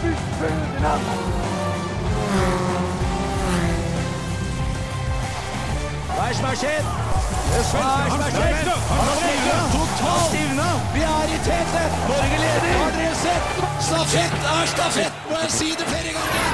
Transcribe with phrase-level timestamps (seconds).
[0.00, 0.08] Hva
[6.28, 7.80] er som har er som?
[8.88, 9.58] Han stivna!
[9.74, 10.30] Totalt!
[10.94, 11.82] Vi er i tete!
[12.08, 12.72] Norge leder!
[12.78, 13.44] Har dere sett?
[13.90, 15.14] Stafett er stafett!
[15.28, 16.46] Må jeg si det flere ganger?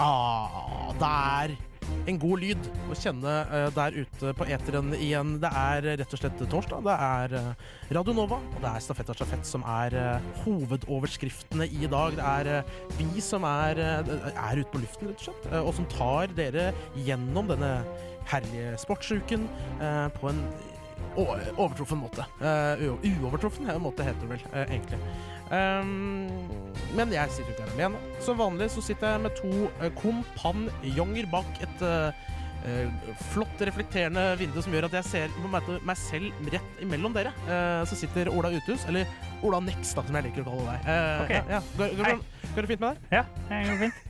[0.00, 1.12] Ah, det
[1.42, 1.48] er
[2.08, 5.34] en god lyd å kjenne eh, der ute på eteren igjen.
[5.42, 6.84] Det er rett og slett torsdag.
[6.86, 7.48] Det er eh,
[7.96, 12.16] Radio Nova, og det er Stafett er stafett som er eh, hovedoverskriftene i dag.
[12.18, 16.32] Det er vi som er, er ute på luften, rett og slett, og som tar
[16.36, 16.70] dere
[17.06, 17.72] gjennom denne
[18.30, 19.44] herlige sportsuken
[20.18, 20.40] på en
[21.16, 22.24] overtroffen måte.
[22.44, 24.98] Eh, u- uovertruffen måte heter det vel, egentlig.
[25.46, 26.40] Um,
[26.98, 28.00] men jeg sitter ikke her alene.
[28.24, 32.24] Som vanlig så sitter jeg med to uh, kompanjonger bak et eh,
[33.32, 35.34] flott reflekterende vindu som gjør at jeg ser
[35.86, 37.30] meg selv rett imellom dere.
[37.46, 39.06] Eh, så sitter Ola Uthus, eller
[39.46, 40.88] Ola Nex, da, som jeg liker å kalle deg.
[40.90, 41.30] Eh, Ok.
[41.30, 41.60] ja, ja.
[41.78, 42.98] Går, går, går, går det fint med deg?
[43.12, 44.02] Ja, det går fint.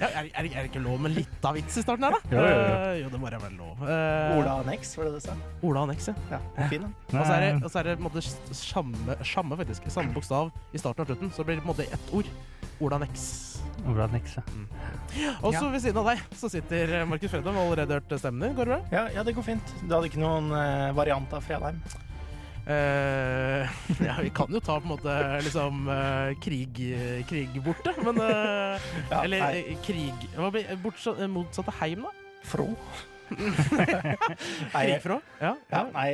[0.00, 2.20] Ja, er, er, er det ikke lov med litt av vits i starten her, da?
[2.32, 2.74] Jo, jo, jo.
[2.78, 3.82] Eh, jo det må jeg vel lov.
[3.84, 5.36] Eh, Ola Nex, var det det du sa?
[5.68, 6.14] Ola Nex, ja.
[6.32, 6.94] Ja, fin den.
[7.12, 8.24] Og så er det, og så er det på en måte
[8.62, 11.34] samme, samme, faktisk, samme bokstav i starten og slutten.
[11.36, 12.30] Så blir det på en måte ett ord.
[12.80, 13.22] Ola Nex.
[13.88, 14.66] Ola Mm.
[15.42, 17.56] Og så ved siden av deg så sitter Markus Fredheim.
[17.56, 18.56] Har allerede hørt stemmen din.
[18.58, 18.80] Går det bra?
[18.92, 19.72] Ja, ja, det går fint.
[19.82, 21.80] Du hadde ikke noen uh, variant av Fredheim?
[22.68, 23.64] Uh,
[24.04, 25.12] ja, vi kan jo ta på en måte
[25.46, 26.76] liksom uh, krig,
[27.30, 29.62] krig borte, men eh, Ja, Eller nei.
[29.62, 32.12] eh, krig Hva blir bortsatt, motsatt heim, da?
[32.44, 32.68] Fro?
[34.72, 35.18] Krig fra?
[35.40, 35.52] Ja.
[35.70, 36.06] ja, nei,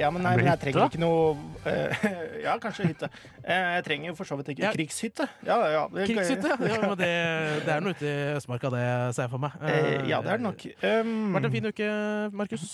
[0.00, 1.36] ja, men, nei, men jeg trenger ikke noe
[1.66, 2.06] uh,
[2.46, 3.10] Ja, kanskje hytte.
[3.42, 4.72] Eh, jeg trenger jo for så vidt ikke Ja.
[4.76, 5.28] krigshytte.
[5.46, 6.56] Ja, ja, det- Krigshytte?
[6.58, 7.12] Ja, men det,
[7.66, 8.84] det er noe ute i Østmarka, det
[9.16, 9.56] ser jeg for meg.
[9.62, 10.66] Uh, ja, det er det nok.
[10.82, 11.90] Um, Vært en fin uke,
[12.36, 12.68] Markus.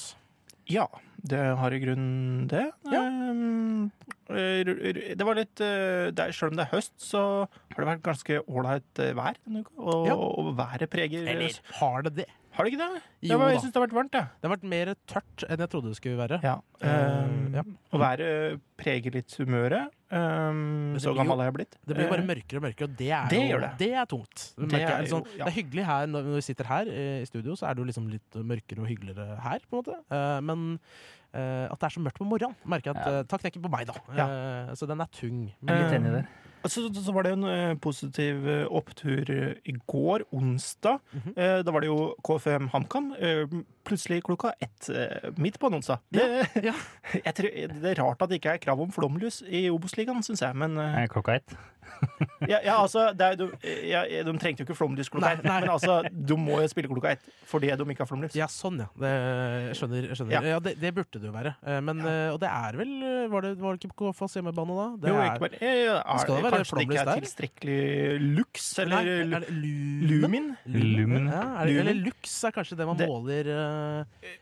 [0.71, 0.87] Ja,
[1.27, 2.69] det har i grunnen det.
[2.93, 3.01] Ja.
[3.03, 3.91] Um,
[4.33, 8.05] det var litt eh, det er, Selv om det er høst, så har det vært
[8.07, 9.75] ganske ålreit vær denne uka.
[9.83, 10.15] Og, Ja.
[10.17, 12.29] og været preger Eller har det det?
[12.53, 13.03] Har det ikke det?
[13.31, 14.25] Jo var, jeg syns det har vært varmt, Ja.
[14.43, 16.41] Det har vært mer tørt enn jeg trodde det skulle være.
[16.45, 16.59] Ja.
[16.83, 17.63] Eh, Um, ja.
[17.95, 19.93] Og været preger litt humøret.
[20.13, 21.77] Um, så gammel har jeg blitt.
[21.87, 23.71] Det blir bare Eh, mørkere og mørkere, og det er, Det jo, det.
[23.79, 24.45] det er tungt.
[24.59, 25.45] Du Det er liksom, jo- ja.
[25.45, 27.85] det er hyggelig her når vi sitter her eh, i studio, så er det jo
[27.89, 29.97] liksom litt mørkere og hyggeligere her, på en måte.
[30.11, 30.79] Uh, men
[31.35, 33.63] uh, at det er så mørkt på morgenen, merker jeg at takk eh, Ta knekken
[33.63, 33.95] på meg, da.
[34.17, 34.27] Ja.
[34.69, 35.53] Eh, så den er tung.
[35.67, 36.27] Er litt Eh, enig der.
[36.63, 40.99] Og Så, så var det en eh, positiv eh, opptur eh, i går, onsdag.
[41.13, 41.63] Mm -hmm.
[41.63, 43.15] da var det jo KFM HamKam.
[43.19, 43.47] eh,
[43.85, 44.91] plutselig klokka ett
[45.37, 45.99] midt på en onsdag.
[46.11, 46.75] Det, ja.
[47.27, 47.49] jeg tror,
[47.83, 50.57] det er rart at det ikke er krav om flomlys i Obos-ligaen, syns jeg.
[50.57, 50.79] Men
[51.09, 51.57] Klokka ett.
[52.51, 53.47] Ja, ja, altså, det er, de,
[53.89, 55.45] ja, de trengte jo ikke flomlys klokka ett.
[55.47, 58.37] Men altså, de må jo spille klokka ett fordi de ikke har flomlys.
[58.39, 58.89] Ja, sånn, ja.
[58.99, 59.11] Det,
[59.69, 60.07] jeg skjønner.
[60.09, 60.35] Jeg skjønner.
[60.35, 60.43] Ja.
[60.55, 61.55] Ja, det, det burde det jo være.
[61.67, 62.93] Eh, men, eh, og det er vel
[63.33, 64.87] Var det, var det ikke på Foss hjemmebane da?
[65.03, 67.23] Det jo, er, ikke men, eh, er, Skal det være kanskje det ikke er der?
[67.27, 67.81] tilstrekkelig
[68.39, 70.47] lux, eller Nei, er det Lumen?
[70.67, 70.97] Lumin?
[70.97, 71.29] Lumen.
[71.33, 74.39] Ja, er det, eller Lux er kanskje det man Det- måler ja.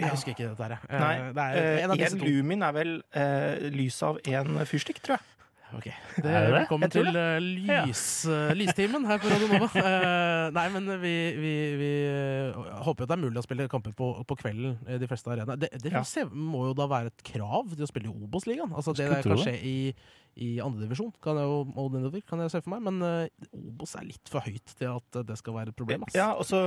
[0.00, 0.78] Jeg husker ikke dette her.
[0.96, 2.24] Nei, det er en av disse to.
[2.24, 5.26] lumin er vel uh, lyset av én fyrstikk, tror jeg.
[5.70, 5.84] Ok,
[6.18, 6.54] det, er det?
[6.56, 9.68] Velkommen til eh, lys, eh, lystimen her på Radio Nova.
[9.80, 11.90] Eh, nei, men vi, vi, vi
[12.84, 15.60] håper jo det er mulig å spille kamper på, på kvelden i de fleste arenaer.
[15.60, 16.02] Det, det Ja.
[16.32, 18.72] må jo da være et krav til å spille i Obos-ligaen.
[18.74, 19.76] Altså, det der kan skje i,
[20.36, 21.36] i andredivisjon, kan,
[21.76, 22.82] og nedover, kan jeg se for meg.
[22.86, 26.04] Men uh, Obos er litt for høyt til at eh, det skal være et problem.
[26.06, 26.14] Ass.
[26.16, 26.60] Ja, og så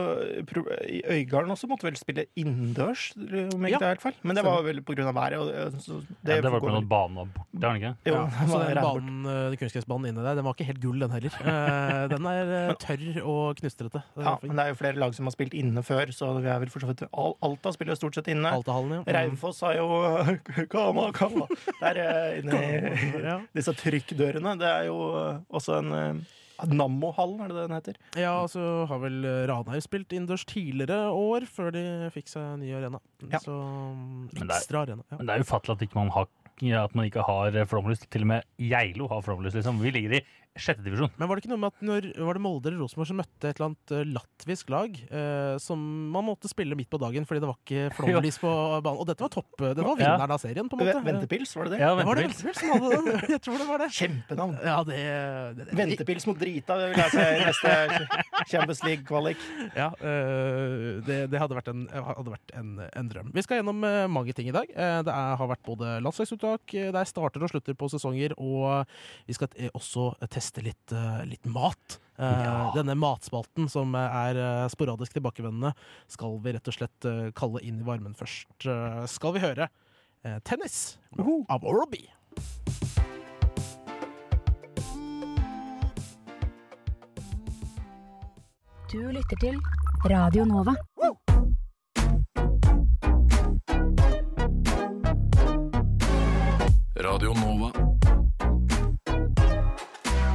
[0.49, 4.17] pro- I Øygarden også måtte vel spille innendørs, om jeg Ja, ikke tar helt feil.
[4.23, 5.37] Men det var vel av været.
[5.39, 6.77] Og, så Det, ja, det var pga.
[6.77, 7.93] at banen noen borte, har den ikke?
[8.09, 10.99] Jo, Ja, den den banen, eh, den kunstgressbanen inne der, den var ikke helt gull,
[10.99, 11.33] den heller.
[11.41, 14.03] uh, den er tørr og knustrete.
[14.17, 16.59] Ja, men det er jo flere lag som har spilt inne før, så vi er
[16.59, 18.51] vel for så vidt Al- Alta spiller jo stort sett inne.
[18.53, 19.17] Altahallen, ja.
[19.23, 19.87] Raufoss har jo
[20.73, 21.47] Kama, Kama!
[21.81, 22.01] Der
[22.41, 23.39] inne i Ja.
[23.55, 24.55] Disse trykkdørene.
[24.59, 25.91] Det er jo eh, også en
[26.63, 27.95] Nammohallen, Nammo-hallen, er det det den heter?
[28.21, 31.81] Ja, og så har vel eh, Ranheim spilt innendørs tidligere år, før de
[32.13, 33.01] fikk seg ny arena.
[33.31, 33.41] Ja.
[33.43, 35.03] Så mm, Men det er- ekstra arena.
[35.11, 35.17] Ja.
[35.19, 36.29] Men det er ufattelig at, ikke man har,
[36.85, 38.05] at man ikke har eh, flomlys.
[38.07, 39.81] Til og med Geilo har flomlys, liksom.
[39.81, 40.23] Vi ligger i
[40.53, 41.09] sjette divisjon.
[41.17, 43.49] Men var det ikke noe med at når var det Molde eller Rosenborg som møtte
[43.49, 45.81] et eller annet eh, latvisk lag, eh, som
[46.13, 48.51] man måtte spille midt på dagen fordi det var ikke flomlys på
[48.85, 48.99] banen?
[49.01, 49.95] Og dette var topp, det var Ja.
[50.03, 51.01] vinneren av serien, på en måte.
[51.07, 51.79] Ventepils, var det det?
[51.81, 52.43] Ja, Det var det ventepils.
[52.43, 53.29] Ventepils som hadde den.
[53.33, 53.89] Jeg tror det var det.
[53.97, 54.53] Kjempenavn.
[54.61, 54.99] Ja, det,
[55.57, 57.73] det, det Ventepils mot Drita, det vil jeg si i neste
[58.53, 59.43] Champions League-kvalik.
[59.73, 63.31] Ja, øh, det, det hadde vært, en, hadde vært en, en drøm.
[63.33, 64.69] Vi skal gjennom øh, mange ting i dag.
[64.69, 68.35] Eh, Det er, har vært både landslagsuttak, der det er starter og slutter på sesonger,
[68.37, 68.85] og
[69.27, 71.99] vi skal eh, også teste teste litt, eh, litt mat.
[72.17, 72.71] Eh, ja.
[72.75, 75.73] Denne matspalten, som er eh, sporadisk tilbakevendende,
[76.11, 77.07] skal vi rett og slett
[77.37, 78.67] kalle inn i varmen først.
[79.07, 79.69] Skal vi høre
[80.47, 80.97] tennis
[81.51, 81.99] av Oral-B.
[88.93, 89.57] Du lytter til
[90.05, 90.75] Radio Nova.
[97.03, 97.92] Radio Nova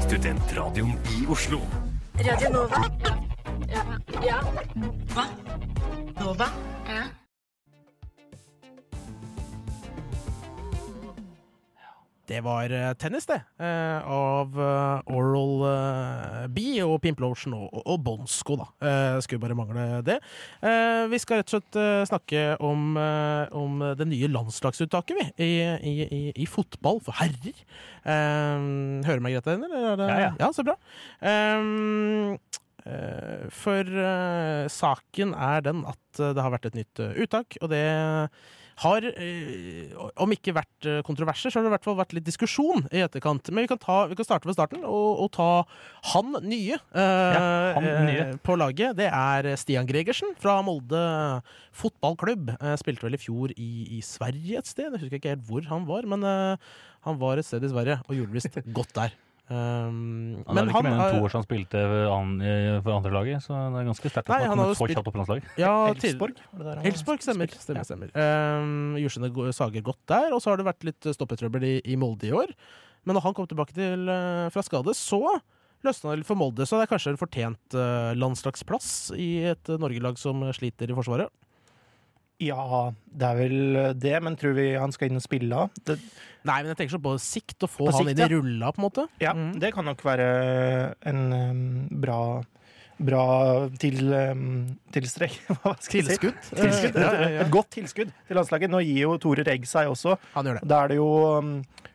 [0.09, 1.61] Studentradioen i Oslo.
[2.17, 2.81] Radio Nova.
[3.69, 3.83] Ja.
[4.25, 4.41] ja.
[5.13, 5.25] Hva?
[6.17, 6.49] Nova?
[6.89, 7.28] Ja.
[12.29, 13.39] Det var eh, tennis, det.
[13.57, 18.67] eh, av eh, Oral B og Pimplotion og, og, Bonsko, da.
[19.25, 20.19] Skulle bare mangle det.
[21.09, 21.79] Vi skal rett og slett
[22.11, 22.97] snakke om,
[23.57, 25.27] om det nye landslagsuttaket, vi.
[25.45, 25.51] I,
[25.89, 27.57] i, i, i fotball for herrer.
[28.05, 29.77] Hører du meg greit, eller?
[29.79, 30.31] Er Ja, ja.
[30.41, 30.77] ja, så bra.
[33.63, 33.93] For
[34.79, 37.85] saken er den at det har vært et nytt uttak, og det
[38.79, 39.93] har, eh,
[40.23, 43.03] om ikke vært eh, kontroverser, så har det i hvert fall vært litt diskusjon i
[43.03, 43.51] etterkant.
[43.51, 45.49] Men vi kan, ta, vi kan starte ved starten og, og ta
[46.13, 47.45] han nye, eh, Ja,
[47.79, 48.27] han nye.
[48.47, 48.97] på laget.
[49.01, 51.03] Det er Stian Gregersen fra Molde
[51.79, 52.55] fotballklubb.
[52.81, 54.93] Spilte vel i fjor i, i Sverige et sted.
[54.93, 58.15] Jeg husker ikke helt hvor han var, men han var et sted i Sverige og
[58.19, 59.17] gjorde visst godt der.
[59.49, 62.33] Um, Han er men ikke mer enn to år siden han spilte an,
[62.85, 65.15] for andre laget, så det er ganske sterkt at han har han så kjapt opp
[65.15, 65.47] på landslaget.
[65.57, 66.43] Ja, Elsborg,
[66.85, 67.55] Elsborg han stemmer.
[67.55, 67.87] spilte?
[67.89, 68.27] stemmer, Ja.
[68.61, 72.29] Um, Jorsene Sager godt der, og så har det vært litt stoppetrøbbel i, i Molde
[72.29, 72.53] i år.
[73.09, 75.23] Men når han kom tilbake til, uh, fra skade, så
[75.87, 76.67] løsna det litt for Molde.
[76.69, 80.97] Så det er kanskje en fortjent uh, landslagsplass i et uh, Norgelag som sliter i
[80.99, 81.33] Forsvaret.
[82.41, 85.65] Ja, det er vel det, men tror vi han skal inn og spille?
[85.87, 85.97] Det,
[86.47, 88.29] Nei, men jeg tenker sånn på sikt, å få På han sikt, inn i ja.
[88.31, 89.07] rulla, på en måte.
[89.21, 89.59] ja, Mm.
[89.59, 90.29] det kan nok være
[91.11, 92.21] en um, bra
[92.99, 93.25] Bra
[93.79, 96.17] til, um, tilstrekk Hva skal jeg si?
[96.19, 96.39] Tilskudd.
[96.63, 96.97] Tilskudd.
[96.97, 97.43] Eh, ja, ja, ja.
[97.45, 98.71] Et godt tilskudd til landslaget.
[98.73, 100.17] Nå gir jo Tore Regg seg også.
[100.35, 100.65] Han gjør det.
[100.73, 101.07] Da er det jo
[101.39, 101.53] um,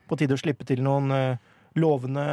[0.07, 1.35] på tide å slippe til noen uh,
[1.75, 2.23] lovende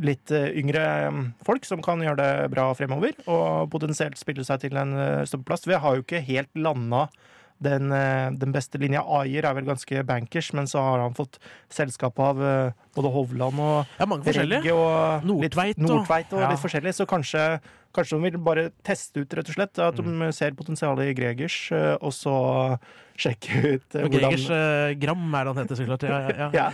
[0.00, 4.64] litt uh, yngre um, folk som kan gjøre det bra fremover, og potensielt spille seg
[4.64, 5.68] til en uh, stoppeplass.
[5.68, 7.06] Vi har jo ikke helt landa
[7.62, 9.02] den, uh, den beste linja.
[9.20, 11.38] Ayer er vel ganske bankers, men så har han fått
[11.72, 14.08] selskap av uh, både Hovland og Ja.
[14.42, 16.50] Regge og Nordtveit litt, Nordtveit og ja.
[16.52, 16.94] litt forskjellig.
[16.98, 17.46] Så kanskje,
[17.94, 19.78] kanskje de vil bare teste ut, rett og slett.
[19.78, 20.18] At Mm.
[20.26, 22.36] de ser potensialet i Gregers, uh, og så
[23.22, 26.06] sjekke ut Og Gregers eh, Gram er det han heter, så klart.
[26.56, 26.70] Ja.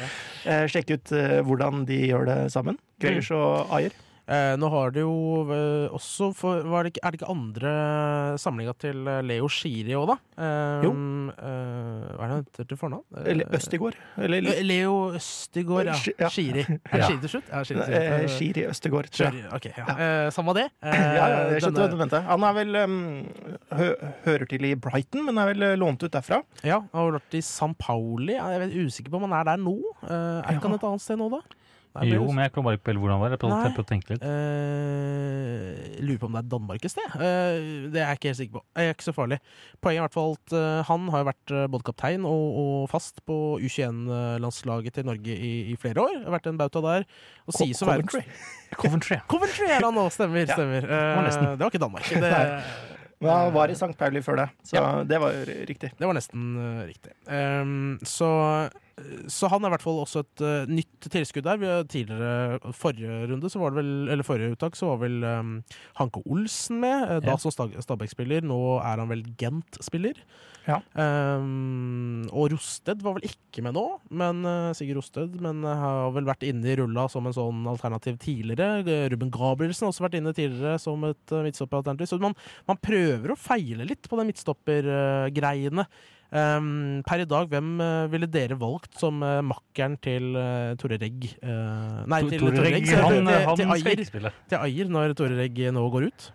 [0.47, 2.79] Eh, sjekke ut eh, hvordan de gjør det sammen.
[3.03, 3.97] Gregers og Ayer.
[4.29, 5.13] Eh, nå har det jo
[5.57, 7.71] eh, også for, det ikke, Er det ikke andre
[8.37, 10.17] samlinga til eh, Leo Shiri òg, da?
[10.37, 10.91] Eh, Jo.
[11.33, 13.05] eh, hva er det han heter til fornavn?
[13.17, 13.97] Eh, Eller Østigård.
[14.21, 15.97] Eller Eh, Leo Østigård, ja.
[16.21, 16.29] Ja.
[16.29, 16.61] Shiri.
[16.69, 17.49] Er det Shiri til slutt?
[17.49, 18.37] Ja, Shiri til slutt.
[18.37, 19.33] Shiri Østegård, tror jeg.
[19.33, 19.87] Shiri, ok, ja.
[19.97, 20.67] Eh, Samme det.
[20.83, 22.17] Eh, Ja, ja, jeg skjønte hva du.
[22.29, 22.99] Han er vel um,
[23.81, 23.87] hø
[24.29, 26.43] hører til i Brighton, men er vel lånt ut derfra.
[26.63, 28.37] Ja, han har vært i San Pauli.
[28.37, 29.79] Jeg er usikker på om han er der nå.
[30.05, 30.69] Er ikke Ja.
[30.69, 31.41] han et annet sted nå, da?
[31.99, 33.33] Nei, Jo, men jeg kan bare ikke på hvordan det var.
[33.35, 34.23] Jeg prøvde å tenke litt.
[34.23, 37.15] Uh, lurer på om det er Danmark et sted.
[37.15, 38.63] Uh, det er jeg ikke helt sikker på.
[38.77, 39.39] Det er ikke så farlig.
[39.85, 43.23] Poenget er i hvert fall at uh, han har vært både kaptein og, og fast
[43.29, 46.19] på U21-landslaget til Norge i, i flere år.
[46.27, 47.09] Har vært en bauta der.
[47.49, 48.25] Og Co- sies å være Coventry.
[48.79, 49.21] Coventry.
[49.31, 50.45] Coventry er han nå, stemmer.
[50.47, 50.55] Ja.
[50.59, 50.87] stemmer.
[50.87, 52.09] det var ikke Danmark.
[52.29, 53.95] Det, Men han var i St.
[53.99, 54.83] Pauli før det, så Ja.
[55.03, 55.35] det var
[55.67, 55.89] riktig.
[55.99, 56.53] det var nesten
[56.87, 57.11] riktig.
[57.27, 58.29] Um, så,
[59.31, 61.61] så han er i hvert fall også et uh, nytt tilskudd der.
[61.63, 65.55] Vi tidligere, Forrige runde, så var det vel, eller forrige uttak, så var vel um,
[66.01, 67.05] Hanke Olsen med.
[67.09, 67.37] Uh, da Ja.
[67.43, 68.45] som Stabæk-spiller.
[68.47, 70.21] Nå er han vel Gent-spiller.
[70.69, 70.81] Ja.
[70.99, 75.39] Um, og Rosted var vel ikke med nå, men uh, Sigurd Rosted.
[75.45, 78.83] Men har vel vært inne i rulla som en sånn alternativ tidligere.
[79.15, 82.11] Ruben Gabrielsen har også vært inne tidligere som et uh, midtstopperalternativ.
[82.11, 82.37] Så man,
[82.69, 85.87] man prøver å feile litt på de midtstoppergreiene.
[86.29, 90.99] Um, per i dag, hvem uh, ville dere valgt som uh, makkeren til uh, Tore
[91.01, 91.25] Regg?
[91.41, 92.91] Eh, nei, til Tore Tore Regg, Regg.
[93.01, 94.33] han, til, han til, skal Ayer, ikke spille.
[94.51, 96.29] til Ayer når Tore Regg nå går ut.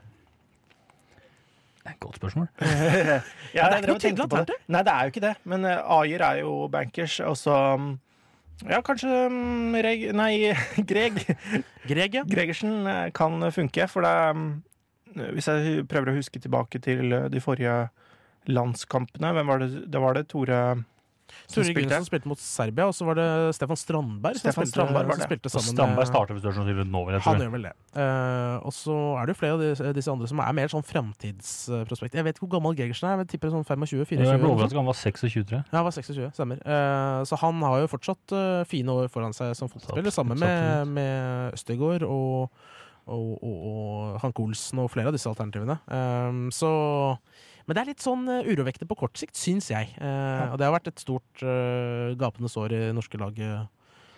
[1.99, 2.49] Godt spørsmål.
[3.53, 4.57] Ja, det er ikke noe tydelig det.
[4.71, 5.33] Nei, det er jo ikke det.
[5.45, 7.91] Men Ayer er jo bankers, og så um,
[8.65, 10.07] Ja, kanskje um, Reg...
[10.17, 10.55] Nei,
[10.89, 11.21] Greg.
[11.85, 12.23] Greg, ja.
[12.25, 14.47] Gregersen kan funke, for det um,
[15.35, 17.83] Hvis jeg prøver å huske tilbake til de forrige
[18.51, 19.69] landskampene Hvem var det?
[19.91, 20.63] Det var det Tore
[21.51, 21.73] Tore.
[21.75, 23.25] Gundersen spilte mot Serbia, og så var det
[23.57, 25.65] Stefan Strandberg som Stefan spilte, Strandberg var som spilte sammen.
[25.65, 27.73] sammen Strandberg starter hvis du er sånn til nå, vil jeg Han gjør vel det.
[27.93, 30.85] Uh, og så er det jo flere av disse, disse andre som er mer sånn
[30.87, 32.17] fremtidsprospekt.
[32.17, 34.19] Jeg vet ikke hvor gammel Gregersen er, men jeg tipper sånn 25-24.
[34.23, 35.65] Jeg ble overrasket han var 26, tror jeg.
[35.67, 36.63] Ja, han var 26, stemmer.
[36.65, 40.93] Uh, så han har jo fortsatt uh, fine år foran seg som fotballspiller, sammen med,
[40.95, 42.67] med Østegård og,
[43.05, 45.75] og, og, og Hanke Olsen og flere av disse alternativene.
[45.91, 46.71] Eh, så
[47.67, 49.93] Men det er litt sånn uh, urovekkende på kort sikt, syns jeg.
[49.95, 53.63] Eh, Og det har vært et stort eh, gapende sår i norske lag eh,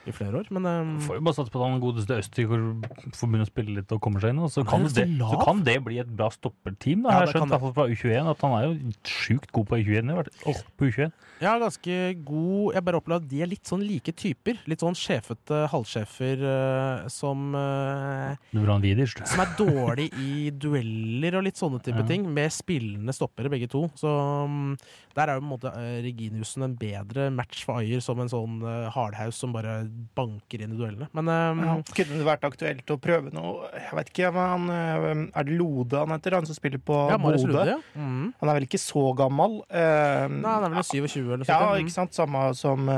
[0.10, 0.50] i flere år.
[0.54, 3.76] Men um, Får jo bare satse på at han godeste Østigård får begynne å spille
[3.80, 4.42] litt og kommer seg inn.
[4.46, 7.06] Og så, kan det, så kan det bli et bra stopperteam.
[7.06, 7.14] Da.
[7.14, 10.14] Ja, Jeg har skjønt kan fra U21 at han er jo sjukt god på U21.
[10.52, 11.14] Oh, på U21.
[11.42, 11.96] ja, ganske
[12.26, 14.60] god Jeg bare opplever at de er litt sånn like typer.
[14.70, 18.36] Litt sånn sjefete halvsjefer uh, som uh.
[18.56, 22.08] Som er dårlig i dueller og litt sånne type Ja.
[22.08, 23.86] ting, med spillende stoppere begge to.
[23.98, 24.10] Så
[24.46, 24.74] um,
[25.16, 28.32] der er jo på en måte uh, Reginiussen en bedre match for Ayer som en
[28.32, 29.84] sånn uh, hardhouse som bare
[30.18, 31.10] banker inn i duellene.
[31.18, 34.72] Men um, Ja, kunne det vært aktuelt å prøve noe Jeg vet ikke, men han,
[34.76, 36.38] øh, Er det Lode han heter?
[36.40, 37.66] Han som spiller på ja, Bodø?
[37.68, 37.78] Ja.
[37.98, 38.34] Mm.
[38.40, 39.62] Han er vel ikke så gammel?
[39.70, 42.16] Uh, Nei, han er vel 27 eller noe Ja, ikke sant?
[42.16, 42.90] Samme som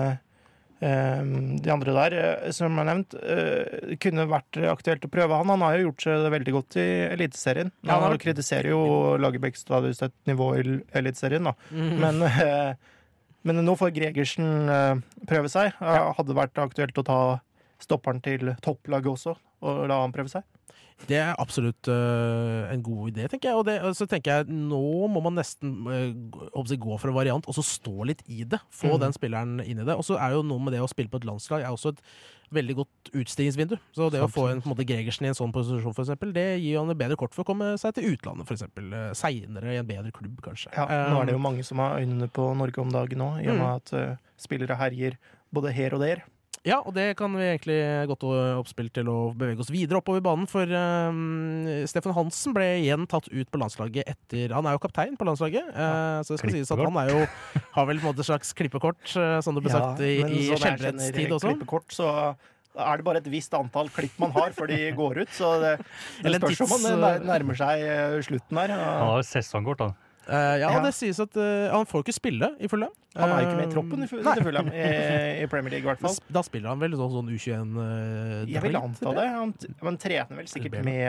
[0.80, 1.24] eh,
[1.64, 3.16] de andre der, eh, som er nevnt.
[3.18, 5.50] Eh, kunne vært aktuelt å prøve han.
[5.50, 7.72] Han har jo gjort seg veldig godt i Eliteserien.
[7.82, 8.82] Ja, han har han kritiserer jo
[9.22, 11.56] Lagerbäck stadig et nivå i Eliteserien, da.
[11.72, 12.00] Mm.
[12.00, 12.76] Men, eh,
[13.48, 15.76] men nå får Gregersen eh, prøve seg.
[15.80, 17.20] Hadde det vært aktuelt å ta
[17.82, 19.36] stopperen til topplaget også,
[19.66, 20.46] og la han prøve seg.
[21.06, 23.60] Det er absolutt uh, en god idé, tenker jeg.
[23.60, 24.82] Og, det, og så tenker jeg nå
[25.14, 28.60] må man nesten uh, gå- for en variant, og så stå litt i det.
[28.74, 29.02] Få mm.
[29.06, 29.94] den spilleren inn i det.
[29.94, 32.02] Og så er jo noe med det å spille på et landslag er også et
[32.58, 33.76] veldig godt utstillingsvindu.
[33.96, 36.32] Så det å få en, på en måte Gregersen i en sånn posisjon, for eksempel,
[36.36, 38.88] det gir han et bedre kort for å komme seg til utlandet, for eksempel.
[38.96, 40.72] øh, Seinere i en bedre klubb, kanskje.
[40.74, 43.28] Ja, nå er det jo Um, mange som har øynene på Norge om dagen nå,
[43.44, 45.20] i og med at uh, spillere herjer
[45.54, 46.24] både her og der.
[46.66, 47.78] Ja, og det kan vi egentlig
[48.10, 50.48] godt oppspille oppspill til å bevege oss videre oppover banen.
[50.50, 55.16] For um, Stefan Hansen ble igjen tatt ut på landslaget etter Han er jo kaptein
[55.20, 57.22] på landslaget, eh, så det skal sies at han er jo
[57.78, 60.34] har vel på en måte et slags klippekort, uh, som det ble sagt i, men
[60.34, 61.54] i sånn også.
[61.54, 62.10] Klippekort, så
[62.78, 65.32] er det bare et visst antall klipp man har før de går ut.
[65.34, 65.78] Så det,
[66.26, 68.76] det spørs om man nærmer seg eh, slutten her.
[68.76, 69.96] Han har jo sesongkort, han.
[70.28, 70.80] Eh, ja, Ja.
[70.84, 72.92] det sies at eh, han får ikke spille i Fulham.
[73.18, 74.08] Han er jo ikke med i Eh, troppen i,
[74.44, 74.82] Fulham, i,
[75.44, 76.18] i Premier League, i hvert fall.
[76.30, 79.24] Da spiller han vel sånn, sånn U21 uh, Jeg vil anta det.
[79.34, 81.08] Han, han trener vel sikkert med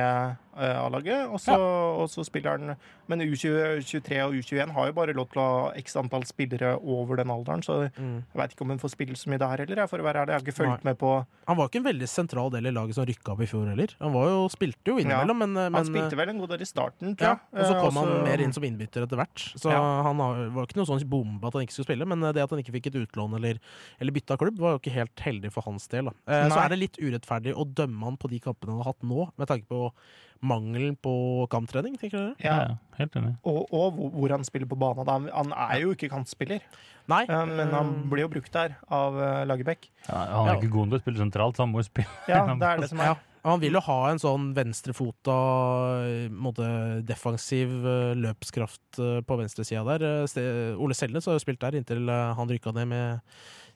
[0.57, 2.77] uh, A-laget, og, så- og så spiller han
[3.11, 6.75] Men U20, 23 og U21 har jo bare lov til å ha x antall spillere
[6.81, 8.23] over den alderen, så Mm.
[8.33, 10.23] jeg veit ikke om hun får spille så mye der heller, jeg, for å være
[10.25, 10.33] ærlig.
[10.33, 11.13] Jeg har ikke fulgt med på
[11.49, 13.93] Han var ikke en veldig sentral del i laget som rykka opp i fjor heller.
[14.01, 17.15] Han var jo, spilte jo innimellom, men, Han spilte vel en god del i starten,
[17.17, 19.45] tror ja, og så kom han mer inn som innbytter etter hvert.
[19.59, 19.81] Så Ja.
[20.07, 22.61] han var ikke noe sånn bombe at han ikke skulle spille, men det at han
[22.63, 23.59] ikke fikk et utlån eller,
[24.01, 26.05] eller bytta klubb, var jo ikke helt heldig for hans del.
[26.13, 26.13] Da.
[26.29, 29.03] Eh, så er det litt urettferdig å dømme han på de kampene han har hatt
[29.03, 29.91] nå, med tanke på
[30.41, 32.35] mangelen på kamptrening, tenker dere?
[32.39, 33.37] Ja, Ja, helt enig.
[33.45, 35.05] og, og hvor- han spiller på banen.
[35.05, 35.19] Da.
[35.35, 36.61] Han er jo ikke kantspiller,
[37.09, 37.25] Nei.
[37.29, 39.15] eh, men han eh, blir jo brukt der av
[39.49, 39.89] Lagerbäck.
[40.09, 40.61] Ja, han er Ja.
[40.61, 42.07] ikke god til å spille sentralt, så han må jo spille.
[42.29, 43.17] Ja, det er det som er er.
[43.45, 45.37] Han vil jo ha en sånn venstrefota,
[46.09, 50.75] eh, defensiv eh, løpskraft eh, på venstresida der.
[50.79, 53.21] Ole Selnes har jo spilt der inntil han rykka ned med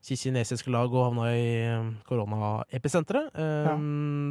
[0.03, 1.47] kinesiske lag og havna i
[2.09, 3.31] koronaepisenteret.
[3.39, 3.77] Ja.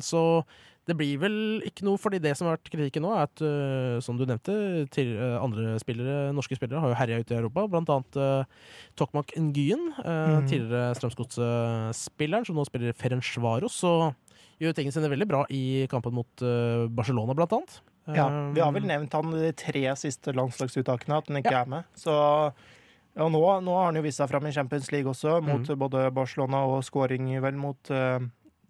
[0.04, 0.44] Så
[0.90, 3.44] det blir vel ikke noe, fordi det som har vært kritikken nå, er at,
[4.04, 4.56] som du nevnte,
[4.92, 8.66] til, andre spillere, norske spillere har jo herja ute i Europa, blant annet uh,
[9.00, 10.50] Tokmak Nguyen, Mhm.
[10.50, 13.78] tidligere Strømsgodset-spilleren, som nå spiller Ferencvaros.
[13.86, 13.94] Så
[14.62, 17.80] gjør tingene sine veldig bra i kampen mot eh, Barcelona, blant annet.
[18.12, 21.62] Ja, vi har Um, vel nevnt han de tre siste landslagsuttakene, at han ikke Ja.
[21.62, 21.84] er med.
[21.96, 22.12] Så
[23.16, 25.78] ja, nå, nå har han jo vist seg fram i Champions League også, mot Mm.
[25.78, 28.20] både Barcelona og scoring vel mot uh,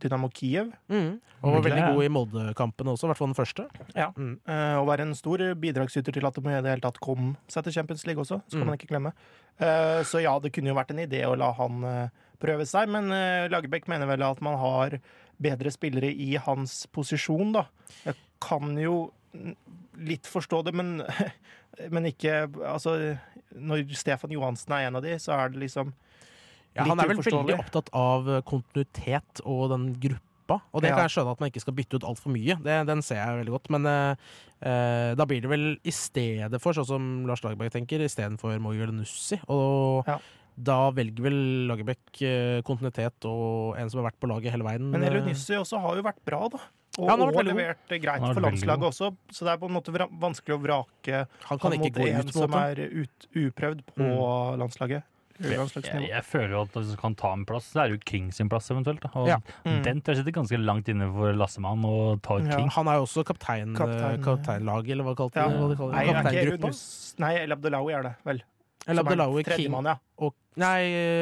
[0.02, 0.72] Dynamo Kiev.
[0.90, 3.68] mm, og var veldig god i Molde-kampene også, i hvert fall den første.
[3.96, 4.10] Ja.
[4.18, 4.40] Mm.
[4.50, 7.64] uh, og være en stor bidragsyter til at det i det hele tatt kom seg
[7.64, 8.66] til Champions League også, skal Mm.
[8.68, 9.14] man ikke glemme.
[9.62, 12.10] Uh, så ja, det kunne jo vært en idé å la han
[12.42, 15.00] prøve seg, men uh, Lagerbäck mener vel at man har
[15.42, 17.66] bedre spillere i hans posisjon, da.
[18.06, 19.12] Jeg kan jo
[20.02, 20.98] litt forstå det, men,
[21.94, 22.98] men ikke Altså,
[23.56, 25.94] når Stefan Johansen er en av de, så er det liksom
[26.76, 30.62] Ja, han er vel veldig opptatt av eh, kontinuitet og den gruppa.
[30.72, 32.56] Og det kan jeg skjønne at man ikke skal bytte ut altfor mye.
[32.64, 33.68] Det, den ser jeg veldig godt.
[33.76, 34.30] Men eh,
[34.64, 38.88] eh, da blir det vel i stedet for, sånn som Lars Dagberg tenker, istedenfor Moyo
[38.96, 39.42] Nussi.
[39.52, 40.16] Og Ja.
[40.56, 41.40] Da velger vel
[41.70, 44.90] Lagerbäck eh, kontinuitet og en som har vært på laget hele veien.
[44.92, 46.62] Men eh, Elunyssi også har jo vært bra, da.
[47.00, 49.78] Og, Ja, han og levert eh, greit for landslaget også, så det er på en
[49.78, 53.30] måte vanskelig å vrake han kan han ikke mot gå en ut, som er ut,
[53.32, 54.12] uprøvd på
[54.60, 55.08] landslaget.
[55.42, 58.02] Jeg, jeg føler jo at hvis du kan ta en plass, så er det jo
[58.12, 59.02] King sin plass eventuelt.
[59.02, 59.10] Da.
[59.18, 59.40] Og Ja.
[59.66, 59.80] Mm.
[59.88, 62.60] Den tror jeg sitter ganske langt inne for Lassemann og ta ut Ja.
[62.60, 62.70] King.
[62.76, 65.48] Han er jo også kaptein, Kaptein, kaptein, kapteinlaget, eller hva kalte Ja.
[65.50, 65.78] de det?
[65.80, 66.72] Kapteingruppa.
[67.20, 68.44] Nei, El Abdelawi er det, vel.
[68.88, 69.98] Er Abdelawi, King tredjemann, ja.
[70.18, 70.80] og Nei,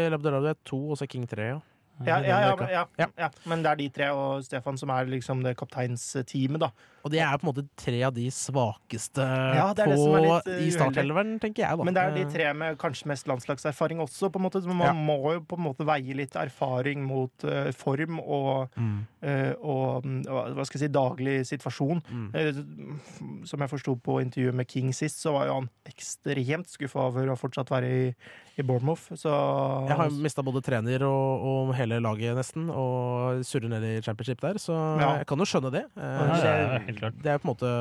[0.08, 1.60] El Abdelawi er to, og så King tre, ja.
[2.08, 3.08] Ja, ja, ja, ja, Ja.
[3.18, 6.70] ja, men det er de tre og Stefan som er liksom det kapteinsteamet, da.
[7.04, 9.24] Og det er på en måte tre av de svakeste
[9.56, 11.78] Ja, det på, det som litt, eh, i startelveren, tenker jeg.
[11.78, 11.84] da.
[11.88, 14.30] Men det er de Eh, tre med kanskje mest landslagserfaring også.
[14.32, 14.62] på en måte.
[14.68, 14.94] Man Ja.
[14.94, 20.04] må jo på en måte veie litt erfaring mot uh, form og, Mm, uh, og
[20.04, 22.02] mm, hva skal jeg si, daglig situasjon.
[22.04, 22.30] mm.
[22.36, 27.00] Uh, Som jeg forsto på intervjuet med King sist, så var jo han ekstremt skuffa
[27.08, 28.16] over å fortsatt være i,
[28.60, 29.08] i Bournemouth.
[29.16, 29.30] Så
[29.88, 34.42] Jeg har mista både trener og, og hele laget, nesten, og surrer ned i championship
[34.42, 35.18] der, så Ja.
[35.20, 35.86] jeg kan jo skjønne det.
[35.98, 36.89] Eh, det.
[36.98, 37.72] Det er på en måte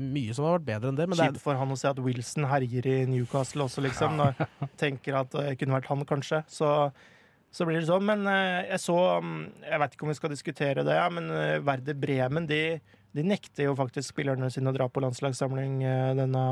[0.00, 1.90] mye som har vært bedre enn det, men det Kjipt er, for han å se
[1.90, 4.20] at Wilson herjer i Newcastle også, liksom.
[4.20, 4.48] Ja.
[4.80, 6.42] tenker at det kunne vært han, kanskje.
[6.50, 6.70] Så,
[7.54, 8.06] så blir det sånn.
[8.08, 11.28] Men eh, jeg så mm, Jeg vet ikke om vi skal diskutere det, ja, men
[11.30, 12.62] Verde Werder Bremen de,
[13.16, 16.44] de nekter jo faktisk spillerne sine å dra på landslagssamling eh, denne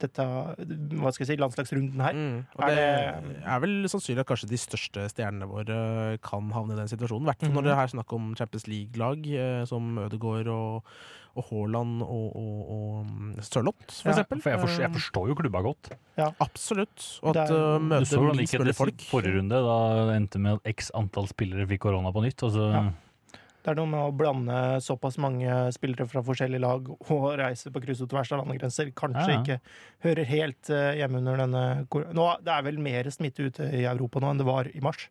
[0.00, 0.24] dette,
[0.98, 2.12] hva skal jeg si, landslagsrunden her.
[2.14, 6.50] mm, og Er det det- er vel sannsynlig at kanskje de største stjernene våre kan
[6.50, 7.22] havne i den situasjonen.
[7.22, 7.56] I hvert fall Mhm.
[7.56, 10.84] når det er snakk om Champions League-lag, eh, som Ødegaard og,
[11.36, 14.42] og Haaland og, og, og mm, Sørloth, for Ja, eksempel.
[14.42, 15.90] For jeg, forstår, jeg Eh, forstår jo klubba godt.
[16.40, 17.20] Absolutt.
[17.22, 18.98] Og at er- uh, Du så folk.
[19.06, 19.50] forrige runde.
[19.50, 22.42] Da det endte med at x antall spillere fikk korona på nytt.
[22.42, 22.90] Og så, Ja.
[23.60, 27.82] Det er noe med å blande såpass mange spillere fra forskjellige lag og reise på
[27.84, 28.88] kryss og tvers av landegrenser.
[28.96, 29.40] Kanskje Ja, ja.
[29.42, 29.60] ikke
[30.06, 31.64] hører helt eh, hjemme under denne
[32.16, 35.08] Nå, Det er vel mer smitte ute i Europa nå enn det var i mars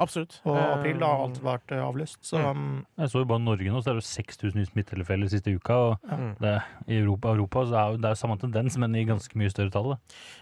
[0.00, 0.38] Absolutt.
[0.48, 1.02] og april.
[1.02, 2.22] Har Eh, alt vært eh, avlyst.
[2.24, 2.46] Så Mm.
[2.56, 5.52] um, jeg så jo bare Norge nå, så er det jo 6000 nye smittetilfeller siste
[5.52, 5.74] uka.
[5.90, 6.54] Og mm, det,
[6.88, 9.50] I Europa, Europa så er jo, det er jo samme tendens, men i ganske mye
[9.52, 9.98] større tall.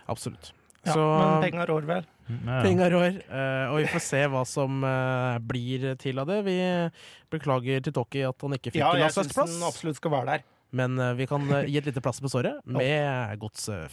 [0.08, 0.52] Absolutt.
[0.86, 2.06] Ja, Så men penga rår vel.
[2.28, 2.88] Ja, ja.
[2.92, 6.42] rår, Uh, og vi får se hva som uh, blir til av det.
[6.46, 6.58] Vi
[7.32, 10.36] beklager til Toki at han ikke fikk Ja, jeg syns han den absolutt skal være
[10.36, 10.48] der.
[10.70, 13.86] men uh, vi kan gi et lite plass på såret med Gods eh,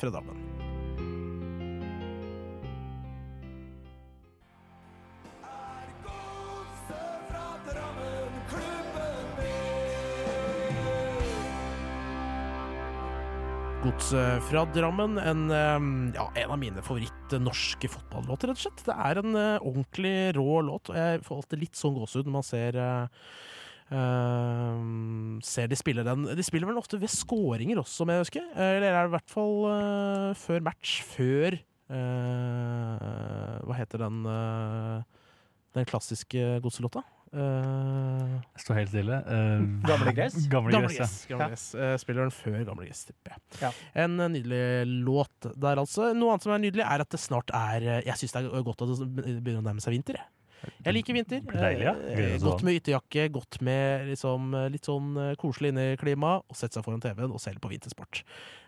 [13.85, 15.19] Godset fra Drammen.
[15.21, 18.85] En, eh, ja, en av mine favoritt-norske fotballåter, rett og slett.
[18.87, 22.35] Det er en eh, ordentlig rå låt, og jeg får alltid litt sånn gåsehud når
[22.39, 22.81] man ser
[23.85, 26.25] Uh, eh, ser de spiller den.
[26.25, 28.47] De spiller vel ofte ved skåringer også, som jeg husker.
[28.55, 31.03] Eh, Eller er det i hvert fall uh, før match.
[31.05, 31.59] Før
[31.93, 35.03] uh, Hva heter den eh,
[35.77, 37.03] Den klassiske godselåta?
[37.35, 39.17] Eh, Jeg står helt stille.
[39.27, 40.37] Uh, Gamle gress?
[40.53, 41.39] Gamle Gamle gress, ja.
[41.41, 41.65] Gress.
[41.75, 41.89] Gamle.
[41.91, 43.43] Eh, spiller den før Gamle Gress, tipper jeg.
[43.63, 43.71] Ja.
[44.05, 44.63] En nydelig
[45.05, 46.13] låt der, altså.
[46.15, 48.85] Noe annet som er nydelig, er at det snart er Jeg syns det er godt
[48.85, 49.11] at det
[49.43, 50.21] begynner å nærme seg vinter.
[50.21, 50.31] Jeg.
[50.81, 51.41] Jeg liker vinter.
[51.45, 51.91] Deilig, ja.
[52.41, 57.35] Godt med ytterjakke, godt med liksom, litt sånn koselig inneklima, og sette seg foran TV-en
[57.35, 58.23] og se på vintersport.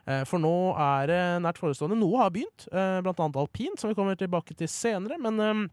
[0.06, 1.98] Eh, For nå er det nært forestående.
[1.98, 5.18] Noe har begynt, eh, blant annet alpint, som vi kommer tilbake til senere.
[5.18, 5.70] men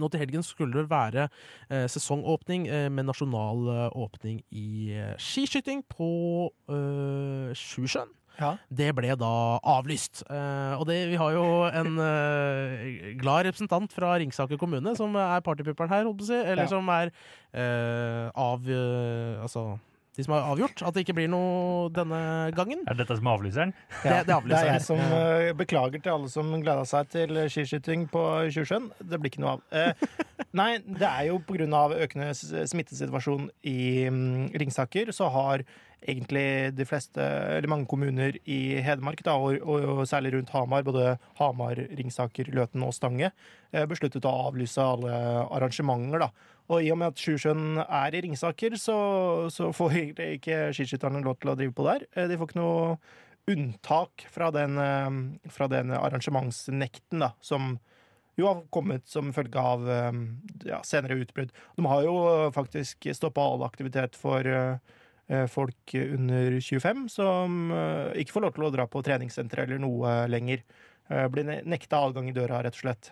[0.00, 1.28] nå til helgen skulle det være
[1.68, 6.08] eh, sesongåpning eh, med nasjonal eh, åpning i eh, skiskyting på
[6.70, 8.10] eh, Sjusjøen.
[8.40, 8.54] Ja.
[8.72, 9.28] Det ble da
[9.68, 10.22] avlyst.
[10.24, 15.44] Eh, og det, vi har jo en eh, glad representant fra Ringsaker kommune som er
[15.44, 16.38] partypupperen her, holdt på å si.
[16.40, 16.70] Eller Ja.
[16.72, 17.12] som er
[17.52, 18.64] eh, av
[19.44, 19.66] Altså
[20.16, 22.20] de som har avgjort at det ikke blir noe denne
[22.56, 22.82] gangen.
[22.84, 23.72] Er det dette som er avlyseren?
[24.02, 27.40] Det, det Det avlyser er jeg som uh, beklager til alle som gleda seg til
[27.52, 28.90] skiskyting på Tjursjøen.
[29.00, 29.64] Det blir ikke noe av.
[29.72, 30.28] Uh,
[30.60, 31.86] nei, det er jo pga.
[32.04, 33.78] økende smittesituasjon i
[34.12, 35.64] um, Ringsaker, så har
[36.02, 37.22] egentlig de fleste,
[37.56, 42.50] eller mange kommuner i Hedmark, da, og, og, og særlig rundt Hamar, både Hamar, Ringsaker,
[42.52, 43.30] Løten og Stange,
[43.72, 45.14] uh, besluttet å avlyse alle
[45.48, 46.26] arrangementer.
[46.26, 46.51] da.
[46.70, 48.96] Og i og med at Sjusjøen er i Ringsaker, så,
[49.52, 49.96] så får
[50.38, 52.06] ikke skiskytterne lov til å drive på der.
[52.14, 52.96] Eh, De får ikke noe
[53.50, 57.74] unntak fra den, eh, fra den arrangementsnekten da, som
[58.38, 60.20] jo har kommet som følge av eh,
[60.70, 61.50] ja, senere utbrudd.
[61.76, 62.14] De har jo
[62.54, 64.46] faktisk stoppa all aktivitet for
[65.48, 67.70] folk under 25 som
[68.18, 70.60] ikke får lov til å dra på treningssenter eller noe lenger.
[71.32, 73.08] Blir ne- nekta adgang i døra, rett og slett.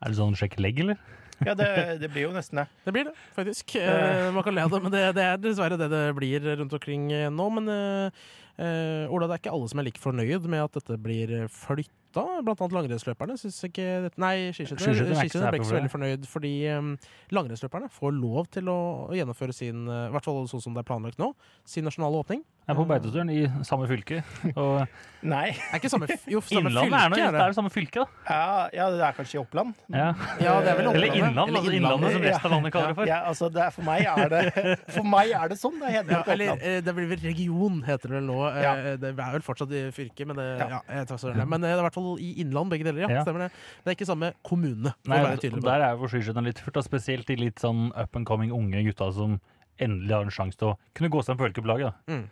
[0.00, 1.02] Er det sånn sjekk legg, eller?
[1.46, 1.70] Ja, det,
[2.02, 2.66] det blir jo nesten det.
[2.84, 3.76] Det blir det, faktisk.
[3.80, 6.74] Uh, man kan le av det, men det, det er dessverre det det blir rundt
[6.76, 7.46] omkring eh, nå.
[7.56, 8.26] Men eh,
[8.60, 11.96] eh, Ola, det er ikke alle som er like fornøyd med at dette blir flytta.
[12.42, 15.76] Blant annet langrennsløperne syns ikke dette Nei, skiskytterne Skiskytterne er ikke så ble ikke så
[15.76, 16.88] veldig fornøyd, fordi um,
[17.36, 20.88] langrennsløperne får lov til å, å gjennomføre sin, i hvert fall sånn som det er
[20.88, 21.30] planlagt nå,
[21.70, 22.42] sin nasjonale åpning.
[22.70, 24.20] Jeg er på beiteturen i samme fylke.
[24.54, 24.84] Og
[25.20, 25.50] Nei.
[25.52, 28.30] Er ikke samme, jo, samme Innlandet er, noe, fylke, det er jo samme fylke, da.
[28.30, 29.74] Ja, ja, det er kanskje i Oppland.
[29.92, 30.06] Ja.
[30.40, 33.10] Ja, det er vel Eller innland, altså innlandet som resten av landet kaller det for.
[33.10, 34.64] Ja, altså, det er, for, meg er det,
[34.96, 35.76] for meg er det sånn.
[35.82, 36.64] Det heter Ja, ikke eller Oppland.
[36.70, 38.38] eh, det blir vel region, heter det vel nå.
[38.48, 38.72] Eh, Ja.
[39.02, 40.70] Det er vel fortsatt i fylke, men det, Ja.
[40.78, 40.80] ja.
[41.02, 43.04] jeg men eh, det er i hvert fall i innland, begge deler.
[43.04, 43.26] Ja, Ja.
[43.28, 43.52] stemmer det.
[43.84, 44.94] Det er ikke samme kommune.
[45.04, 48.56] Nei, der er jo skiskytterne litt furt, da, spesielt de litt sånn up and coming
[48.56, 49.36] unge gutta som
[49.80, 51.92] endelig har en sjanse til å kunne gå seg en på laget.
[51.92, 52.14] Da.
[52.14, 52.28] Mm.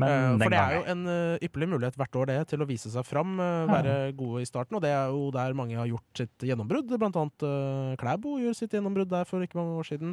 [0.00, 2.68] Men Eh, For det er jo en eh, ypperlig mulighet hvert år det til å
[2.68, 4.76] vise seg fram, eh, være gode i starten.
[4.76, 6.92] Og det er jo der mange har gjort sitt gjennombrudd.
[7.00, 7.46] Blant annet
[8.00, 10.12] Klæbo gjorde sitt gjennombrudd der for ikke mange år siden.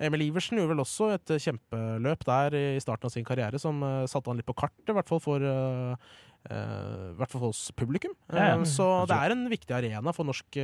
[0.00, 4.32] Emil Iversen gjorde vel også et kjempeløp der i starten av sin karriere som satte
[4.32, 8.14] han litt på kartet, i hvert fall for i hvert fall hos publikum.
[8.32, 8.60] Ja, ja.
[8.64, 10.56] Så det er en viktig arena for norsk,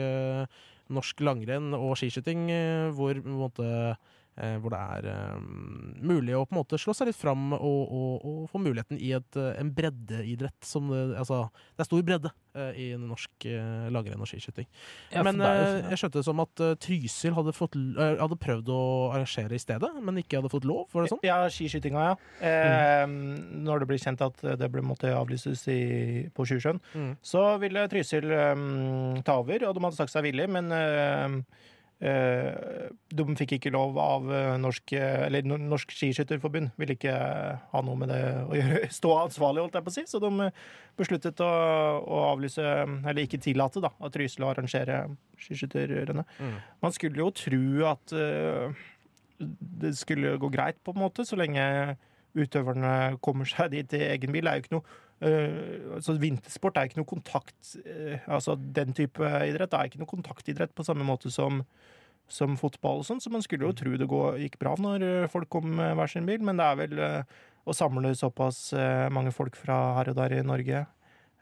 [0.88, 2.48] norsk langrenn og skiskyting,
[2.96, 3.68] hvor, på en måte,
[4.60, 5.36] hvor det er eh,
[6.04, 9.14] mulig å på en måte slå seg litt fram og, og, og få muligheten i
[9.16, 10.58] et, eh, en breddeidrett.
[10.66, 11.46] Som det, altså,
[11.76, 14.68] det er stor bredde eh, i norsk eh, lagrenn og skiskyting.
[15.14, 18.38] Ja, men eh, sånn, jeg skjønte det som at eh, Trysil hadde, fått, eh, hadde
[18.44, 18.80] prøvd å
[19.14, 20.84] arrangere i stedet, men ikke hadde fått lov?
[20.92, 21.24] Var det sånn?
[21.26, 22.16] Ja, skiskytinga, ja.
[22.50, 23.06] Eh,
[23.66, 25.80] Når det blir kjent at det ble, måtte avlyses i,
[26.36, 27.14] på Sjusjøen, Mm.
[27.24, 28.60] så ville Trysil eh,
[29.26, 31.40] ta over, og de hadde sagt seg villig, men eh, eh,
[31.96, 36.74] de fikk ikke lov av eh, norsk, eller Norsk Skiskytterforbund.
[36.76, 37.14] Ville ikke
[37.72, 38.90] ha noe med det å gjøre.
[38.98, 40.04] Stå ansvarlig, holdt jeg på å si.
[40.10, 40.58] Så de eh,
[41.00, 41.48] besluttet å,
[42.04, 45.06] å avlyse, eller ikke tillate, da, at Trysil å arrangere
[45.40, 46.36] skiskytterrennet.
[46.36, 46.58] Mm.
[46.84, 48.84] Man skulle jo tro at eh,
[49.40, 51.64] det skulle gå greit, på en måte, så lenge
[52.36, 54.44] utøverne kommer seg dit i egen bil.
[54.44, 58.92] Det er jo ikke noe eh, altså Vintersport er ikke noe kontakt eh, Altså den
[58.96, 61.62] type idrett er ikke noe kontaktidrett på samme måte som,
[62.28, 64.08] som fotball og sånn, så man skulle jo tro det
[64.44, 67.00] gikk bra når eh, folk kom med hver sin bil, men det er vel
[67.66, 68.68] å samle såpass
[69.10, 70.84] mange folk fra her og der i Norge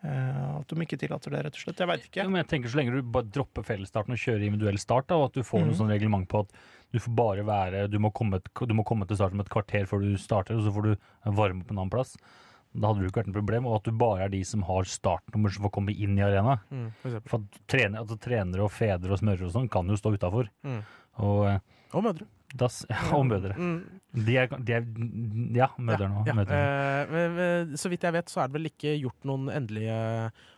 [0.04, 1.78] at de ikke tillater det, rett og slett.
[1.80, 4.76] Jeg veit Ja, men jeg tenker Så lenge du bare dropper fellesstarten og kjører individuell
[4.80, 5.78] start, da, og at du får noe Mhm.
[5.78, 6.52] sånn reglement på at
[6.92, 9.86] du får bare være du må, komme, du må komme til starten med et kvarter
[9.88, 12.16] før du starter, og så får du varme på en annen plass.
[12.74, 13.66] Da hadde det ikke vært noe problem.
[13.70, 16.56] Og at du bare er de som har startnummer som får komme inn i arena.
[16.74, 17.20] Mm, for.
[17.30, 20.50] For trener, altså, trenere og fedre og smørere og sånn kan jo stå utafor.
[20.66, 20.80] Mm.
[21.22, 21.60] Og, eh,
[21.94, 22.26] Og mødre.
[22.54, 23.54] Da s- ja, og mødre.
[23.58, 24.00] Mm.
[24.14, 24.84] De er, de er
[25.58, 26.58] Ja, mødrene og Ja, mødrene.
[27.10, 29.96] eh, så vidt jeg vet, så er det vel ikke gjort noen endelige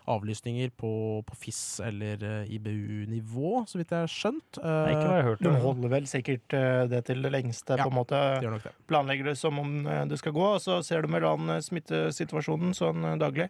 [0.06, 0.90] avlysninger på,
[1.26, 4.60] på FIS eller eh, IBU-nivå, så vidt jeg har skjønt.
[4.60, 5.42] Er ikke hva jeg har hørt.
[5.46, 7.84] Du holder vel sikkert eh, det til det lengste, Ja.
[7.88, 8.20] på en måte.
[8.36, 8.74] De gjør nok det.
[8.92, 12.76] planlegger det som om du det skal gå, og så ser du mellom eh, smittesituasjonen
[12.76, 13.48] sånn eh, daglig.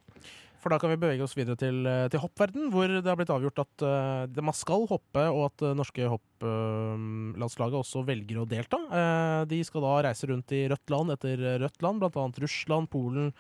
[0.63, 3.33] For da kan vi bevege oss videre til, eh, til hoppverden, hvor det har blitt
[3.33, 8.81] avgjort at uh, man skal hoppe, og at det norske hopplandslaget også velger å delta.
[8.91, 13.33] Uh, de skal da reise rundt i rødt land etter rødt land, annet Russland, Polen,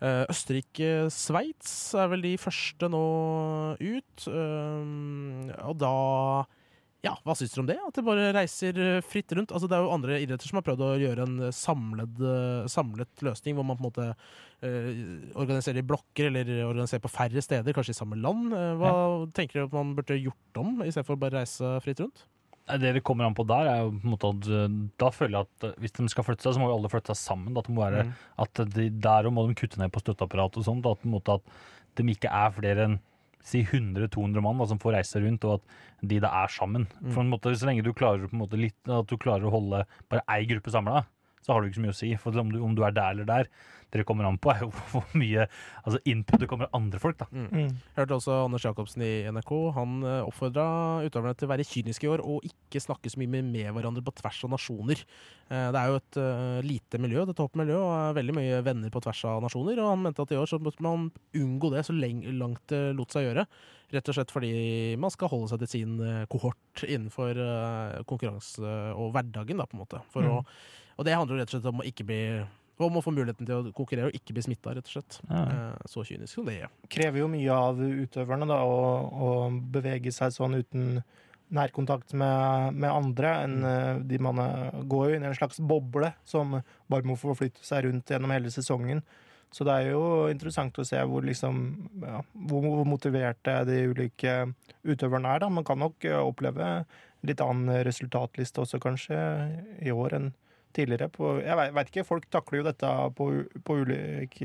[0.00, 3.06] eh, Østerrike, Sveits er vel de første nå
[3.80, 4.26] ut.
[4.28, 5.96] Eh, og da
[7.06, 7.76] ja, hva syns dere om det?
[7.86, 9.54] At de bare reiser eh, fritt rundt?
[9.54, 13.24] Altså, det er jo andre idretter som har prøvd å gjøre en samlet, eh, samlet
[13.26, 14.06] løsning, hvor man på en måte
[14.66, 14.92] eh,
[15.38, 18.50] organiserer i blokker, eller organiserer på færre steder, kanskje i samme land.
[18.52, 22.24] Hva hva tenker dere at man burde gjort om, istedenfor bare reise fritt rundt?
[22.66, 25.36] Det det kommer an på der, er jo på en måte at uh, da føler
[25.36, 27.52] jeg at uh, hvis de skal flytte seg, så må jo alle flytte seg sammen.
[27.54, 27.62] Da.
[27.62, 28.14] Det må være Mm.
[28.42, 30.88] at de, Der må de kutte ned på støtteapparatet og sånt.
[30.90, 32.98] At, at de ikke er flere enn
[33.46, 36.88] si 100-200 mann da, som får reise rundt, og at de da er sammen.
[36.98, 37.10] Mm.
[37.14, 39.54] For en måte, Så lenge du klarer, på en måte, litt, at du klarer å
[39.54, 41.04] holde bare ei gruppe samla,
[41.46, 42.12] så har du ikke så mye å si.
[42.18, 43.50] For om du, om du er der eller der,
[43.94, 45.44] det det kommer an på, er jo hvor mye
[45.86, 47.20] altså input det kommer andre folk.
[47.20, 47.28] da.
[47.30, 47.76] Mm.
[47.94, 49.52] Hørte også Anders Jacobsen i NRK.
[49.76, 50.64] Han oppfordra
[51.06, 54.02] utøverne til å være kyniske i år og ikke snakke så mye med, med hverandre
[54.04, 55.04] på tvers av nasjoner.
[55.46, 58.90] Eh, Det er jo et eh, lite miljø, dette hoppmiljøet, og er veldig mye venner
[58.92, 59.78] på tvers av nasjoner.
[59.78, 61.06] Og han mente at i år så måtte man
[61.38, 63.46] unngå det så langt det lot seg gjøre.
[63.94, 64.50] Rett og slett fordi
[64.98, 69.78] man skal holde seg til sin eh, kohort innenfor eh, konkurranse og hverdagen, da, på
[69.78, 70.02] en måte.
[70.10, 70.40] For å,
[70.96, 72.20] og det handler jo rett og slett om å ikke bli
[72.76, 75.14] om å få muligheten til å konkurrere og ikke bli smitta, rett og slett.
[75.30, 75.44] Ja.
[75.48, 76.72] Eh, Så kynisk som det er.
[76.92, 79.28] krever jo mye av utøverne da, å, å
[79.72, 80.98] bevege seg sånn uten
[81.56, 83.30] nærkontakt med, med andre.
[83.46, 86.58] enn eh, de man eh, går jo inn i en slags boble som
[86.90, 89.00] bare må forflytte seg rundt gjennom hele sesongen.
[89.54, 91.62] Så det er jo interessant å se hvor, liksom,
[92.02, 94.40] ja, hvor hvor motiverte de ulike
[94.84, 95.46] utøverne er.
[95.46, 95.48] Da.
[95.48, 96.84] Man kan nok oppleve
[97.24, 99.16] litt annen resultatliste også, kanskje,
[99.80, 100.34] i år enn
[100.76, 101.08] tidligere.
[101.12, 103.30] På, jeg vet, vet ikke, folk takler jo dette på,
[103.66, 104.40] på ulik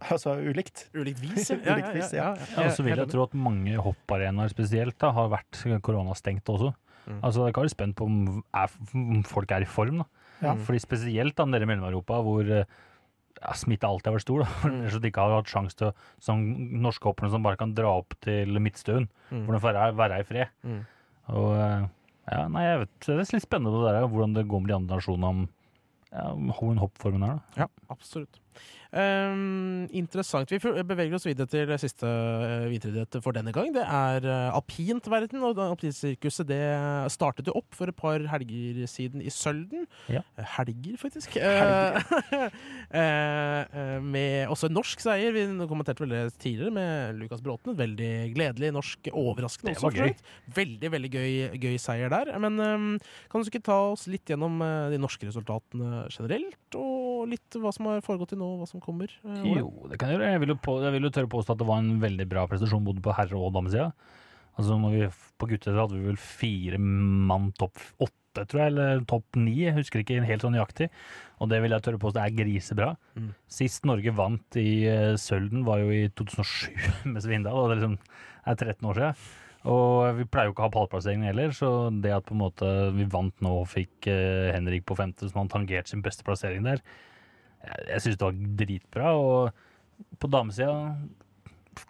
[0.00, 0.86] Altså ulikt.
[0.96, 2.30] Ulikt vis, Ulikt vis, ja.
[2.56, 6.70] Ja, og så vil jeg tro at mange hopparenaer spesielt da, har vært koronastengt også.
[7.04, 7.18] Mm.
[7.26, 8.20] Altså, Jeg er ikke spent på om,
[8.56, 10.00] er, om folk er i form.
[10.00, 10.06] da.
[10.40, 10.54] Ja.
[10.56, 12.64] Fordi Spesielt da, nede i Mellom-Europa, hvor eh,
[13.42, 14.46] ja, smitta alltid har vært stor.
[14.46, 14.48] da.
[14.70, 17.76] Ellers at de ikke har hatt sjanse til sånn, Som norske hopperne som bare kan
[17.76, 19.44] dra opp til Midtstuen, Mm.
[19.46, 20.48] hvor de får være, være i fred.
[20.66, 20.78] Mm.
[21.36, 21.84] Og eh,
[22.30, 24.76] ja, nei, jeg vet, det er litt spennende det der, hvordan det går med de
[24.76, 25.40] andre nasjonene om
[26.10, 26.28] ja,
[26.82, 27.40] hoppformen her.
[27.40, 27.64] da.
[27.64, 28.40] Ja, absolutt.
[28.92, 30.50] Ehm, interessant.
[30.50, 33.72] Vi beveger oss videre til siste uh, vinteridrett for denne gang.
[33.74, 35.42] Det er uh, alpintverden.
[35.46, 36.62] Og alpinsirkuset det
[37.12, 39.86] startet jo opp for et par helger siden i Sølden.
[40.10, 40.22] Ja.
[40.36, 41.36] Eh, Helger, faktisk.
[41.38, 42.00] Helger.
[43.00, 45.34] eh, eh, med også en norsk seier.
[45.34, 47.76] Vi kommenterte vel det tidligere med Lukas Bråten.
[47.78, 50.54] Veldig gledelig norsk, overraskende Det var også, for.
[50.60, 52.32] Veldig, veldig gøy, gøy seier der.
[52.42, 52.88] Men um,
[53.30, 57.72] kan du ikke ta oss litt gjennom eh, de norske resultatene generelt, og litt hva
[57.74, 59.12] som har foregått til nå, hva som kommer?
[59.24, 59.58] eh, Ole?
[59.62, 60.30] Jo, det kan jeg gjøre.
[60.34, 62.46] Jeg vil, jo på, jeg vil jo tørre påstå at det var en veldig bra
[62.50, 63.90] prestasjon både på herre- og damesida.
[64.58, 69.04] Altså når vi, på guttesida hadde vi vel fire mann topp åtte, tror jeg, eller
[69.10, 69.56] topp ni.
[69.64, 70.90] Jeg husker ikke helt sånn nøyaktig.
[71.40, 72.90] Og det vil jeg tørre påstå er grisebra.
[73.16, 73.30] Mm.
[73.50, 76.74] Sist Norge vant i uh, Sølden, var jo i 2007
[77.12, 77.56] med Svindal.
[77.56, 77.96] Og det er liksom
[78.50, 79.30] er 13 år siden.
[79.70, 82.68] Og vi pleier jo ikke å ha pallplasseringene heller, så det at på en måte
[82.96, 86.64] vi vant nå og fikk uh, Henrik på femte, som han tangerte sin beste plassering
[86.64, 86.80] der,
[87.64, 89.12] jeg, jeg syns det var dritbra.
[89.16, 90.74] Og på damesida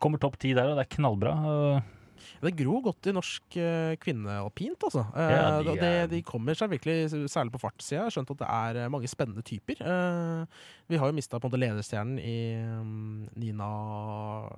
[0.02, 1.34] kommer topp ti der, og det er knallbra.
[1.50, 1.96] Og
[2.42, 5.06] Det gror godt i norsk uh, kvinnealpint, altså.
[5.16, 8.00] Eh, Ja, de de, det, de kommer seg virkelig, særlig på fartssida.
[8.00, 9.80] Jeg har skjønt at det er eh, mange spennende typer.
[9.80, 12.36] Eh, vi har jo mista lederstjernen i
[12.80, 13.68] um, Nina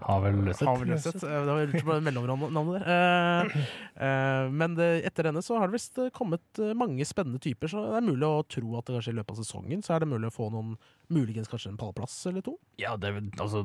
[0.06, 0.64] Havelløseth.
[0.68, 1.24] Havel Løseth.
[1.24, 2.86] Eh, Det var lurt på mellomnavnet der.
[2.94, 3.68] Eh,
[4.06, 8.00] eh, men etter henne så har det visst kommet eh, mange spennende typer, så det
[8.00, 10.30] er mulig å tro at det kanskje i løpet av sesongen så er det mulig
[10.32, 10.74] å få noen
[11.12, 12.54] Muligens kanskje en pallplass eller to.
[12.80, 13.60] ja, det, altså,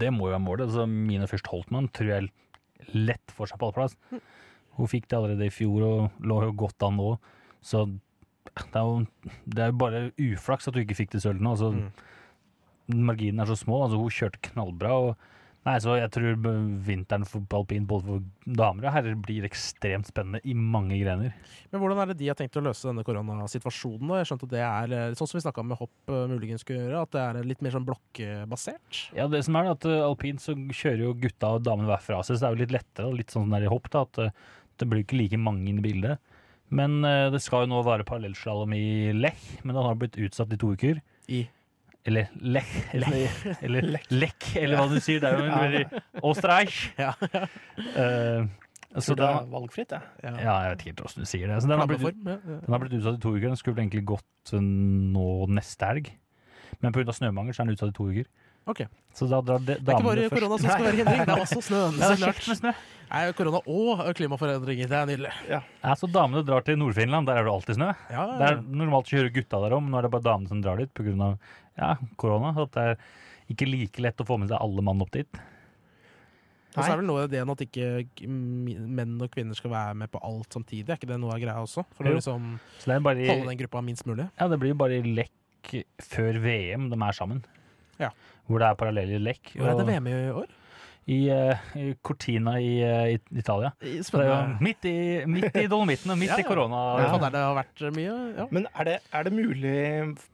[0.00, 0.64] det må jo være målet.
[0.66, 2.30] Altså, Mine først Holtmann tror jeg
[2.94, 3.96] lett for seg pallplass.
[4.78, 7.08] Hun fikk det allerede i fjor og lå jo godt an nå.
[7.60, 7.86] Så
[8.58, 9.00] det er jo,
[9.46, 11.56] det er bare uflaks at hun ikke fikk det sølvet nå.
[11.56, 11.90] Altså, Mm.
[13.04, 13.82] Marginene er så små.
[13.84, 14.92] Altså, hun kjørte knallbra.
[15.10, 15.16] Og,
[15.68, 16.38] nei, så jeg tror
[16.86, 18.24] vinteren for alpin både for
[18.58, 21.34] damer og herrer blir ekstremt spennende i mange grener.
[21.72, 24.14] Men hvordan er det de har tenkt å løse denne koronasituasjonen?
[24.18, 26.86] Jeg skjønte at det er eh, sånn som vi snakka med hopp eh, muligens skulle
[26.86, 29.02] gjøre, at det er litt mer sånn blokkbasert.
[29.18, 32.38] Ja, det som er at alpint så kjører jo gutta og damene hver fra seg,
[32.38, 34.88] så det er jo litt lettere, og litt sånn der i hopp, da, at det
[34.88, 36.22] blir ikke like mange inn i bildet.
[36.68, 37.00] Men
[37.32, 40.74] det skal jo nå være parallellslalåm i Lech, men den har blitt utsatt i to
[40.76, 41.00] uker.
[41.32, 41.46] I
[42.08, 45.20] Eller Lech, eller, Lech, eller hva du sier.
[45.22, 46.80] Det er jo en veldig Østerreich.
[46.98, 47.12] Ja.
[47.92, 48.48] Uh,
[48.96, 49.98] så det er valgfritt, det.
[50.24, 50.30] ja.
[50.40, 51.58] ja, jeg vet ikke helt hvordan du sier det.
[51.60, 52.60] Så den har blitt, ja, ja.
[52.64, 53.46] den har blitt utsatt i to uker.
[53.50, 56.12] Den skulle egentlig gått uh, nå neste helg.
[56.80, 57.14] Men pga.
[57.14, 58.30] snømangel så er den utsatt i to uker.
[58.68, 58.88] Okay.
[59.16, 61.42] Så da drar de, Det er ikke bare korona som skal være hindring, det er
[61.42, 61.78] også snø.
[61.98, 62.72] Ja, det er kjekt med snø.
[63.08, 65.30] Nei, korona og klimaforandringer, det er nydelig.
[65.48, 67.88] Ja, så damene drar til Nord-Finland, der er det alltid snø.
[68.12, 70.60] Ja, Det er normalt å kjøre gutta der om, nå er det bare damene som
[70.64, 71.32] drar dit pga.
[71.78, 72.52] Ja, korona.
[72.58, 72.98] At det er
[73.54, 75.40] ikke like lett å få med seg alle mann opp dit.
[76.76, 80.10] Og så er vel noe av ideen at ikke menn og kvinner skal være med
[80.12, 80.86] på alt samtidig.
[80.92, 81.82] Er ikke det noe av greia også?
[81.96, 82.52] For å liksom
[82.86, 84.28] bare holde den gruppa minst mulig.
[84.38, 85.72] Ja, det blir jo bare lekk
[86.04, 87.42] før VM de er sammen.
[87.98, 88.12] Ja.
[88.46, 89.54] Hvor det er parallelle lekk.
[89.56, 90.52] Hvor er det VM i år?
[91.08, 93.72] I, eh, i Cortina i, eh, i Italia.
[93.80, 96.82] Så det er jo midt i, midt i Dolomitten og midt Ja, i korona.
[97.00, 97.14] Ja.
[97.24, 98.16] Det har vært mye.
[98.36, 98.48] Ja.
[98.52, 99.78] Men er det, er det mulig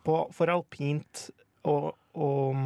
[0.07, 1.29] på, for alpint
[1.65, 2.59] og, og,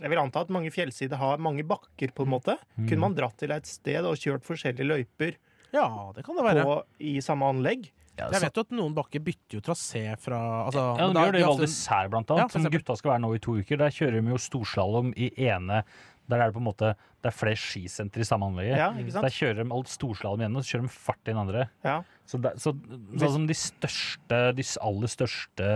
[0.00, 2.56] Jeg vil anta at mange fjellsider har mange bakker, på en måte.
[2.78, 2.86] Mm.
[2.86, 5.36] Kunne man dratt til et sted og kjørt forskjellige løyper
[5.74, 6.64] ja, det kan det være.
[6.64, 7.90] på, i samme anlegg?
[8.16, 11.34] Ja, Jeg vet jo at noen bakker bytter jo trasé fra altså, Ja, de gjør
[11.34, 13.80] det i Val d'Isère, blant annet, Ja, som gutta skal være nå i to uker.
[13.82, 15.82] Der kjører de jo storslalåm i ene
[16.28, 18.78] Der er det på en måte Det er flere skisentre i samme anlegget.
[18.78, 19.26] Ja, ikke sant?
[19.26, 21.66] der kjører de alt storslalåm igjen, og så kjører de fart i den andre.
[21.86, 21.96] Ja.
[22.26, 25.70] Så, der, så sånn som de største, de aller største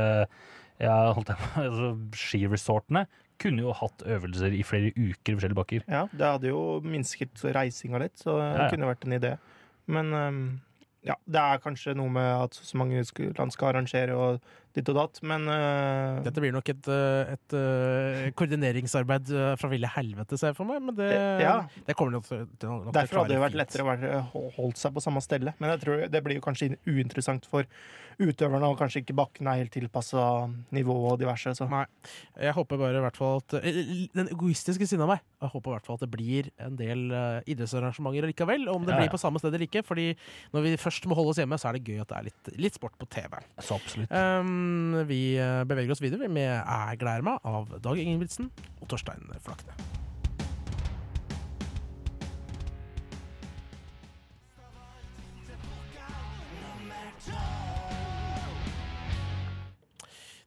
[0.81, 3.05] ja, holdt jeg på, altså, skiresortene
[3.41, 5.85] kunne jo hatt øvelser i flere uker i forskjellige bakker.
[5.89, 8.71] ja, det hadde jo minsket reisinga litt, så det Ja, ja.
[8.75, 9.31] kunne vært en idé.
[9.89, 10.41] Men um,
[11.09, 13.01] ja, det er kanskje noe med at så mange
[13.39, 14.43] land skal arrangere og
[14.77, 19.71] ditt og datt, men uh, Dette blir nok et, et, et eh, koordineringsarbeid eh, fra
[19.73, 20.83] ville helvete, ser jeg for meg.
[20.87, 21.09] Men det,
[21.43, 21.57] Ja.
[21.87, 24.21] det kommer nok til, å Derfor hadde det vært lettere å være,
[24.59, 25.57] holdt seg på samme stelle.
[25.59, 27.67] Men jeg tror det blir kanskje uinteressant for
[28.21, 30.23] utøverne, og kanskje ikke bakken er helt tilpassa
[30.77, 31.55] nivå og diverse.
[31.57, 31.65] Så.
[31.71, 31.87] Nei.
[32.37, 33.79] Jeg håper bare i hvert fall at eh,
[34.13, 37.07] Den egoistiske siden av meg Jeg håper i hvert fall at det blir en del
[37.17, 38.69] eh, idrettsarrangementer likevel.
[38.69, 39.07] Om det Ja, ja.
[39.07, 39.83] blir på samme sted eller ikke.
[39.89, 40.11] Fordi
[40.53, 42.53] når vi først må holde oss hjemme, så er det gøy at det er litt,
[42.61, 43.41] litt sport på TV.
[43.65, 44.13] Så absolutt.
[44.13, 44.60] Um,
[45.09, 49.75] vi eh, beveger oss videre med 'Jeg gleder meg' av Dag Ingebrigtsen og Torstein Flakne.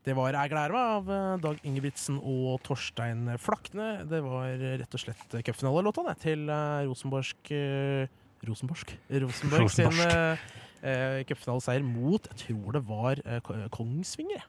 [0.03, 4.05] Det var 'Jeg gleder meg' av eh, Dag Ingebrigtsen og Torstein Flakne.
[4.09, 6.49] Det var rett og slett cupfinalelåta til
[6.89, 8.09] Rosenborg
[8.47, 9.91] Rosenborgsk eh, Rosenborg sin.
[10.83, 13.39] eh, eh, cupfinaleseier mot Jeg tror det var eh,
[13.73, 14.43] Kongsvinger.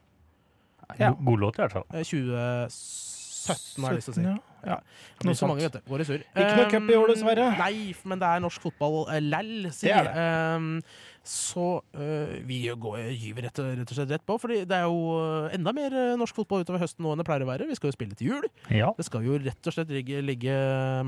[0.99, 1.13] Ja.
[1.15, 1.87] God- låt, i hvert fall.
[1.95, 4.27] Eh, 2017, har jeg lyst til å si.
[4.27, 4.37] Ja.
[4.65, 4.77] Ja.
[5.25, 5.81] Noe så mange, vet du.
[5.91, 6.23] Går i surr.
[6.33, 7.49] Ikke noe cup i år, dessverre.
[7.59, 10.15] Nei, men det er norsk fotball uh, lell, sier jeg.
[10.57, 10.71] Um,
[11.25, 15.15] så uh, vi går, gyver rett, rett og slett rett på, Fordi det er jo
[15.17, 17.69] uh, enda mer uh, norsk fotball utover høsten nå enn det pleier å være.
[17.71, 18.49] Vi skal jo spille til jul.
[18.69, 18.91] Ja.
[18.99, 20.57] Det skal jo rett og slett ligge, ligge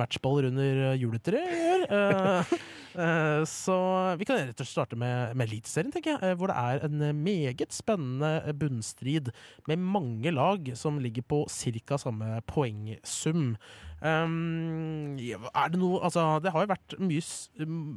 [0.01, 1.85] matchballer under juletreet.
[1.93, 2.57] Uh,
[2.97, 3.77] uh, så
[4.17, 6.39] vi kan rett og slett starte med, med Eliteserien, tenker jeg.
[6.41, 9.29] Hvor det er en meget spennende bunnstrid
[9.69, 12.01] med mange lag som ligger på ca.
[12.01, 13.53] samme poengsum.
[13.97, 17.23] Um, ja, er det noe Altså, det har jo vært mye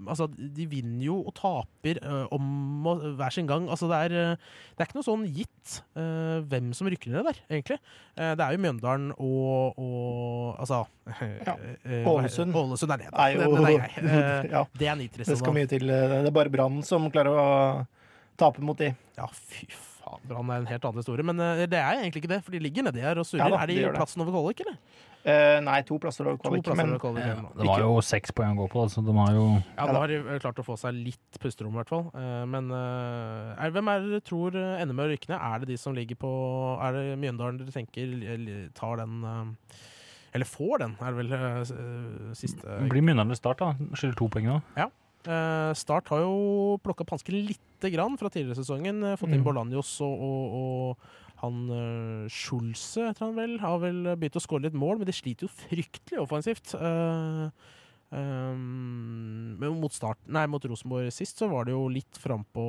[0.08, 3.68] Altså, de vinner jo og taper uh, om og hver sin gang.
[3.68, 7.28] Altså, det er, uh, det er ikke noe sånn gitt uh, hvem som rykker ned
[7.28, 7.80] der, egentlig.
[8.16, 10.86] Uh, det er jo Mjøndalen og, og Altså
[11.50, 11.58] Ja.
[12.08, 12.56] Ålesund.
[12.56, 13.28] Ålesund er det, da.
[13.28, 14.50] Er jo, det, det, er.
[14.54, 15.34] Ja, det er nitrist.
[15.34, 15.86] det skal mye til.
[15.90, 17.46] Det er bare Brann som klarer å
[18.40, 18.94] tape mot de.
[19.20, 20.24] Ja, fy faen.
[20.32, 21.28] Brann er en helt annen historie.
[21.28, 23.50] Men det er egentlig ikke det, for de ligger nedi her og surrer.
[23.50, 24.80] Ja da, er de de i plassen over kvalik, eller?
[25.30, 26.66] Eh, nei, to plasser over To kvalik.
[26.66, 27.26] plasser Men kvalik.
[27.26, 29.98] Ja, det var jo seks poeng å gå på, så de har jo Ja, da
[30.02, 32.08] har de eh, klart å få seg litt pusterom, i hvert fall.
[32.16, 35.40] Uh, Men uh, er, hvem er det dere tror ender med å rykke ned?
[35.40, 36.32] Er det de som ligger på
[36.80, 39.22] Er det Mjøndalen dere tenker tar den
[40.34, 43.92] Eller får den, er det vel siste Det blir Mjøndalen ved start, da.
[43.94, 44.60] Skylder to poeng nå.
[44.80, 44.90] Ja.
[45.76, 49.04] Start har jo plukka opp hansken lite grann fra tidligere sesongen.
[49.20, 49.48] Fått inn Mm.
[49.48, 54.68] Bolanjos og, og, og han uh, Schulze, heter han vel, har vel begynt å skåre
[54.68, 56.74] litt mål, men de sliter jo fryktelig offensivt.
[56.76, 57.48] Uh,
[58.10, 62.66] um, men mot, start, nei, mot Rosenborg sist så var det jo litt frampå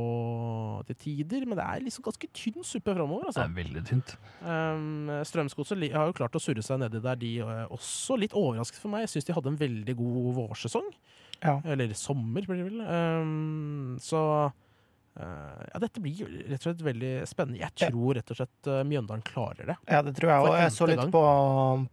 [0.89, 3.27] til tider, men det er liksom ganske tynn suppe framover.
[3.29, 3.47] Det Altså.
[3.47, 4.15] er veldig tynt.
[4.43, 8.19] Um, Strømsgodset har jo klart å surre seg nedi der, de er også.
[8.21, 9.07] Litt overrasket for meg.
[9.07, 10.91] Jeg syns de hadde en veldig god vårsesong.
[11.41, 11.59] Ja.
[11.65, 12.83] Eller sommer, blir det vel.
[12.85, 14.59] Um, så eh,
[15.19, 17.59] ja, dette blir rett og slett veldig spennende.
[17.65, 19.77] Jeg tror rett og slett eh, Mjøndalen klarer det.
[19.91, 20.57] Ja, det tror jeg òg.
[20.63, 21.11] Jeg så litt gang.
[21.13, 21.25] på,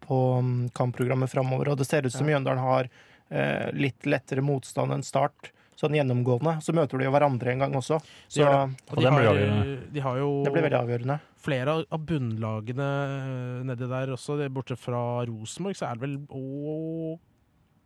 [0.06, 2.90] på um, kampprogrammet framover, og det ser ut som Mjøndalen har
[3.30, 5.52] eh, litt lettere motstand enn Start.
[5.78, 6.56] Sånn gjennomgående.
[6.66, 8.00] Så møter de jo hverandre en gang også.
[8.34, 11.18] Så gjør Og de, det blir har, de har jo det blir veldig avgjørende.
[11.38, 14.40] flere av- bunnlagene eh, nedi der også.
[14.40, 17.20] Det, bortsett fra Rosenborg, så er det vel Og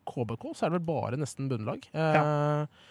[0.08, 1.84] KBK, så er det vel bare nesten bunnlag.
[1.91, 2.88] Eh, eh,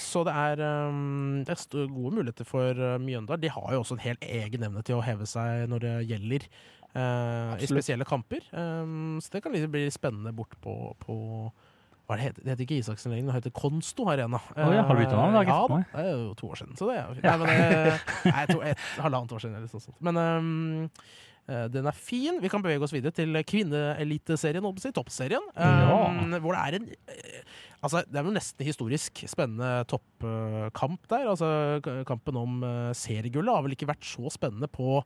[0.00, 3.42] så det er, um, det er gode muligheter for uh, Mjøndalen.
[3.42, 6.46] De har jo også en helt egen evne til å heve seg når det gjelder.
[6.94, 8.46] uh, I spesielle kamper.
[8.52, 11.18] Um, så det kan liksom bli spennende bort på, på
[12.10, 12.50] hva det heter det?
[12.50, 14.40] heter ikke Isaksen lenger, det heter Konsto Arena.
[14.56, 15.36] Oh, ja, har du bytta navn?
[15.36, 15.60] Det ja,
[15.94, 16.74] det er jo to år siden.
[16.74, 17.28] Så det er jo fint.
[17.28, 19.58] Nei, men, eh, nei, to, et halvannet år siden.
[19.60, 19.84] Eller sånt.
[19.86, 20.00] sånt.
[20.02, 20.88] Men um,
[21.46, 22.40] eh, den er fin.
[22.42, 25.46] Vi kan bevege oss videre til kvinneeliteserien, toppserien.
[25.54, 31.28] Um, Hvor det er en eh, Altså, det er jo nesten historisk spennende toppkamp der.
[31.32, 31.50] Altså,
[32.08, 35.00] kampen om eh, seriegullet har vel ikke vært så spennende på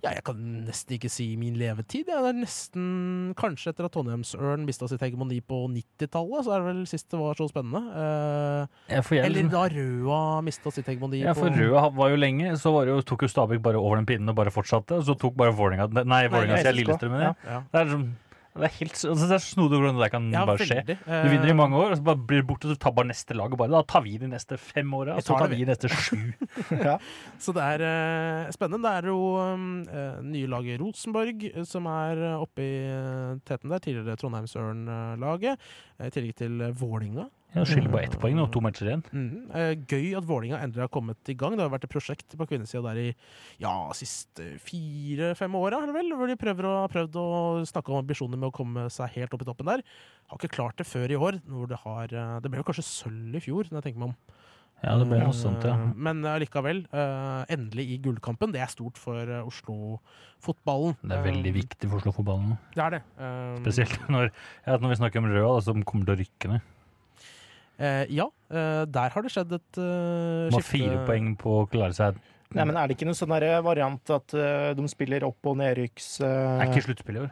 [0.00, 2.08] ja, jeg kan nesten ikke si min levetid.
[2.08, 2.22] Ja.
[2.24, 2.84] Det er nesten
[3.36, 7.20] Kanskje etter at Trondheimsørn mista sitt hegemoni på 90-tallet, så er det vel sist det
[7.20, 7.82] var så spennende.
[8.96, 12.72] Eh, eller da Røa mista sitt hegemoni ja, for på Røa var jo lenge, så
[12.72, 15.02] var det jo, tok jo Stabæk bare over den pinnen og bare fortsatte.
[15.02, 17.30] Og så tok bare Vålerenga Nei, Vålerenga sier Lillestrøm med det.
[17.44, 17.58] Ja.
[17.58, 17.62] ja.
[17.68, 18.08] Det er, liksom,
[18.56, 20.78] det er helt altså, det er så snodig hvordan det der kan Ja, bare skje.
[20.80, 20.96] veldig.
[21.06, 23.06] Du vinner i mange år, og så bare blir du borte, og så tar bare
[23.12, 25.60] neste lag og bare Da tar vi de neste fem åra, og så tar vi
[25.62, 26.18] de neste sju.
[26.90, 26.96] Ja.
[27.38, 28.82] Så det er eh, spennende.
[28.90, 33.70] Det er jo um, eh, nye laget Rosenborg eh, som er oppe i eh, teten
[33.70, 33.78] der.
[33.84, 35.58] Tidligere Trondheimsørn-laget.
[36.00, 37.28] eh, I tillegg til Vålinga.
[37.50, 39.00] Ja, Skylder bare ett poeng nå, to matcher igjen.
[39.10, 39.38] Mhm.
[39.58, 41.56] Eh, gøy at Vålinga endelig har kommet i gang.
[41.58, 43.14] Det har vært et prosjekt på kvinnesida der i
[43.58, 45.80] ja, siste fire-fem åra?
[45.90, 47.26] Hvor de prøver å, har prøvd å
[47.66, 49.82] snakke om ambisjoner med å komme seg helt opp i toppen der.
[50.30, 51.40] Har ikke klart det før i år.
[51.50, 54.12] Hvor det, har, eh, det ble jo kanskje sølv i fjor, når jeg tenker meg
[54.12, 54.16] om.
[54.80, 55.74] Ja, det ble noe sånt, ja.
[55.74, 58.54] Eh, Men allikevel, eh, endelig i gullkampen.
[58.54, 60.96] Det er stort for eh, Oslo-fotballen.
[61.02, 62.54] Det er veldig viktig for Oslo-fotballen.
[62.78, 63.02] Det er det.
[63.18, 64.30] Eh, Spesielt når,
[64.64, 66.76] ja, når vi snakker om Røa, som kommer til å rykke ned.
[67.80, 71.66] Eh, ja, eh, der har det skjedd et uh, De har fire poeng på å
[71.72, 72.20] klare seg.
[72.50, 73.30] Nei, men Er det ikke noen sånn
[73.62, 76.16] variant at eh, de spiller opp- og nedrykks...
[76.20, 76.26] eh,
[76.58, 77.28] Det er ikke sluttspill i år.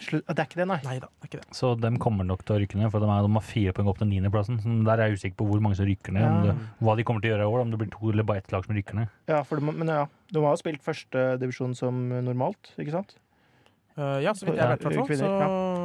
[0.00, 0.78] slu- Det er ikke det, nei.
[0.86, 1.56] Nei da, det er ikke det.
[1.58, 3.90] Så de kommer nok til å rykke ned, for de, er, de har fire poeng
[3.92, 4.56] opp til niendeplassen.
[4.64, 6.54] Så Der er jeg usikker på hvor mange som rykker ned, om Ja.
[6.56, 7.60] det, hva de kommer til å gjøre i år.
[7.66, 9.12] Om det blir to eller bare ett lag som rykker ned.
[9.28, 13.12] Ja, for de, men ja, de har jo spilt førstedivisjon som normalt, ikke sant?
[13.96, 15.20] Uh, ja, så vidt jeg vet, i hvert fall.
[15.20, 15.28] Så,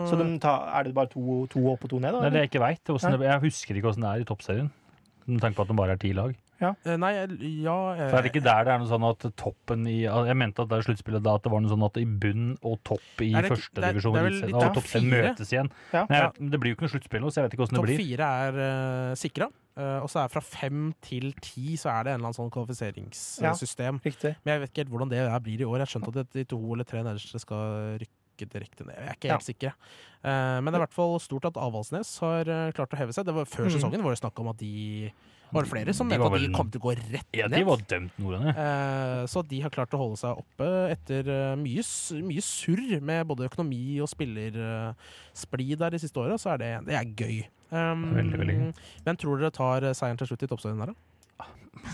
[0.10, 2.22] Så de tar, er det bare to, to opp og to ned, da?
[2.24, 2.94] Det er det jeg ikke veit.
[3.28, 4.72] Jeg husker ikke åssen det er i toppserien.
[5.28, 6.34] Med tanke på at det bare er ti lag.
[6.62, 7.12] Eh, Nei,
[7.64, 10.38] ja eh, Så er det ikke der det er noe sånn at toppen i Jeg
[10.38, 12.78] mente at det er sluttspillet da at det var noe sånn at i bunn og
[12.88, 14.20] topp i førstedivisjon
[14.52, 15.72] og topp fem møtes igjen.
[15.90, 16.06] Ja.
[16.06, 17.80] Nei, jeg vet, det blir jo ikke noe sluttspill nå, så jeg vet ikke åssen
[17.80, 17.98] det blir.
[17.98, 19.50] Topp fire er uh, sikra.
[19.82, 24.02] og så er fra fem til ti så er det en eller annen sånn kvalifiseringssystem.
[24.06, 24.36] Riktig.
[24.44, 25.80] Men jeg vet ikke helt hvordan det blir i år.
[25.80, 28.96] Jeg har skjønt at de to eller tre nederste skal rykke direkte ned.
[28.98, 29.74] Jeg er ikke helt sikker.
[30.24, 33.14] Eh, men det er i hvert fall stort at Avaldsnes har eh, klart å heve
[33.14, 33.26] seg.
[33.26, 33.76] Det var Før Mm.
[33.78, 35.12] sesongen var det snakk om at de
[35.52, 37.28] var det flere som De mente var at de vel- kom til å gå rett
[37.36, 37.58] Ja, ned.
[37.60, 38.50] de var dømt, nordene.
[38.56, 41.84] Eh, så de har klart å holde seg oppe etter eh, mye,
[42.24, 46.96] mye surr med både økonomi og spillersplid der de siste åra, så er det, det
[46.96, 47.46] er gøy.
[47.72, 48.74] Um, Veldig, veldig.
[49.06, 50.94] Men tror dere tar seieren til slutt i toppserien der, da?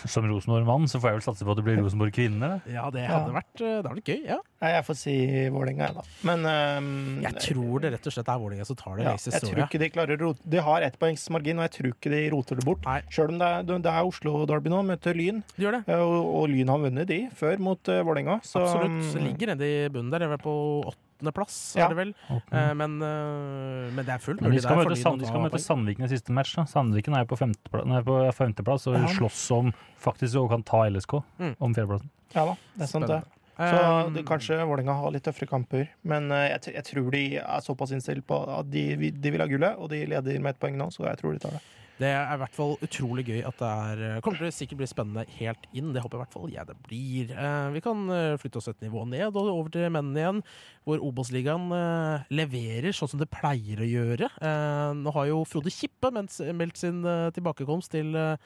[0.10, 2.48] Som Rosenborg-mann så får jeg vel satse på at det blir Rosenborg-kvinne?
[2.74, 3.20] Ja, det Ja.
[3.20, 4.24] hadde vært, eh, det hadde vært gøy.
[4.26, 5.14] ja Nei, jeg får si
[5.54, 6.04] Vålerenga, jeg, da.
[6.26, 6.46] Men
[6.82, 9.62] um, Jeg tror det rett og slett er Vålerenga som tar det ja, jeg tror
[9.68, 12.66] ikke de klarer å rote De har ettpoengsmargin, og jeg tror ikke de roter det
[12.66, 12.82] bort.
[12.90, 13.02] Nei.
[13.14, 15.84] Sjøl om det er, det er Oslo Derby nå, møter Lyn, De gjør det.
[15.94, 18.40] eh, og, og Lyn har vunnet de før mot uh, Vålerenga.
[18.42, 18.98] Absolutt.
[19.14, 20.26] Så mm, ligger nede i bunnen der.
[20.26, 20.58] Jeg var på
[20.88, 21.86] på åttendeplass, Ja.
[21.86, 22.14] er det vel.
[22.30, 25.42] Eh, men, eh, men det er fullt Men mulig de skal møte, Sand, de skal
[25.42, 25.60] møte.
[25.60, 26.56] Sandviken i siste match.
[26.56, 26.64] da.
[26.64, 29.08] Sandviken er jo på, femteplass, nei, på femteplass og Ja.
[29.08, 31.56] slåss om faktisk å kan ta LSK Mm.
[31.60, 32.10] om fjerdeplassen.
[32.36, 33.24] ja da, det er sant, det.
[33.58, 37.38] Så Um, det, kanskje Vålerenga har litt tøffere kamper, men eh, jeg, jeg tror de
[37.38, 40.60] er såpass innstilt på at de, de vil ha gullet, og de leder med ett
[40.60, 41.62] poeng nå, så jeg tror de tar det.
[41.98, 44.88] Det er i hvert fall utrolig gøy at det er kommer til å sikkert bli
[44.90, 45.92] spennende helt inn.
[45.96, 47.32] Det håper jeg i hvert fall jeg det blir.
[47.34, 50.42] Eh, vi kan eh, flytte oss et nivå ned og over til mennene igjen,
[50.86, 54.30] hvor Obos-ligaen eh, leverer sånn som det pleier å gjøre.
[54.38, 58.38] Eh, nå har jo Frode Kippe meldt sin eh, tilbakekomst til eh,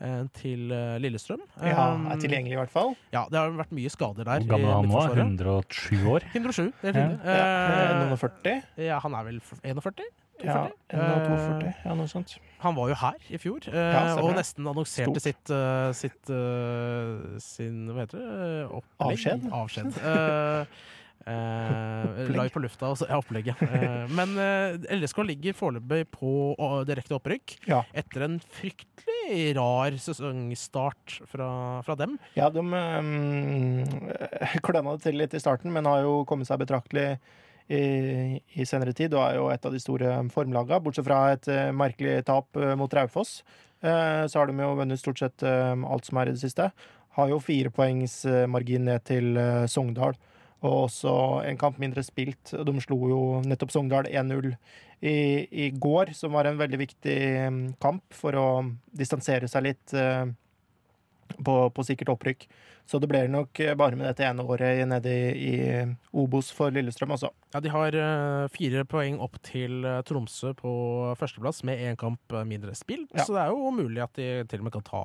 [0.00, 1.44] eh, til eh, Lillestrøm.
[1.60, 2.94] Ja, er tilgjengelig i hvert fall.
[3.12, 4.40] Ja, det har vært mye skader der.
[4.40, 5.48] Hvor gammel er han nå?
[5.52, 6.30] 107 år?
[6.32, 7.08] 107, helt Ja.
[7.12, 7.24] riktig.
[7.28, 7.48] Ja,
[8.06, 8.62] Eh, og 40.
[8.88, 10.08] ja, han er vel f- 41?
[10.44, 10.96] Ja, 42?
[10.96, 11.70] en og 42.
[11.86, 12.36] Ja, noe sånt.
[12.64, 15.22] Han var jo her i fjor, eh, Ja, og nesten annonserte Stort.
[15.24, 18.68] sitt, eh, sitt eh, sin Hva heter det?
[18.68, 19.16] Opplegg?
[19.16, 19.48] Avskjed?
[19.52, 19.98] Avskjed.
[20.02, 20.64] Uh,
[21.26, 23.06] eh, live på lufta, altså.
[23.10, 23.56] Ja, opplegget.
[23.66, 27.82] Uh, men uh, LSK ligger foreløpig på eh, direkte opprykk Ja.
[27.96, 31.48] etter en fryktelig rar sesongstart fra,
[31.86, 32.18] fra dem.
[32.38, 33.82] Ja, de um,
[34.62, 37.16] kløna det til litt i starten, men har jo kommet seg betraktelig
[37.68, 40.82] i, i senere tid og er jo et av de store formlagene.
[40.84, 43.40] Bortsett fra et eh, merkelig tap eh, mot Raufoss,
[43.82, 46.70] eh, så har de jo vunnet stort sett alt som er i det siste.
[47.16, 49.38] Har jo firepoengsmargin poengs ned til
[49.72, 50.18] Sogndal,
[50.64, 51.12] og også
[51.48, 52.52] en kamp mindre spilt.
[52.52, 54.52] De slo jo nettopp Sogndal 1-0
[55.00, 58.48] i, i går, som var en veldig viktig eh, kamp for å
[58.96, 59.96] distansere seg litt.
[61.36, 62.46] På, på sikkert opprykk.
[62.86, 65.54] Så det blir nok eh, bare med dette ene året nede i, i
[66.14, 67.32] Obos for Lillestrøm, altså.
[67.50, 70.70] Ja, De har eh, fire poeng opp til eh, Tromsø på
[71.18, 73.10] førsteplass med én kamp mindre spilt.
[73.16, 73.24] Ja.
[73.26, 75.02] Så det er jo mulig at de til og med kan ta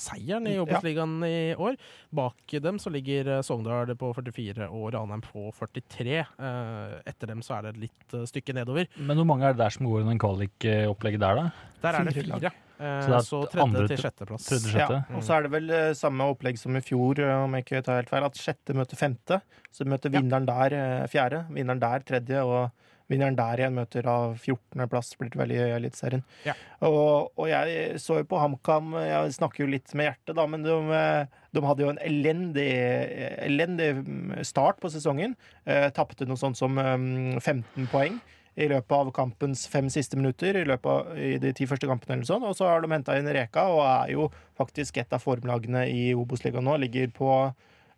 [0.00, 0.64] seieren i Ja.
[0.64, 1.76] Obos-ligaen i år.
[2.16, 6.16] Bak dem så ligger Sogndal på 44 og Ranheim på 43.
[6.24, 8.88] Eh, etter dem så er det et litt stykke nedover.
[8.96, 11.70] Men hvor mange er det der som går i kvalikopplegget der, da?
[11.84, 14.46] Der er det Fire Så det er så tredje andre til sjetteplass.
[14.48, 15.00] tredje, sjette?
[15.02, 17.66] Ja, og så er det vel eh, samme opplegg som i fjor, eh, om jeg
[17.66, 19.40] ikke tar helt feil, at sjette møter femte.
[19.74, 22.70] Så møter vinneren der eh, fjerde, vinneren der tredje, og
[23.10, 24.86] vinneren der igjen møter av 14.
[24.90, 26.22] plass, blir det vel i Eliteserien.
[26.46, 26.54] Ja.
[26.86, 30.64] Og, og jeg så jo på HamKam, jeg snakker jo litt med hjertet, da, men
[30.64, 32.70] de, eh, de hadde jo en elendig,
[33.44, 35.34] elendig mm, start på sesongen.
[35.66, 36.96] Eh, Tapte noe sånt som eh,
[37.42, 38.20] 15 poeng
[38.56, 42.18] i løpet av kampens fem siste minutter, i løpet av i de ti første kampene.
[42.18, 45.22] eller sånn, Og så har de henta inn Reka, og er jo faktisk et av
[45.22, 46.76] formlagene i Obos-ligaen nå.
[46.80, 47.30] Ligger på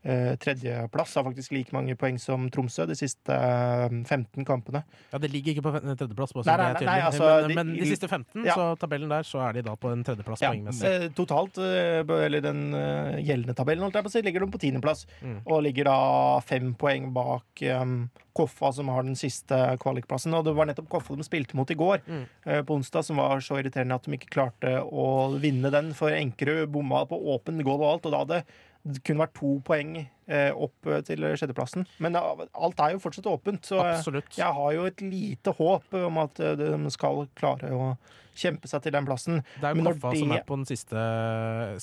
[0.02, 4.82] tredjeplass, har faktisk like mange poeng som Tromsø de siste eh, 15 kampene.
[5.12, 8.08] Ja, Det ligger ikke på tredjeplass, Nei, nei, nei, altså, men, de- men de siste
[8.10, 8.54] 15, Ja.
[8.54, 10.84] så tabellen der, så er de da på en tredjeplass Ja, poengmessig.
[10.84, 14.50] eh, totalt, eh, eller den eh, gjeldende tabellen, holdt jeg på å si, ligger de
[14.50, 15.06] på tiendeplass.
[15.22, 15.40] Mm.
[15.46, 20.32] Og ligger da fem poeng bak um, Koffa, som har den siste kvalikplassen.
[20.34, 22.26] Og det var nettopp Koffa de spilte mot i går, Mm.
[22.46, 25.92] eh, på onsdag, som var så irriterende at de ikke klarte å vinne den.
[25.92, 28.44] For Enkerud bomma på åpen goal og alt, og da hadde
[28.82, 31.86] det kunne vært to poeng eh, opp eh, til sjetteplassen.
[32.02, 34.34] Men alt er jo fortsatt åpent, så eh, Absolutt.
[34.38, 37.92] jeg har jo et lite håp om at de skal klare å
[38.38, 39.42] kjempe seg til den plassen.
[39.60, 41.02] Det er jo Koffa Koffa som er på den siste,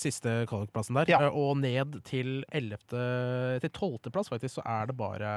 [0.02, 1.14] siste kvalikplassen der.
[1.14, 1.22] Ja.
[1.30, 2.82] Og ned til 11.
[3.64, 4.10] til 12.
[4.10, 5.32] plass, faktisk, så er det bare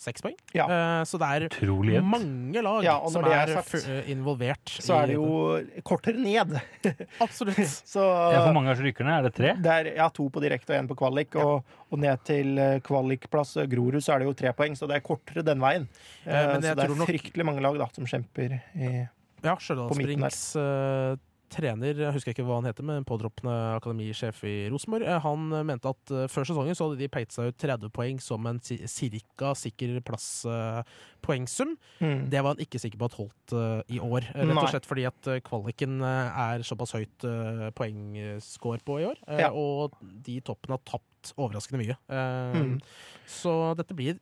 [0.00, 0.36] seks poeng.
[0.56, 0.64] Ja.
[0.64, 4.72] Uh, Så det er Utrolig mange lag Ja, som er, er sagt, eh, involvert.
[4.80, 6.54] Så er det jo kortere ned.
[7.24, 7.60] Absolutt.
[7.84, 8.00] Så
[8.32, 9.18] Ja, Hvor mange rykker ned?
[9.18, 9.52] Er det tre?
[9.60, 11.36] det er ja, to på direkte og én på kvalik.
[11.36, 14.96] Og, og ned til eh, kvalikplass Grorud så er det jo tre poeng, så det
[15.00, 15.84] er kortere den veien.
[16.24, 18.92] Uh, men så det tror er nok- fryktelig mange lag da som kjemper i
[19.44, 20.32] Ja, På midten der.
[20.32, 21.20] Springs
[21.50, 25.90] trener, jeg husker ikke hva han heter, men pådroppende akademisjef i Rosenborg, eh, han mente
[25.90, 29.52] at eh, før sesongen så hadde de peit seg ut 30 poeng som en cirka
[29.58, 30.80] sikker plass eh,
[31.26, 31.74] poengsum.
[31.98, 32.24] Mm.
[32.32, 34.30] Det var han ikke sikker på at holdt eh, i år.
[34.34, 37.28] Rett og slett fordi at kvaliken er såpass høyt
[37.76, 39.22] poengscore på i år.
[39.42, 39.52] Ja.
[39.52, 41.96] Og de toppene har tapt overraskende mye.
[42.08, 42.76] Mm.
[43.28, 44.18] Så dette blir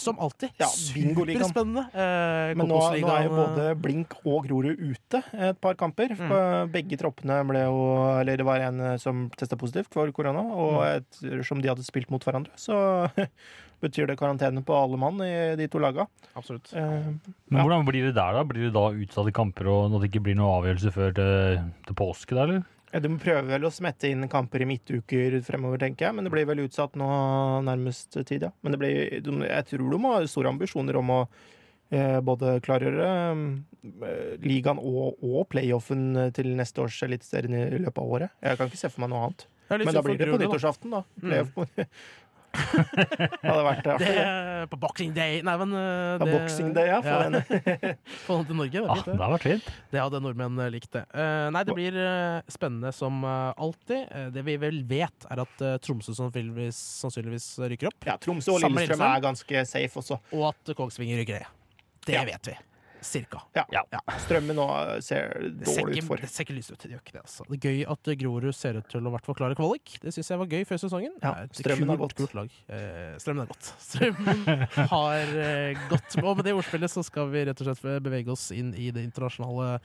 [0.00, 1.82] som alltid Ja, superspennende.
[1.92, 6.14] Eh, Men nå, nå er jo både Blink og Grorud ute et par kamper.
[6.16, 6.70] Mm.
[6.72, 7.82] Begge troppene ble jo
[8.20, 10.96] Eller det var en eh, som testa positivt for korona, og Mm.
[10.96, 12.50] et, som de hadde spilt mot hverandre.
[12.56, 12.72] Så
[13.82, 16.06] betyr det karantene på alle mann i de to laga.
[16.36, 16.72] Absolutt.
[16.72, 17.12] Eh,
[17.50, 17.64] Men Ja.
[17.66, 18.44] hvordan blir det der, da?
[18.44, 21.94] Blir det da utsatte kamper, og at det ikke blir noen avgjørelse før til, til
[21.98, 22.62] påske, da, eller?
[22.92, 26.16] Ja, De prøver vel å smette inn kamper i midtuker fremover, tenker jeg.
[26.16, 27.08] Men det blir vel utsatt nå
[27.64, 28.52] nærmest tid, ja.
[28.60, 29.00] Men det blir,
[29.48, 35.48] jeg tror de har store ambisjoner om å eh, både klargjøre eh, ligaen og, og
[35.54, 38.36] playoffen til neste års eliteserien i løpet av året.
[38.44, 39.48] Jeg kan ikke se for meg noe annet.
[39.72, 41.04] Men da blir det på nyttårsaften, da.
[41.24, 41.88] Mm.
[42.52, 43.86] Hadde vært.
[44.02, 44.66] Det det.
[44.72, 45.82] på Boxing Day Nei, men det,
[46.20, 46.98] Ja, Boxing Day, ja.
[47.02, 47.30] Få ja.
[47.30, 48.46] den.
[48.48, 48.72] Til Norge.
[48.72, 49.22] Det, Ah, fint, det det.
[49.24, 49.70] har vært fint.
[49.92, 51.04] det hadde nordmenn eh, likt, det.
[51.14, 54.02] Eh, nei, det blir eh, spennende som eh, alltid.
[54.10, 58.56] Eh, det vi vel vet, er at eh, Tromsø sannsynligvis, sannsynligvis rykker opp, Ja, Tromsø
[58.58, 59.06] og Lillestrøm.
[59.08, 60.20] er ganske safe også.
[60.32, 61.58] og at Kongsvinger rykker ned.
[62.06, 62.24] Det Ja.
[62.26, 62.58] vet vi.
[63.02, 63.42] Cirka.
[63.56, 63.64] Ja.
[63.72, 64.00] Ja.
[64.24, 64.66] Strømmen nå
[65.04, 66.22] ser dårlig ut for.
[66.22, 66.78] det ser ikke lyst ut.
[66.82, 67.46] Det gjør ikke det, altså.
[67.48, 69.96] Det er gøy at eh, Grorud ser ut til å hvert fall klare kvalik.
[70.02, 71.16] Det syns jeg var gøy før sesongen.
[71.22, 72.22] Ja, strømmen har kult, gått.
[72.22, 72.58] Kult lag.
[72.72, 73.70] Eh, strømmen har gått.
[73.88, 74.44] Strømmen
[74.92, 76.18] har eh, gått.
[76.22, 79.06] Og med det ordspillet så skal vi rett og slett bevege oss inn i det
[79.08, 79.80] internasjonale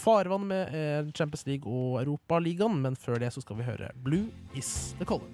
[0.00, 2.82] farvann med eh, Champions League og Europaligaen.
[2.84, 5.32] Men før det så skal vi høre Blue Is The Color.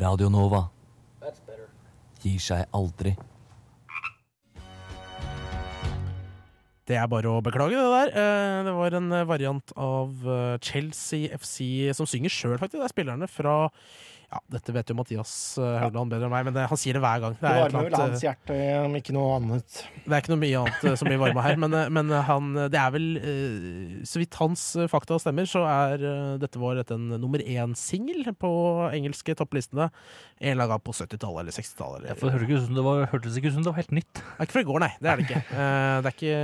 [0.00, 0.64] Radio Nova.
[2.24, 3.12] Gir seg aldri.
[6.84, 8.10] Det er bare å beklage, det der.
[8.12, 12.80] Eh, Det var en variant av eh, Chelsea FC som synger sjøl, faktisk.
[12.82, 13.54] Det er spillerne fra
[14.32, 17.02] Ja, dette vet jo Mathias eh, Haugland bedre enn meg, men det, han sier det
[17.04, 17.36] hver gang.
[17.40, 19.80] Det er varmer vel hans hjerte, om ikke noe annet.
[20.04, 22.52] Det er ikke noe mye annet eh, som blir varma her, men, eh, men han
[22.72, 23.06] Det er vel
[24.08, 26.04] Så vidt hans fakta stemmer, så er
[26.40, 28.50] dette vår dette en nummer én-singel på
[28.94, 29.90] engelske topplistene
[30.44, 32.06] en eller annen gang på 70-tallet eller 60-tallet.
[32.10, 33.94] Ja, det hørtes ikke ut som det var, hørtes ikke ut som det var helt
[33.96, 34.12] nytt.
[34.18, 34.90] Det er ikke fra i går, nei.
[35.00, 35.42] Det er det ikke.
[35.54, 36.34] Eh, Det er ikke,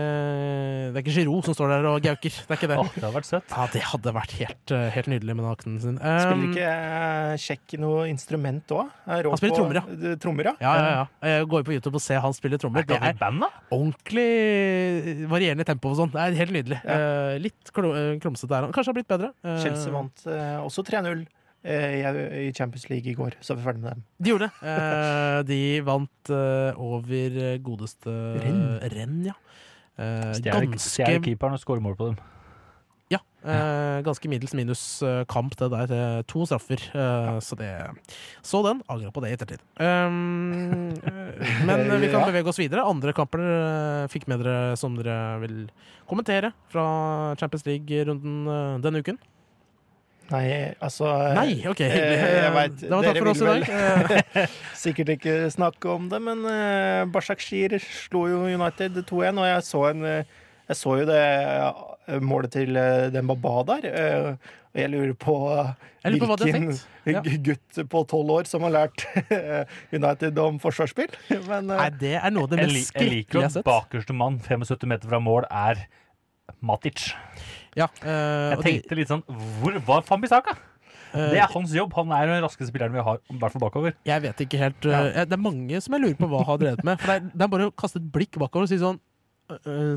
[0.95, 2.33] det er ikke Giroud som står der og gauker.
[2.39, 2.79] Det er ikke det.
[2.81, 3.51] Åh, det hadde vært søtt.
[3.53, 5.99] Ja, det hadde vært helt, helt nydelig med naken akten sin.
[6.01, 7.35] Spiller Um, ikke eh,
[7.81, 8.91] Noe instrument òg?
[9.09, 10.15] Han spiller trommer, ja.
[10.21, 10.55] Trommer, ja.
[10.61, 11.05] ja, ja, ja.
[11.33, 12.85] Jeg går på YouTube og ser han spille trommer.
[12.85, 13.49] Er Det er band, da?
[13.73, 16.13] ordentlig varierende tempo og sånn.
[16.15, 16.81] Det er helt nydelig.
[16.85, 17.39] Ja.
[17.41, 18.73] litt klo- eh, klumsete er han.
[18.77, 19.33] Kanskje har blitt bedre.
[19.45, 21.27] Eh, Chelsea vant eh, også 3-0
[21.65, 24.05] eh, i- Champions League i går, så er vi ferdig med dem.
[24.21, 24.75] De gjorde det.
[24.75, 28.63] Eh, de vant eh, over godeste Renn.
[28.95, 29.37] Renn, ja.
[30.01, 32.21] Eh, ganske stjeler keeperen og skårer mål på dem.
[33.41, 35.93] Eh, ganske middels minus eh, kamp, det der.
[35.97, 36.83] Eh, to straffer.
[36.93, 37.71] Eh, så det
[38.43, 38.83] Så den.
[38.89, 39.65] Angra på det i ettertid.
[39.81, 40.93] Um,
[41.69, 42.85] men vi kan bevege oss videre.
[42.85, 45.59] Andre kamper eh, fikk med dere som dere vil
[46.11, 46.85] kommentere fra
[47.41, 49.17] Champions League-runden denne uken?
[50.31, 51.81] Nei, altså Nei, OK.
[51.81, 52.19] hyggelig.
[52.23, 54.29] jeg vet, det var takk for oss i dag.
[54.85, 56.45] Sikkert ikke snakke om det, men
[57.11, 60.07] Bashak Shir slo jo United 2-1, og jeg så, en,
[60.71, 63.87] jeg så jo det eh, målet til uh, Dembaba der.
[63.91, 65.71] eh, og jeg lurer på eh,
[66.05, 66.69] Jeg lurer hvilken.
[67.11, 67.21] Ja.
[67.43, 69.03] gutt på tolv år som har lært
[69.93, 71.11] United om forsvarsspill.
[71.49, 73.01] Men eh, Nei, det er noe av det mest li, jeg har sett.
[73.01, 75.83] jeg liker at bakerste mann 75 meter fra mål er
[76.67, 77.11] Matic.
[77.79, 79.21] Ja, øh, Jeg tenkte litt sånn
[79.63, 80.57] Hvor var Fambisaka?
[81.15, 81.93] eh, Det er hans jobb.
[81.99, 83.95] Han er den raskeste spilleren vi har, i hvert fall bakover.
[84.07, 85.25] Jeg vet ikke helt Ja.
[85.27, 86.99] Det er mange som jeg lurer på hva har drevet med.
[87.03, 89.01] For det er, det er bare å kaste et blikk bakover og si sånn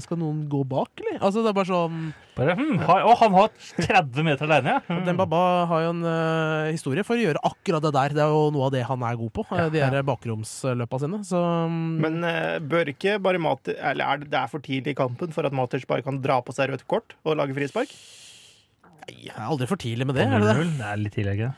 [0.03, 1.19] Skal noen gå bak, eller?
[1.19, 1.99] Altså, det er bare sånn
[2.33, 4.81] Bare, hm, har, Å, han har 30 meter alene, ja.
[4.87, 5.03] Hmm.
[5.05, 8.15] Den Baba har jo en uh, historie for å gjøre akkurat det der.
[8.17, 9.45] Det er jo noe av det han er god på.
[9.53, 11.21] Ja, de der bakromsløpa sine.
[11.27, 14.95] Så um, Men uh, bør ikke bare Matic Eller er det, det er for tidlig
[14.95, 17.93] i kampen for at Maters bare kan dra på seg rødt kort og lage frispark?
[19.03, 20.25] nei, det er aldri for tidlig med det.
[20.27, 20.67] Er det, det?
[20.87, 21.53] Er litt tidlig, ikke?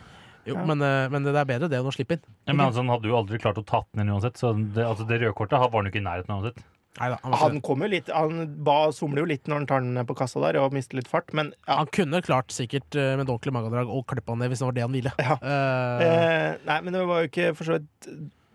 [0.45, 2.25] Jo, men, øh, men det er bedre det enn å slippe inn.
[2.45, 4.83] Ja, men altså, Han hadde jo aldri klart å tatt den inn uansett, så det,
[4.85, 6.61] altså, det røde kortet var han ikke i nærheten av uansett.
[6.99, 9.93] Neida, han, Han kommer jo litt Han ba, somler jo litt når han tar den
[9.97, 11.81] ned på kassa der og mister litt fart, men ja.
[11.81, 14.69] han kunne klart sikkert øh, med et ordentlig magadrag å klippe han ned hvis det
[14.69, 15.15] var det han ville.
[15.25, 15.35] Ja.
[15.41, 18.09] Uh, Eh, nei, men det var jo ikke for så vidt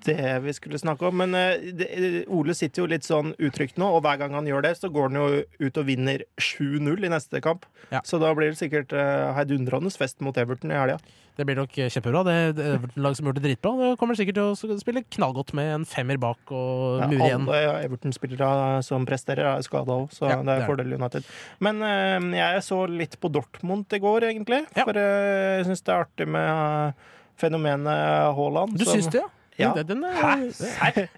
[0.06, 1.18] det vi skulle snakke om.
[1.20, 1.88] Men eh, det,
[2.32, 5.10] Ole sitter jo litt sånn utrygt nå, og hver gang han gjør det, så går
[5.10, 7.66] han jo ut og vinner 7-0 i neste kamp.
[7.90, 8.02] Ja.
[8.06, 11.00] Så da blir det sikkert eh, heidundrende fest mot Everton i helga.
[11.40, 12.22] Det blir nok kjempebra.
[12.28, 13.72] Det det er et lag som har gjort det dritbra.
[13.80, 17.46] Det kommer sikkert til å spille knallgodt med en femmer bak og mur igjen.
[17.48, 18.50] Ja, alle Everton-spillere
[18.86, 21.26] som presterer, er skada òg, så Ja, det er en fordel United.
[21.64, 24.62] Men uh, jeg så litt på Dortmund i går, egentlig.
[24.76, 24.84] Ja.
[24.84, 28.76] For uh, jeg syns det er artig med uh, fenomenet Haaland.
[28.78, 29.30] Du syns det, ja?
[29.60, 29.74] Ja.
[29.76, 30.46] Det, den er,
[30.96, 31.08] Jeg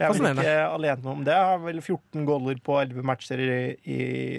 [0.00, 1.34] er vel ikke alene om det.
[1.34, 3.98] Jeg har vel 14 goller på 11 matcher i, i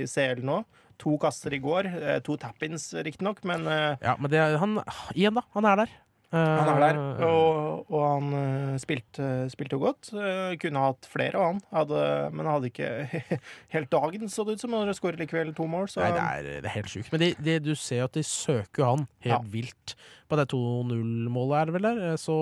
[0.09, 0.61] CL nå.
[1.01, 1.87] To kasser i går.
[1.97, 4.77] eh, To tap-ins, riktignok, men eh, Ja, men det han
[5.15, 5.41] Igjen, da.
[5.57, 5.95] Han er der.
[6.31, 6.99] Han er der.
[7.01, 10.13] Eh, Og, og han eh, spilte, spilte godt.
[10.15, 11.59] Eh, Kunne hatt flere, han.
[11.75, 12.03] Hadde,
[12.35, 12.91] men hadde ikke
[13.75, 14.77] helt dagen, så det ut som.
[14.79, 17.11] Han skåret likevel to mål, så Nei, det er, det er helt sjukt.
[17.11, 19.41] Men det, det, du ser jo at de søker han helt Ja.
[19.51, 19.95] vilt.
[20.31, 22.35] På det 2-0-målet er det vel der, så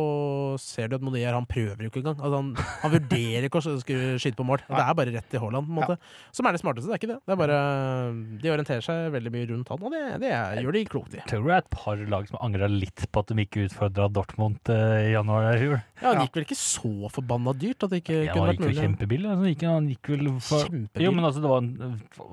[0.61, 2.19] ser du at Monier han prøver jo ikke engang.
[2.21, 2.51] Altså, han,
[2.83, 3.73] han vurderer ikke å
[4.21, 4.61] skyte på mål.
[4.67, 4.77] Nei.
[4.77, 5.95] det er bare rett i Haaland, på en måte.
[6.37, 7.17] Som er det smarteste, det er ikke det.
[7.25, 7.57] Det er bare
[8.43, 11.23] De orienterer seg veldig mye rundt han, og det, det er, gjør de klokt i.
[11.31, 14.07] Tror du det er et par lag som angra litt på at de ikke utfordra
[14.11, 15.77] Dortmund eh, i januar i jul.
[16.01, 18.57] Ja, Han gikk vel ikke så forbanna dyrt at det ikke Ja, kunne han vært
[18.57, 18.81] gikk jo mulig.
[18.83, 19.29] kjempebillig.
[19.31, 21.05] Altså, gikk, han gikk vel for Kjempebillig.
[21.05, 21.69] Jo, men altså, det var,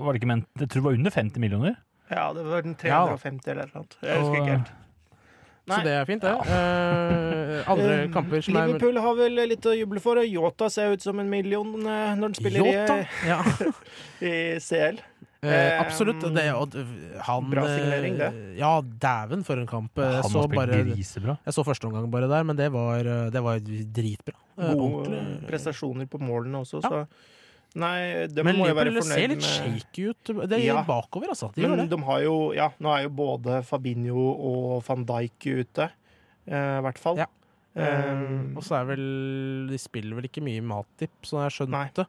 [0.01, 1.77] var det ikke ment Jeg tror det var under 50 millioner.
[2.11, 3.05] Ja, det var den Ja.
[3.07, 3.87] 350 eller noe.
[4.03, 4.75] Jeg husker ikke helt.
[5.67, 6.31] Så det er fint, det.
[6.31, 10.21] Eh, andre Eh, kamper som er Liverpool har vel litt å juble for.
[10.23, 13.01] Yota ser ut som en million når den spiller Jota!
[13.27, 13.41] Ja.
[14.23, 15.01] i, i CL.
[15.47, 16.21] Eh, absolutt.
[16.35, 16.75] Det, og
[17.27, 18.29] han Bra signering, det.
[18.35, 19.91] eh, Ja, dæven for en kamp.
[19.97, 21.39] Han så, har spilt bare, grisebra.
[21.47, 24.35] jeg så første omgang bare der, men det var, eh, det var dritbra.
[24.59, 25.47] Eh, Gode ordentlig.
[25.49, 26.89] prestasjoner på målene også, Ja.
[26.91, 27.07] så
[27.77, 30.49] Nei, de Men må jo være Liverpool ser litt med shaky ut.
[30.49, 30.83] Det Ja.
[30.83, 31.53] bakover, altså.
[31.55, 31.91] De gjør Men det.
[31.99, 35.91] de har jo Ja, nå er jo både Fabinho og van Dijk ute,
[36.49, 37.17] eh, i hvert fall.
[37.19, 37.27] Ja.
[37.77, 41.71] Um, og så er vel De spiller vel ikke mye Matip, sånn jeg skjønte.
[41.71, 42.07] Nei.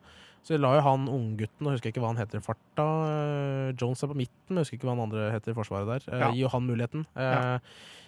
[0.47, 2.85] Så la jo han unggutten, og husker ikke hva han heter i farta.
[3.11, 6.05] eh, Jones er på midten, men husker ikke hva han andre heter i forsvaret der.
[6.13, 6.31] Eh, Ja.
[6.31, 7.05] Gi jo han muligheten.
[7.17, 7.59] Eh, Ja.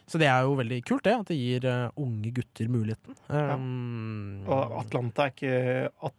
[0.10, 1.14] Så det er jo veldig kult, det.
[1.22, 3.14] At det gir eh, unge gutter muligheten.
[3.30, 5.54] Um, og Atlanta er ikke
[6.10, 6.16] At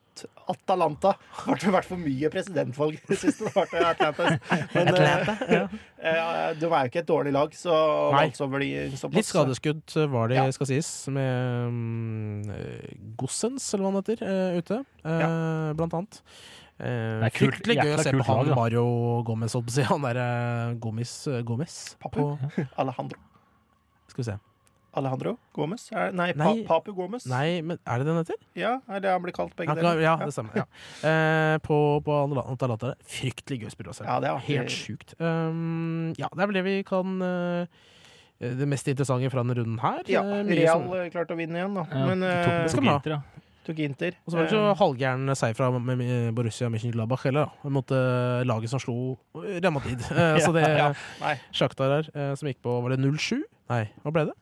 [0.53, 1.15] Atalanta
[1.47, 3.41] har det vært for mye presidentvalg sist.
[3.41, 4.27] Det var til Atlanta.
[4.75, 5.63] Men Atlanta, ja.
[6.11, 7.77] eh, de er jo ikke et dårlig lag, så
[8.13, 8.27] Nei.
[8.29, 10.45] altså blir såpass Litt skadeskudd var det, Ja.
[10.53, 12.91] skal sies, med um, eh,
[13.23, 16.21] Gossens, eller hva han heter, uh, ute, eh, blant annet.
[16.81, 18.53] Uh, Det er kult- fryktelig gøy å se på han.
[18.61, 18.85] Mario
[19.25, 19.89] Gomez, holdt på å si.
[19.89, 20.29] Han derre
[20.85, 22.21] Gomis, eh, Gomez Papu?
[22.21, 23.21] på Alejandro.
[24.21, 24.39] Skal vi se.
[24.93, 25.85] Alejandro Gomez?
[25.95, 26.65] Er, nei, Nei.
[26.67, 27.23] Pa, Papu Gomez.
[27.31, 28.39] Nei, men er det den heter?
[28.59, 30.01] Ja, er det han blir kalt begge Ja, deler?
[30.03, 30.57] ja, det stemmer.
[30.59, 30.65] Ja.
[31.07, 32.95] Eh, på på Atalanta.
[33.07, 34.05] Fryktelig gøy spiller å se.
[34.09, 34.57] Ja, det er artig.
[34.59, 35.15] Helt sjukt.
[35.21, 37.67] Um, ja, det er vel det vi kan uh,
[38.41, 40.03] Det mest interessante fra denne runden her.
[40.11, 41.87] Ja, Eh, Real som- klarte å vinne igjen, da.
[41.93, 43.23] Ja, Men uh, eh, skal man ha.
[43.61, 43.67] Ja.
[43.67, 44.17] tok Inter.
[44.25, 45.71] Og så var det ikke så halvgæren seier fra
[46.37, 47.73] Borussia Mönchengladbach heller, da.
[47.77, 50.01] Mot eh, laget som slo Real Madrid.
[50.11, 51.35] Eh, så det Ja, nei.
[51.53, 53.43] Shakhtar her, eh, som gikk på Var det 0-7?
[53.71, 54.37] Nei, hva ble det?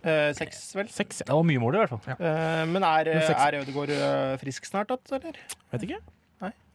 [0.00, 0.88] Eh, seks, vel.
[0.88, 1.28] 6, ja.
[1.28, 2.00] Det var mye mål, i hvert fall.
[2.08, 2.64] Ja.
[2.70, 5.36] men er, er Ødegaard eh, frisk snart, eller?
[5.74, 6.00] Vet ikke.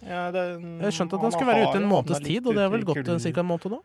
[0.06, 0.42] Ja, det,
[0.86, 3.08] Jeg skjønte at han skulle være ute en måneds tid, og det har vel gått
[3.08, 3.42] ca.
[3.42, 3.80] en måned nå?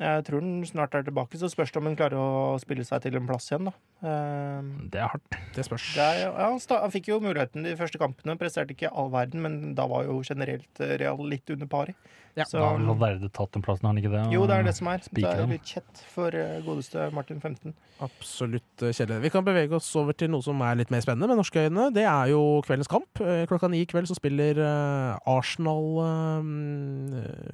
[0.00, 3.02] Jeg tror den snart er tilbake, så spørs det om hun klarer å spille seg
[3.04, 3.74] til en plass igjen, da.
[4.02, 5.36] Uh, Det er hardt.
[5.54, 5.90] Det spørs.
[5.94, 9.12] det er, ja, han, sta, han fikk jo muligheten de første kampene, presterte ikke all
[9.12, 11.94] verden, men da var jo generelt eh, Real litt under pari.
[12.34, 14.32] Ja, Så- Da har vel Valverde tatt den plassen, har han ikke det?
[14.32, 15.02] Jo, det er det som er.
[15.12, 17.74] Det er litt kjett for eh, godeste Martin 15.
[18.00, 19.20] Absolutt eh, kjedelig.
[19.26, 21.90] Vi kan bevege oss over til noe som er litt mer spennende med norske øyne.
[21.92, 23.20] Det er jo kveldens kamp.
[23.20, 24.56] Klokka ni i kveld så spiller
[25.28, 26.00] Arsenal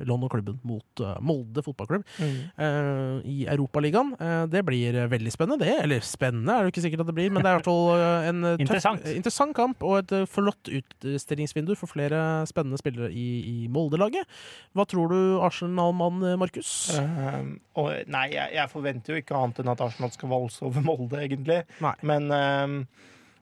[0.07, 4.13] London-klubben mot Molde fotballklubb eh, i Europaligaen.
[4.21, 5.77] Eh, det blir eh, veldig spennende, det.
[5.85, 8.05] Eller spennende er det ikke sikkert at det blir, men det er i hvert fall
[8.29, 9.09] en tøff, Interessant.
[9.13, 14.29] interessant kamp og et flott utstillingsvindu for flere spennende spillere i, i Molde-laget.
[14.77, 16.73] Hva tror du, Arsenal-mann Markus?
[16.99, 21.21] Uh, nei, jeg, jeg forventer jo ikke annet enn at Arsenal skal valse over Molde,
[21.25, 21.63] egentlig.
[21.85, 21.95] Nei.
[22.07, 22.75] Men eh,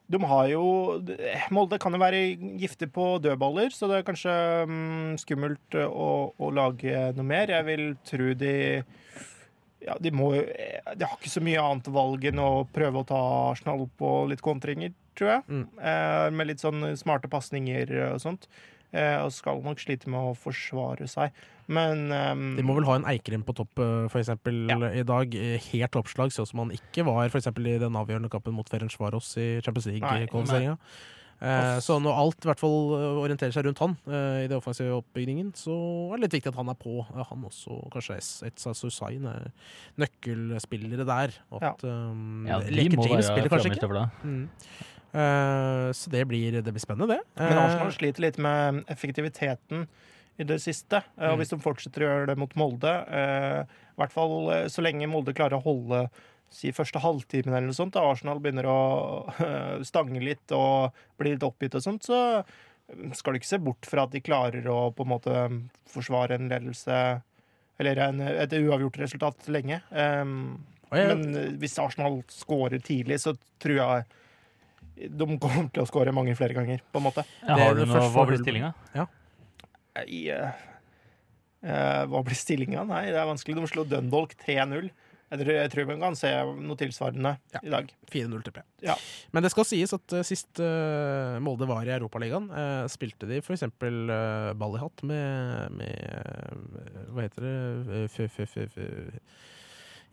[0.07, 0.63] de har jo
[1.51, 2.21] Molde kan jo være
[2.61, 4.35] giftig på dødballer, så det er kanskje
[4.69, 7.51] mm, skummelt eh, å, å lage noe mer.
[7.51, 8.53] Jeg vil tro de
[9.83, 13.19] ja, de, må, de har ikke så mye annet valg enn å prøve å ta
[13.51, 15.45] Arsenal på litt kontringer, tror jeg.
[15.47, 15.67] Mm.
[15.91, 18.49] Eh, med litt sånn smarte pasninger og sånt.
[18.93, 21.31] Eh, og skal nok slite med å forsvare seg.
[21.67, 24.77] Men um, De må vel ha en Eikrem på topp eh, for eksempel Ja.
[24.95, 25.35] i dag.
[25.35, 28.69] eh, Helt oppslag, sånn som han ikke var for eksempel i den avgjørende kampen mot
[28.71, 30.77] Ferencvaros i Champions League-kvalifiseringa.
[31.39, 34.55] Eh, så når alt i hvert fall eh, orienterer seg rundt han eh, i det
[34.57, 35.75] offensive oppbyggingen, så
[36.09, 36.95] er det litt viktig at han er på.
[37.13, 38.17] Eh, han også, kanskje
[38.47, 39.51] Etsa Susain er
[40.01, 41.35] nøkkelspillere der.
[41.51, 41.73] Og Ja.
[41.75, 43.83] at, um, Ja, de Leke må James være spiller kanskje ikke.
[43.83, 44.09] støvla.
[44.23, 44.49] Mm.
[45.17, 47.23] Eh, så det blir, det blir spennende, det.
[47.39, 49.87] Men Eh, Arsenal sliter litt med effektiviteten
[50.37, 51.01] i det siste.
[51.17, 51.33] Eh, Mm.
[51.33, 55.33] Og hvis de fortsetter å gjøre det mot Molde, i hvert fall så lenge Molde
[55.33, 56.03] klarer å holde
[56.53, 58.77] si første halvtimen eller noe sånt, da Arsenal begynner å
[59.83, 62.43] stange litt og bli litt oppgitt og sånt, så
[63.17, 65.33] skal du ikke se bort fra at de klarer å på en måte
[65.91, 66.99] forsvare en ledelse
[67.79, 69.81] eller en, et uavgjort resultat lenge.
[69.91, 71.25] Men
[71.59, 74.05] hvis Arsenal scorer tidlig, så tror jeg
[74.97, 77.25] de kommer til å score mange flere ganger, på en måte.
[77.43, 78.73] Ja, har du noe, hva blir stillinga?
[78.97, 79.07] Ja.
[79.97, 80.53] Uh,
[81.65, 82.85] uh, hva blir stillinga?
[82.89, 83.57] Nei, det er vanskelig.
[83.57, 84.89] De slo Dundalk 3-0.
[85.27, 86.29] Jeg tror, jeg tror vi kan se
[86.63, 87.59] noe tilsvarende Ja.
[87.59, 87.89] i dag.
[88.13, 88.61] 4-0 til P.
[88.85, 88.95] Ja.
[89.35, 93.41] Men det skal sies at uh, sist eh, Molde var i Europaligaen, uh, spilte de
[93.41, 93.65] f.eks.
[93.67, 97.55] Uh, ball i hatt med, med eh, Hva heter det
[97.87, 98.79] Eh, f, f, f, f,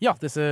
[0.03, 0.42] Ja, disse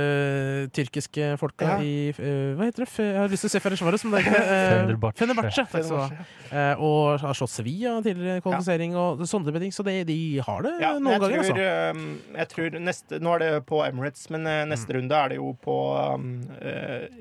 [0.73, 1.73] tyrkiske folka Ja.
[1.83, 2.87] i uh, Hva heter det?
[2.89, 4.53] F jeg har lyst til å se Ferencvaros, men det er ikke det.
[4.53, 5.17] Eh, Fenerbahçe.
[5.19, 6.25] Fenerbahçe, takk skal du ha.
[6.53, 9.73] Eh, og har slått Sevilla tidligere i kvalifisering og sånne ting.
[9.75, 10.17] Så de, de
[10.47, 11.99] har det Ja, noen jeg ganger, tror, altså.
[11.99, 15.51] um, jeg tror neste, Nå er det på Emirates, men neste runde er det jo
[15.61, 15.77] på
[16.15, 16.27] um,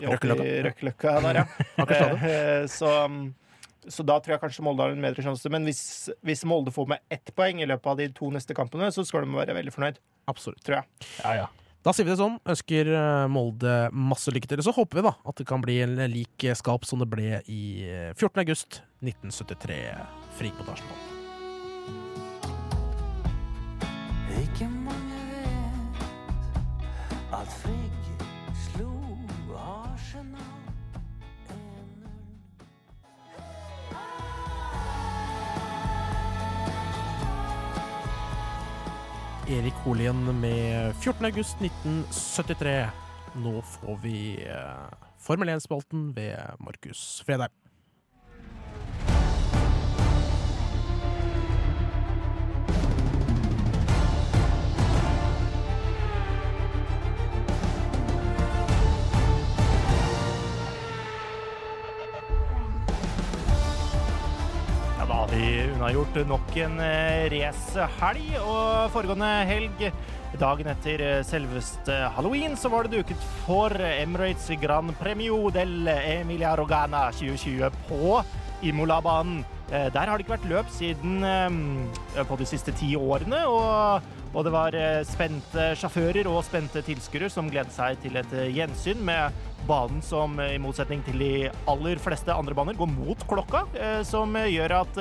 [0.06, 1.16] Røkkeløkka.
[1.26, 1.46] Der, ja.
[2.22, 3.32] Eh, så, um,
[3.88, 5.50] så da tror jeg kanskje Molde har en bedre sjanse.
[5.52, 5.82] Men hvis,
[6.24, 9.26] hvis Molde får med ett poeng i løpet av de to neste kampene, så skal
[9.26, 9.98] de være veldig fornøyd,
[10.30, 10.62] Absolutt.
[10.64, 11.10] tror jeg.
[11.24, 11.48] Ja, ja.
[11.82, 12.36] Da sier vi det sånn.
[12.46, 14.60] Ønsker eh, Molde masse lykke til.
[14.62, 17.10] Og så håper vi da at det kan bli en lik eh, skap som det
[17.10, 18.38] ble i eh, 14.
[18.44, 19.80] august 1973.
[20.38, 20.54] Frik.
[24.42, 26.06] Ikke mange vet
[27.34, 27.91] at Frigg
[39.48, 41.24] Erik Holien med 14.
[41.24, 42.86] august 1973.
[43.42, 44.86] Nå får vi eh,
[45.18, 47.61] Formel 1-spalten ved Markus Fredheim.
[65.12, 69.82] Vi unnagjort nok en eh, racehelg, og foregående helg,
[70.40, 76.54] dagen etter eh, selveste halloween, så var det duket for Emirates Grand Premio del Emilia
[76.56, 78.18] Rogana 2020 på
[78.68, 79.44] Imola-banen.
[79.68, 81.20] Eh, Der har det ikke vært løp siden
[82.28, 84.76] på de siste ti årene, og, og det var
[85.08, 90.54] spente sjåfører og spente tilskuere som gledet seg til et gjensyn med banen som eh,
[90.54, 91.32] i motsetning til de
[91.70, 95.00] aller fleste andre baner går mot klokka, eh, som eh, gjør at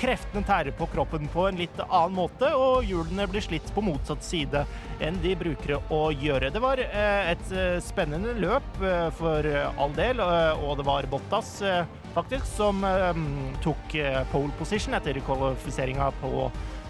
[0.00, 4.24] kreftene tærer på kroppen på en litt annen måte, og hjulene blir slitt på motsatt
[4.24, 4.64] side
[5.04, 6.50] enn de bruker å gjøre.
[6.54, 7.50] Det var et
[7.84, 8.66] spennende løp
[9.18, 9.46] for
[9.78, 11.52] all del, og det var Bottas
[12.14, 12.82] faktisk som
[13.62, 13.94] tok
[14.32, 16.48] pole position etter kvalifiseringa på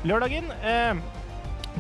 [0.08, 0.48] lørdagen.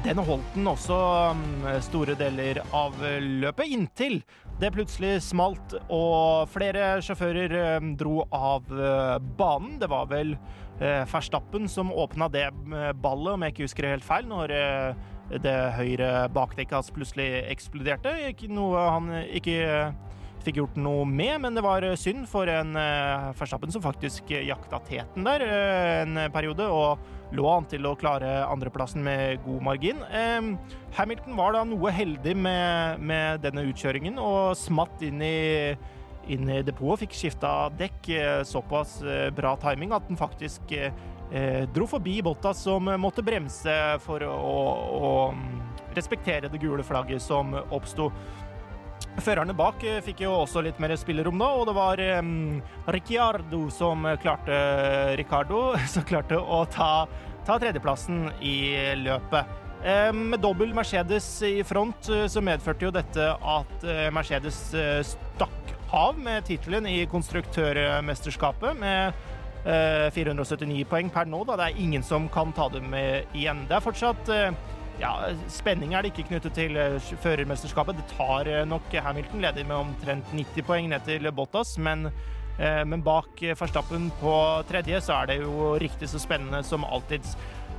[0.04, 0.98] Den holdt den også
[1.34, 4.20] mm, store deler av løpet, inntil
[4.58, 9.76] det plutselig smalt og flere sjåfører eh, dro av eh, banen.
[9.78, 10.34] Det var vel
[10.78, 15.06] Ferstappen som åpna det eh, ballet, om jeg ikke husker det helt feil, når eh,
[15.42, 18.14] det høyre bakdekket hans plutselig eksploderte.
[18.54, 19.96] Noe han ikke eh,
[20.46, 22.78] fikk gjort noe med, men det var eh, synd for en
[23.38, 27.02] Ferstappen som faktisk eh, jakta teten der eh, en periode, og
[27.36, 30.00] lå an til å klare andreplassen med god margin.
[30.96, 35.38] Hamilton var da noe heldig med, med denne utkjøringen og smatt inn i
[36.28, 38.08] inn i depotet, fikk skifta dekk.
[38.12, 40.92] eh, Såpass eh, bra timing at den faktisk eh,
[41.74, 43.74] dro forbi Bottas, som måtte bremse
[44.04, 44.58] for å, å,
[44.98, 48.10] å respektere det gule flagget som oppsto.
[49.18, 52.60] Førerne bak eh, fikk jo også litt mer spillerom nå, og det var um,
[52.94, 54.58] Ricciardo som klarte
[55.18, 57.08] Ricardo som klarte å ta,
[57.46, 58.58] ta tredjeplassen i
[59.00, 59.64] løpet.
[59.78, 64.58] Um, Med dobbel Mercedes i front eh, så medførte jo dette at eh, Mercedes
[65.06, 69.14] stakk av med tittelen i konstruktørmesterskapet med
[69.64, 71.44] eh, 479 poeng per nå.
[71.46, 71.60] Da.
[71.60, 73.62] Det er ingen som kan ta dem igjen.
[73.70, 74.34] Det er fortsatt
[75.00, 75.12] ja,
[75.52, 78.00] spenning er det ikke knyttet til eh, førermesterskapet.
[78.00, 82.08] Det tar eh, nok Hamilton, leder med omtrent 90 poeng ned til Bottas, men,
[82.58, 84.34] eh, men bak eh, Verstappen på
[84.70, 87.36] tredje så er det jo riktig så spennende som alltids.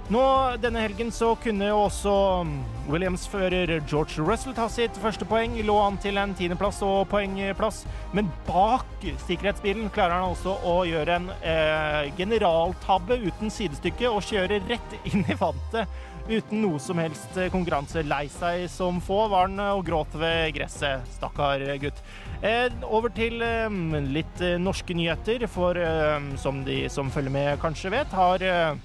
[0.09, 0.21] Nå
[0.57, 2.11] denne helgen så kunne jo også
[2.41, 2.53] mm,
[2.89, 5.53] Williams-fører George Russell ta sitt første poeng.
[5.61, 7.83] Lå an til en tiendeplass og poengplass,
[8.17, 14.63] men bak sikkerhetsbilen klarer han også å gjøre en eh, generaltabbe uten sidestykke og kjøre
[14.71, 18.05] rett inn i vantet uten noe som helst konkurranse.
[18.07, 21.05] Lei seg som få var han og gråt ved gresset.
[21.17, 22.03] Stakkar gutt.
[22.39, 23.67] Eh, over til eh,
[24.07, 28.77] litt eh, norske nyheter, for eh, som de som følger med kanskje vet, har eh,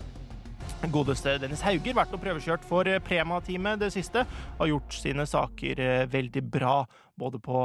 [0.93, 4.25] Godeste Dennis Hauger vært og prøvekjørt for eh, Prema-teamet det siste.
[4.59, 6.81] Har gjort sine saker eh, veldig bra
[7.21, 7.59] både på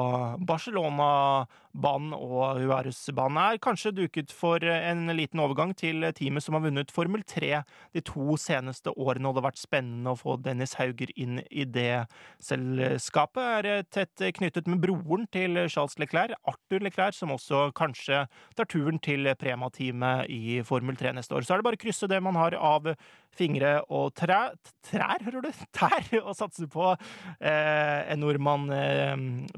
[0.47, 6.93] Barcelona-banen og Juarez-banen, er kanskje duket for en liten overgang til teamet som har vunnet
[6.93, 7.63] Formel 3
[7.95, 11.65] de to seneste årene, og det har vært spennende å få Dennis Hauger inn i
[11.65, 12.05] det
[12.43, 13.69] selskapet.
[13.69, 18.25] Er tett knyttet med broren til Charles Leclerc, Arthur Leclerc, som også kanskje
[18.57, 21.47] tar turen til Prema-teamet i Formel 3 neste år.
[21.47, 22.93] Så er det bare å krysse det man har av
[23.37, 24.39] fingre og træ,
[24.85, 25.49] trær, hører du?
[25.77, 29.15] Tær, og satse på eh, en nordmann eh,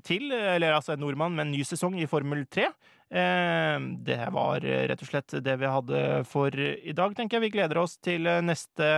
[0.07, 2.69] til, eller altså en nordmann med en ny sesong i Formel 3.
[3.11, 7.47] Eh, det var rett og slett det vi hadde for i dag, tenker jeg.
[7.47, 8.93] Vi gleder oss til neste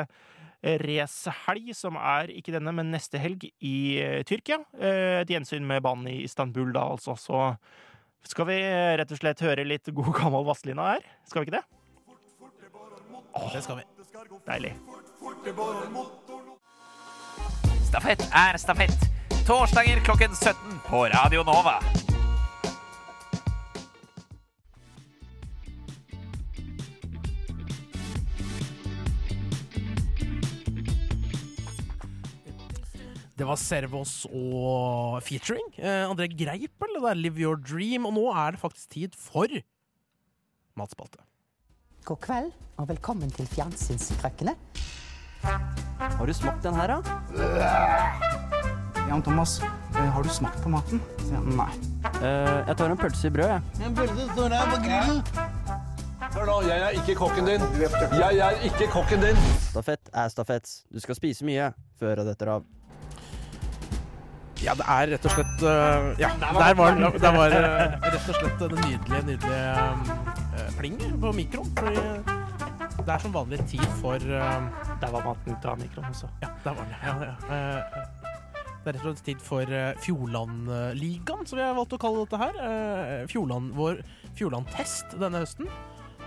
[0.63, 4.61] racehelg, som er ikke denne, men neste helg i eh, Tyrkia.
[4.79, 7.17] Eh, et gjensyn med banen i Istanbul da, altså.
[7.19, 7.43] Så
[8.31, 8.59] skal vi
[8.99, 11.09] rett og slett høre litt god gammel Vazelina her.
[11.27, 11.65] Skal vi ikke det?
[13.53, 13.92] Det skal vi.
[14.13, 14.75] Deilig.
[17.87, 19.05] Stafett er stafett.
[19.47, 21.79] Torsdager klokken 17 på Radio Nova.
[33.33, 35.65] Det var Servos og featuring.
[35.81, 38.05] Eh, André Greipel, det der Live Your Dream.
[38.05, 39.49] Og nå er det faktisk tid for
[40.77, 41.32] matspalte.
[42.03, 44.51] God kveld, og velkommen til Fjernsynskrekkene.
[45.43, 46.97] Har du smakt den her, da?
[49.07, 50.99] Jan Thomas, eh, har du smakt på maten?
[51.55, 51.69] Nei.
[52.19, 53.87] Uh, jeg tar en pølse i brød, jeg.
[53.87, 55.23] En pølse står her på grillen.
[56.33, 57.65] Hør nå, jeg er ikke kokken din.
[58.19, 59.39] Jeg er ikke kokken din.
[59.69, 60.75] Stafett er stafett.
[60.91, 62.67] Du skal spise mye før og detter av.
[64.63, 68.37] Ja, det er rett og slett uh, Ja, der var, der var uh, rett og
[68.37, 69.73] slett det nydelige, nydelige
[70.55, 71.71] uh, pling på mikroen.
[71.77, 76.29] Fordi det er som vanlig tid for Der var maten ute av mikroen også.
[76.43, 76.95] Ja, der var den.
[77.03, 77.33] Ja, ja.
[77.57, 77.81] Eh,
[78.83, 82.39] Det er rett og slett tid for Fjordlandligaen, som vi har valgt å kalle dette
[82.39, 82.57] her.
[82.67, 84.01] Eh, Fjordland, vår
[84.39, 85.67] Fjordland-test denne høsten.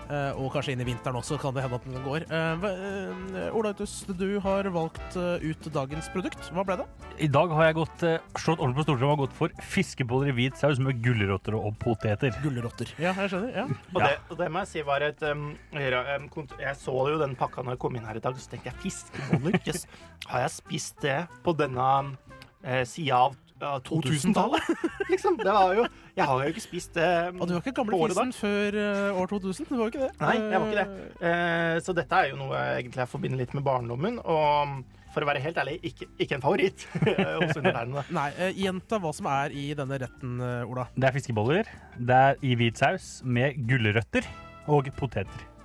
[0.07, 2.27] Eh, og kanskje inn i vinteren også, kan det hende at den går.
[2.31, 6.51] Uh, Ola Autus, du har valgt eh, ut dagens produkt.
[6.55, 6.87] Hva ble det?
[7.27, 10.37] I dag har jeg gått, eh, slått ordentlig på Stortinget og gått for fiskeboller i
[10.37, 12.35] hvit saus med gulrøtter og poteter.
[12.45, 12.93] Gulrøtter.
[13.03, 13.55] Ja, jeg skjønner.
[13.57, 13.67] Ja.
[13.67, 17.65] Og, det, og det må jeg si var et um, Jeg så jo den pakka
[17.67, 19.59] når jeg kom inn her i dag, så tenkte jeg fiskeboller.
[19.67, 19.89] Yes.
[20.31, 24.69] Har jeg spist det på denne uh, sida av uh, 2000-tallet?
[25.13, 25.39] liksom.
[25.41, 25.87] Det var jo
[26.17, 29.21] Jeg har jo ikke spist det um, Og du var ikke gamle fisen før eh,
[29.23, 29.71] år 2000?
[29.71, 30.13] Du var ikke det?
[30.21, 31.09] Nei, jeg var ikke det.
[31.31, 34.21] Eh, så dette er jo noe jeg egentlig jeg forbinder litt med barndommen.
[34.25, 34.77] Og
[35.17, 36.87] for å være helt ærlig, ikke, ikke en favoritt
[37.41, 38.05] hos undertegnede.
[38.19, 40.89] Nei, eh, gjenta hva som er i denne retten, eh, Ola.
[40.97, 41.75] Det er fiskeboller.
[41.97, 44.29] Det er i hvit saus med gulrøtter
[44.69, 45.56] og poteter.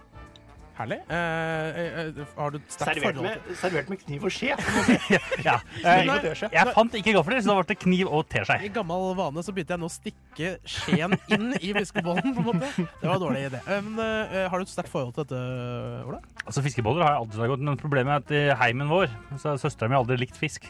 [0.82, 0.97] Herlig.
[1.07, 4.55] Eh, eh, eh, har du sterkt Servert forhold med, servert med kniv og skje.
[5.47, 5.55] ja.
[5.82, 6.49] Kniv Eh, og teskje.
[6.55, 8.57] jeg fant ikke gafler, så da ble det kniv og teskje.
[8.67, 12.34] I gammel vane så begynte jeg nå å stikke skjeen inn i fiskebollen.
[12.36, 12.71] på en måte.
[12.77, 13.63] Det var en dårlig idé.
[13.71, 15.41] Men eh, Har du et sterkt forhold til dette,
[16.09, 16.21] Ola?
[16.45, 19.61] Altså, Fiskeboller har jeg alltid godt, men problemet er at i heimen vår så har
[19.61, 20.65] søstera mi aldri likt fisk.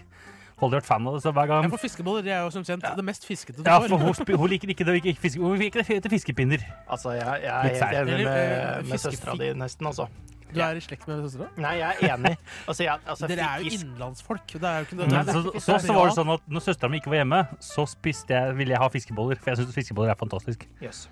[0.62, 2.64] Aldri vært fan av det, så hver gang Ja, for Fiskeboller det er jo som
[2.68, 5.42] kjent det mest fiskete du Ja, for hun, sp- hun liker ikke det, ikke fiske,
[5.42, 6.62] hun liker det til fiskepinner.
[6.88, 10.08] Altså, jeg, jeg er helt enig Eller, med, eh, med fiskefri- søstera di, nesten, altså.
[10.52, 11.48] Du er i slekt med søstera?
[11.64, 12.34] Nei, jeg er enig.
[12.68, 14.48] Altså, jeg, altså, Dere er jo fisk- innlandsfolk.
[14.52, 17.00] Det er jo ikke Men så, så, så var det sånn at når søstera mi
[17.00, 19.40] ikke var hjemme, så spiste jeg, ville jeg ha fiskeboller.
[19.40, 20.68] For jeg syns fiskeboller er fantastisk.
[20.84, 21.06] Yes.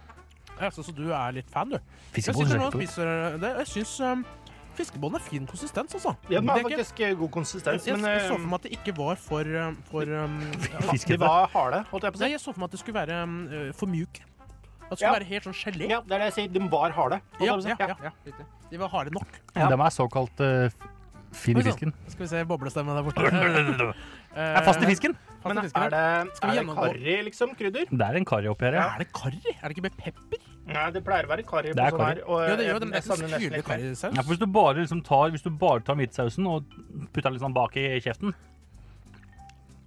[0.60, 1.78] Ja, så, så du er litt fan, du?
[1.80, 3.54] Jeg Fiskeboller er og spiser det.
[3.62, 4.26] Jeg syns um,
[4.80, 6.16] fiskebollen er fin konsistens, altså.
[6.32, 8.68] Ja, den har faktisk eh, god konsistens, jeg, men jeg så eh, for meg at
[8.68, 10.40] det ikke var for, um, for um,
[11.14, 13.00] de var harde, holdt jeg på å Nei, jeg så for meg at det skulle
[13.00, 13.40] være um,
[13.78, 14.22] for mjuk.
[14.90, 15.18] At det skulle Ja.
[15.20, 15.90] være helt sånn gelé.
[15.92, 16.54] Ja, det er det jeg sier.
[16.56, 17.20] De var harde.
[17.38, 17.74] Ja, jeg si.
[17.76, 18.48] ja, ja, ja.
[18.72, 19.36] De var harde nok.
[19.54, 19.68] Ja.
[19.70, 20.88] De er såkalt uh,
[21.38, 21.94] fin i fisken.
[22.10, 23.94] Skal vi se boblestemmen der borte.
[24.40, 25.16] Er fast i fisken?
[25.42, 26.02] Fast Men i fisken, er det,
[26.46, 27.54] er det karri, liksom?
[27.58, 27.88] Krydder?
[27.90, 28.84] Det er en karri oppi her, ja.
[28.94, 29.40] Er det karri?
[29.56, 30.44] Er det ikke med pepper?
[30.74, 32.20] Nei, det pleier å være karri Det på er sånn karri.
[32.20, 32.24] her.
[32.30, 34.16] Og Ja, det gjør jeg- det, men det er ikke så karrisaus.
[34.16, 36.64] Ja, hvis du bare liksom tar, hvis du bare tar hvitsausen og
[37.14, 38.34] putter den litt sånn bak i kjeften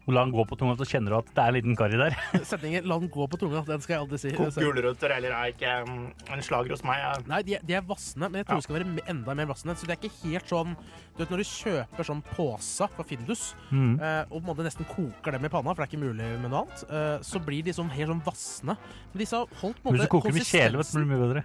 [0.07, 1.98] og la den gå på tunga, så kjenner du at det er en liten karri
[2.00, 2.16] der.
[2.50, 4.32] Setningen 'la den gå på tunga', den skal jeg aldri si.
[4.34, 6.98] Kokt gulrøtter eller er ikke mm, en slager hos meg.
[6.98, 8.61] Jeg, Nei, de er, de er vassende, men jeg tror Ja.
[8.61, 9.76] de skal være enda mer vassende.
[9.78, 10.76] Så det er ikke helt sånn
[11.12, 14.00] Du vet når du kjøper sånn pose fra Findus, Mm.
[14.00, 16.40] eh, og på en måte nesten koker dem i panna, for det er ikke mulig
[16.40, 18.76] med noe annet, eh, så blir de sånn helt sånn vassende.
[19.12, 21.05] Men disse har holdt på en Hvis du koker med i kjele, vet du, blir
[21.05, 21.44] det mye bedre.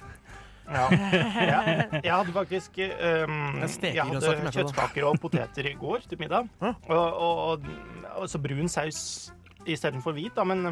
[0.68, 0.86] Ja.
[0.92, 6.50] jeg, jeg hadde faktisk um, Jeg hadde med kjøttkaker og poteter i går til middag.
[6.62, 7.68] Og, og,
[8.16, 9.02] og, så brun saus
[9.68, 10.48] istedenfor hvit, da.
[10.48, 10.72] Men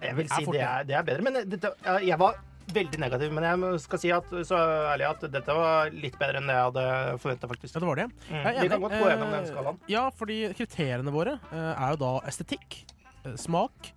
[0.00, 1.26] jeg vil si det er, det er bedre.
[1.26, 2.38] Men dette, jeg var
[2.74, 4.58] veldig negativ, men jeg skal si at, så
[4.92, 6.84] ærlig at dette var litt bedre enn det jeg hadde
[7.22, 7.74] forventa, faktisk.
[7.74, 8.08] Ja, det var det.
[8.28, 8.44] Mm.
[8.60, 9.80] Vi kan godt gå gjennom den Eh, skalaen.
[9.90, 12.82] Ja, fordi kriteriene våre eh, er jo da estetikk,
[13.24, 13.92] eh, smak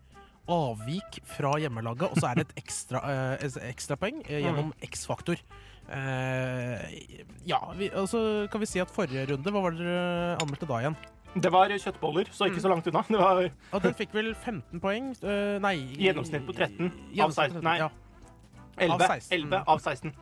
[0.52, 5.42] avvik fra hjemmelaget, og så er det et ekstra, eh, et ekstrapoeng eh, gjennom X-faktor.
[5.94, 6.84] Eh,
[7.48, 10.80] ja, vi, altså kan vi si at forrige runde, hva var det dere anmeldte da
[10.84, 11.00] igjen?
[11.34, 13.02] Det var kjøttboller, så ikke så langt unna.
[13.10, 15.14] Det var Og den fikk vel 15 poeng?
[15.64, 17.58] Nei gjennomsnitt på 13 av 16.
[17.58, 17.90] på Nei, ja.
[18.78, 19.34] 11, Av 16.
[19.40, 20.14] 11 av 16.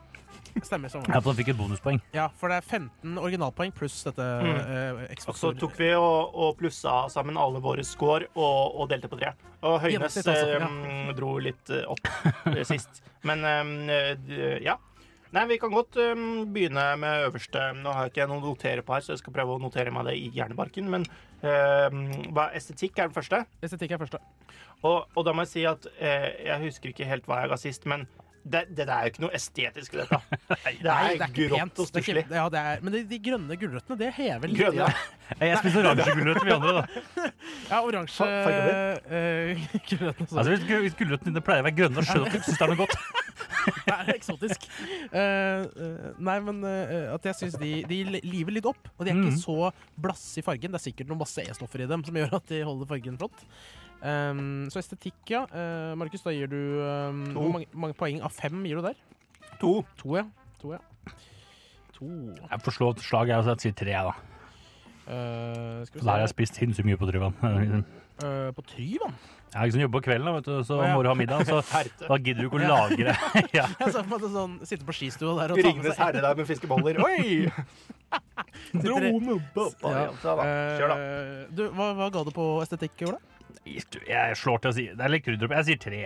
[0.67, 0.91] Stemmer.
[0.91, 1.05] Sånn.
[1.07, 1.99] Ja, for han fikk et bonuspoeng.
[2.15, 4.59] Ja, for det er 15 originalpoeng pluss dette Mm.
[4.59, 9.09] eh, Og så tok vi og, og plussa sammen alle våre score og, og delte
[9.11, 9.33] på tre.
[9.61, 10.69] Og Høynes ja, altså, ja.
[10.69, 12.07] eh, dro litt eh, opp
[12.55, 13.03] eh, sist.
[13.27, 13.75] Men um,
[14.25, 14.77] d- ja.
[15.31, 17.69] Nei, vi kan godt um, begynne med øverste.
[17.79, 19.93] Nå har jeg ikke noe å notere på her, så jeg skal prøve å notere
[19.95, 20.89] meg det i hjernebarken.
[20.91, 21.05] Men
[21.41, 23.39] hva, estetikk er den første.
[23.63, 24.19] Estetikk er første.
[24.83, 27.57] Og, og da må jeg si at eh, jeg husker ikke helt hva jeg ga
[27.61, 28.03] sist, men
[28.43, 30.17] det, det er jo ikke noe estetisk i dette.
[30.81, 32.23] Det Nei, er, ikke grått og Det er stusslig.
[32.31, 34.61] Ja, er, men de, de grønne gulrøttene, det hever litt.
[34.61, 34.87] Grønne?
[34.87, 37.27] Ja, Jeg spiser oransje gulrøtter, vi andre, da.
[37.71, 40.29] ja oransje uh, gulrøttene.
[40.31, 42.65] Altså, hvis hvis gulrøttene dine pleier å være grønne, skjønner du at du syns det
[42.67, 42.97] er noe godt.
[43.61, 44.63] Det er eksotisk.
[45.11, 48.89] Uh, eh, nei, men at jeg syns de, de liver litt opp.
[48.97, 49.27] Og de er Mhm.
[49.29, 49.69] ikke så
[50.01, 50.71] blasse i fargen.
[50.73, 53.45] Det er sikkert noen masse E-stoffer i dem som gjør at de holder fargen flott.
[54.01, 55.43] Um, så estetikk, ja.
[55.53, 57.39] Uh, Markus, da gir du um, To.
[57.39, 59.01] Hvor mange, mange poeng av fem gir du der?
[59.61, 59.73] To.
[60.01, 60.25] To, ja.
[60.63, 60.81] To, ja.
[61.99, 62.09] To.
[62.41, 64.15] Jeg får slå et slag, jeg, og sier tre, da.
[65.05, 67.37] Uh, skal vi For da har jeg spist sinnssykt mye på Tryvann.
[67.41, 69.13] Uh, på Tryvann?
[69.51, 70.91] Jeg har liksom jobber på kvelden, vet du, så ah, ja.
[70.95, 71.41] må du ha middag.
[71.45, 71.57] Så
[72.09, 73.15] da gidder du ikke å lagre.
[73.51, 73.65] ja.
[73.81, 77.01] Jeg så på sånn, sitte på skistua der og Ringenes herre der med fiskeboller.
[77.03, 77.51] Oi!
[78.71, 79.41] Dronen!
[79.83, 80.05] Ja.
[80.23, 80.95] Kjør, da.
[80.95, 83.19] Eh, du, hva, hva ga du på estetikk, Ola?
[83.65, 85.57] Jeg slår til å si Det er litt krydder på.
[85.59, 86.01] Jeg sier tre.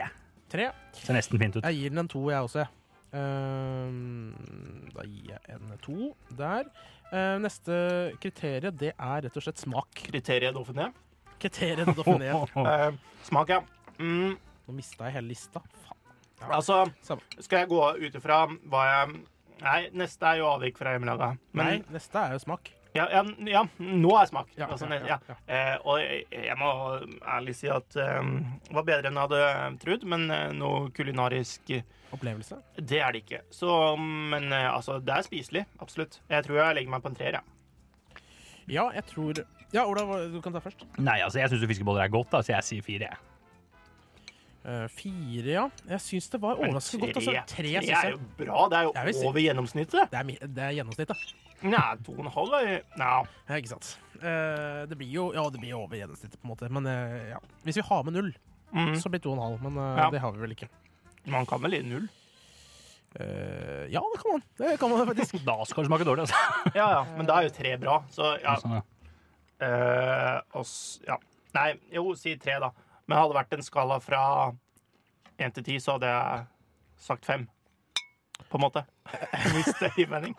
[0.52, 0.72] Tre.
[0.98, 1.64] Ser nesten fint ut.
[1.64, 2.66] Jeg gir den en to, jeg også.
[3.16, 4.34] Ehm,
[4.92, 6.68] da gir jeg en to der.
[7.14, 7.76] Uh, neste
[8.20, 10.02] kriterium, det er rett og slett smak.
[10.10, 10.90] Kriteriet Dauphiné.
[11.40, 12.34] Kriteriet Dauphiné.
[12.58, 12.90] uh,
[13.28, 13.62] smak, ja.
[14.02, 14.36] Mm,
[14.66, 15.62] Nå mista jeg hele lista.
[15.86, 16.02] Faen.
[16.50, 17.24] altså, Samme.
[17.40, 19.24] skal jeg gå ut ifra hva jeg
[19.56, 21.30] Nei, neste er jo avvik fra hjemmelaga.
[21.56, 22.74] Men Nei, neste er jo smak.
[22.96, 23.22] Ja, ja,
[23.52, 24.54] ja, nå er smak.
[24.56, 26.70] Ja, altså, ja, ja, ja, Eh, og jeg, må
[27.36, 28.30] ærlig si at eh,
[28.70, 31.84] det var bedre enn jeg hadde trodd, men eh, noe kulinarisk eh,
[32.16, 32.62] Opplevelse.
[32.80, 33.42] Det er det ikke.
[33.52, 33.70] Så,
[34.00, 35.66] men eh, altså, det er spiselig.
[35.84, 36.22] Absolutt.
[36.32, 38.24] Jeg tror jeg legger meg på en treer, jeg.
[38.72, 39.44] Ja, jeg tror
[39.76, 40.86] Ja, Ola, du kan ta først.
[40.98, 43.10] Nei, altså, jeg syns fiskeboller er godt, da, så jeg sier fire.
[43.12, 43.36] jeg.
[44.66, 45.66] Eh, fire, ja.
[45.92, 47.20] Jeg syns det var overraskende godt.
[47.20, 48.64] Altså, tre, tre er jo bra.
[48.72, 50.08] Det er jo Jeg vil over gjennomsnittet.
[50.14, 51.36] Det er, det er gjennomsnittet.
[51.64, 53.12] Nei, to og en halv er Nei.
[53.48, 53.94] Ja, ikke sant.
[54.20, 56.70] Eh, det blir jo Ja, det blir over gjennomsnittet, på en måte.
[56.72, 57.40] Men eh, ja.
[57.64, 58.34] Hvis vi har med null,
[58.74, 58.96] mm.
[59.00, 59.62] så blir det to og en halv.
[59.70, 60.10] Men eh, Ja.
[60.12, 60.70] det har vi vel ikke.
[61.32, 62.10] Man kan vel gi null?
[63.16, 64.44] Eh, ja, det kan man.
[64.58, 65.40] Det kan man faktisk.
[65.48, 66.72] Da skal det smake dårlig, altså.
[66.76, 67.06] Ja, ja.
[67.16, 68.58] Men da er jo tre bra, så ja.
[68.62, 68.84] Sånn, ja.
[69.66, 71.16] Eh, og s- ja.
[71.56, 72.72] Nei, jo, si tre, da.
[73.08, 74.22] Men hadde det vært en skala fra
[75.40, 76.46] én til ti, så hadde jeg
[77.06, 77.48] sagt fem.
[78.50, 78.86] På en måte.
[79.56, 80.36] Hvis det gir mening.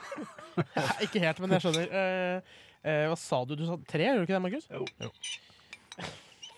[1.04, 1.90] Ikke helt, men jeg skjønner.
[1.90, 3.56] Eh, eh, hva sa du?
[3.58, 4.70] Du sa tre, gjorde du ikke det, Markus?
[4.72, 4.84] Jo.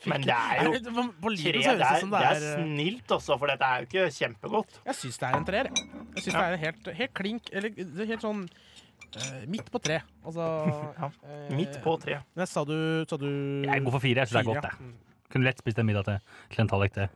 [0.07, 1.53] Men det er jo På, på tre.
[1.53, 4.81] Det det er, det det er eh, snilt også, for dette er jo ikke kjempegodt.
[4.87, 5.71] Jeg syns det er en treer.
[5.71, 5.89] jeg.
[6.15, 9.83] Jeg syns det er helt, helt klink Eller det er helt sånn eh, midt på
[9.83, 10.01] tre.
[10.25, 10.47] Altså
[11.03, 12.21] Ja, eh, Midt på tre.
[12.39, 12.77] Nei, sa du,
[13.11, 13.29] sa du
[13.67, 14.25] Jeg går for fire.
[14.25, 14.71] Jeg syns det er godt, ja.
[14.71, 15.25] det.
[15.33, 17.11] Kunne lett spist en middag til, til en tallrik til.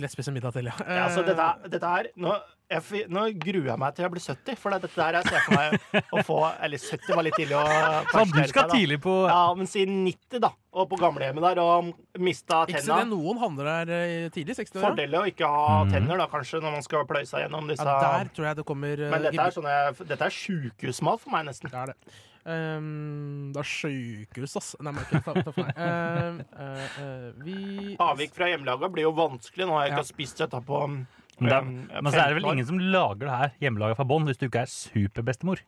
[0.00, 0.76] Lett spise middag til, ja.
[0.84, 2.32] Ja, altså, dette, dette her nå,
[2.70, 5.28] jeg, nå gruer jeg meg til jeg blir 70, for det er dette der jeg
[5.30, 7.64] ser for meg å få Eller 70 var litt tidlig å
[8.10, 10.50] Sånn, du skal seg, tidlig på Ja, men si 90, da.
[10.76, 14.56] Og på gamlehjemmet der og mista Ikke så det noen havner der eh, tidlig.
[14.58, 14.86] 60 år.
[14.88, 15.92] Fordel å ikke ha Mhm.
[15.94, 18.64] tenner, da, kanskje, når man skal pløye seg gjennom disse Ja, der tror jeg det
[18.66, 21.70] kommer eh, Men dette er, sånne, dette er sjukehusmat for meg, nesten.
[21.70, 22.16] Det er det.
[22.46, 24.74] Um, det er sjukehus, ass.
[24.80, 25.78] Nei, men ikke ta, ta for meg.
[25.78, 29.66] Uh, uh, uh, vi Avvik fra hjemmelaga blir jo vanskelig.
[29.66, 30.10] Nå har jeg ikke Ja.
[30.12, 31.00] spist dette på um,
[31.38, 34.24] Men, det men så er det vel ingen som lager det her hjemmelaga fra bånn,
[34.28, 35.60] hvis du ikke er superbestemor.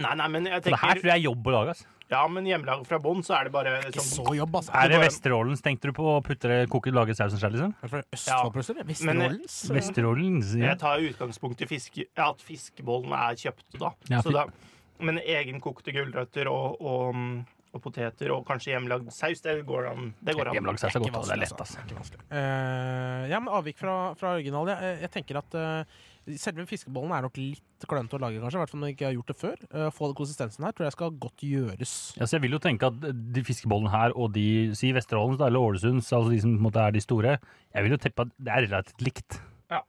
[0.00, 1.74] Nei, nei, men jeg Så det her tenker tror jeg er jobb å lage.
[1.74, 1.86] Altså.
[2.10, 4.72] Ja, men hjemmelaga fra bånn, så er det bare Ikke sånn så jobb, altså.
[4.74, 7.74] Er det bare- Vesterålens tenkte du på å putte det, koke, lage sausen selv, liksom?
[7.82, 8.42] Er Ja.
[9.04, 9.40] Men-
[9.76, 10.54] Vesterålens?
[10.56, 10.74] Ja.
[10.74, 13.90] Jeg tar utgangspunkt i fiske, ja, at fiskebollene er kjøpte, da.
[14.08, 14.46] Ja, så da
[15.00, 17.14] men egenkokte gulrøtter og, og,
[17.70, 20.12] og poteter og kanskje hjemmelagd saus, det går an.
[20.18, 20.56] Det går an.
[20.58, 22.22] Hjemmelagd saus er godt, og det er lett, altså.
[22.34, 24.70] Eh, ja, men avvik fra, fra original.
[24.72, 26.00] Jeg, jeg tenker at uh,
[26.40, 28.58] selve fiskebollen er nok litt klønete å lage, kanskje.
[28.58, 29.64] I hvert fall om jeg ikke har gjort det før.
[29.70, 31.94] Uh, få den konsistensen her tror jeg skal godt gjøres.
[32.18, 33.08] Ja, så jeg vil jo tenke at
[33.38, 34.46] de fiskebollene her og de
[34.78, 37.38] si Vesterålens da, eller Ålesunds, altså de som på en måte er de store,
[37.70, 39.42] jeg vil jo teppe at det er relativt likt.
[39.70, 39.84] Ja,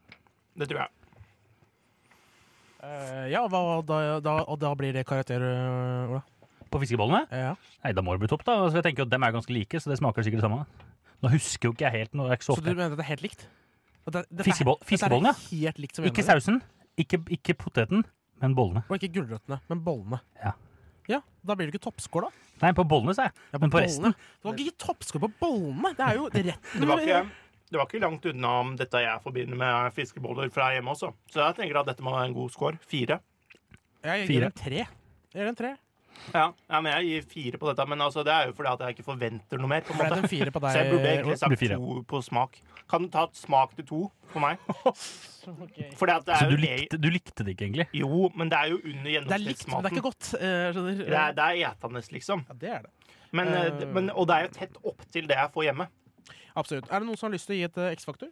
[0.54, 0.98] Det tror jeg.
[2.82, 6.22] Uh, ja, hva, da, da, og da blir det karakter, uh, Ola?
[6.72, 7.26] På fiskebollene?
[7.36, 7.56] Ja.
[7.84, 8.56] Nei, da må det bli topp, da.
[8.72, 10.66] Så jeg tenker at dem er ganske like, så det smaker sikkert det samme.
[11.22, 12.38] Nå husker jo ikke jeg helt noe.
[12.40, 13.46] Så Så du mener det er helt likt?
[14.08, 14.44] At det- er-
[14.84, 15.34] Fiskeboll, ja.
[15.52, 16.62] Helt likt Fiskebollene vi Ikke sausen,
[16.98, 18.04] ikke, ikke poteten,
[18.42, 18.84] men bollene.
[18.90, 20.22] Og ikke gulrøttene, men bollene.
[20.44, 20.54] Ja.
[21.10, 22.30] Ja, Da blir det ikke toppskål, da.
[22.62, 23.34] Nei, på bollene, sa jeg.
[23.52, 23.88] Ja, Men på bollene.
[23.88, 25.96] resten Det var ikke toppskål på bollene!
[25.98, 27.30] Det er jo rett Det var ikke,
[27.72, 31.14] det var ikke langt unna dette jeg forbinder med fiskeboller fra hjemme også.
[31.32, 32.78] Så jeg tenker at dette må være en god score.
[32.88, 33.20] Fire.
[34.04, 34.86] Jeg gir en tre.
[34.86, 35.76] Jeg gir en tre.
[36.34, 37.86] Ja, ja, men jeg gir fire på dette.
[37.90, 39.82] Men altså, det er jo fordi at jeg ikke forventer noe mer.
[39.88, 40.20] på en måte.
[40.22, 42.60] en fire på deg, Så jeg burde egentlig sagt to på smak.
[42.92, 44.02] Kan du ta et smak til to
[44.32, 44.58] for meg?
[46.00, 47.88] Fordi at det Så er du jo likte, du likte det ikke, egentlig?
[47.98, 50.34] Jo, men det er jo under Det er likt, men det er ikke godt.
[50.38, 50.42] Uh.
[51.02, 52.46] Det er, det er etende, liksom.
[52.48, 53.18] Ja, det er det.
[53.32, 53.88] Men, eh, Eh.
[53.96, 55.88] men, og det er jo tett opp til det jeg får hjemme.
[56.56, 56.88] Absolutt.
[56.92, 58.32] Er det noen som har lyst til å gi et uh, X-faktor?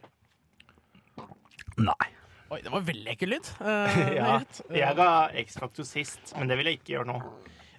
[1.79, 2.09] Nei.
[2.49, 3.49] Oi, det var veldig ekkel lyd.
[3.61, 4.33] Uh, Ja,
[4.73, 5.09] jeg ga
[5.45, 7.19] X-faktor sist, men det vil jeg ikke gjøre nå.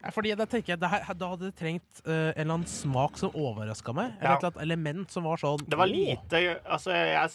[0.01, 3.19] Ja, Fordi da tenker jeg, her, Da hadde det trengt uh, en eller annen smak
[3.21, 4.15] som overraska meg.
[4.21, 4.37] Eller Ja.
[4.37, 7.31] et eller annet element som var sånn Det var lite Altså, jeg,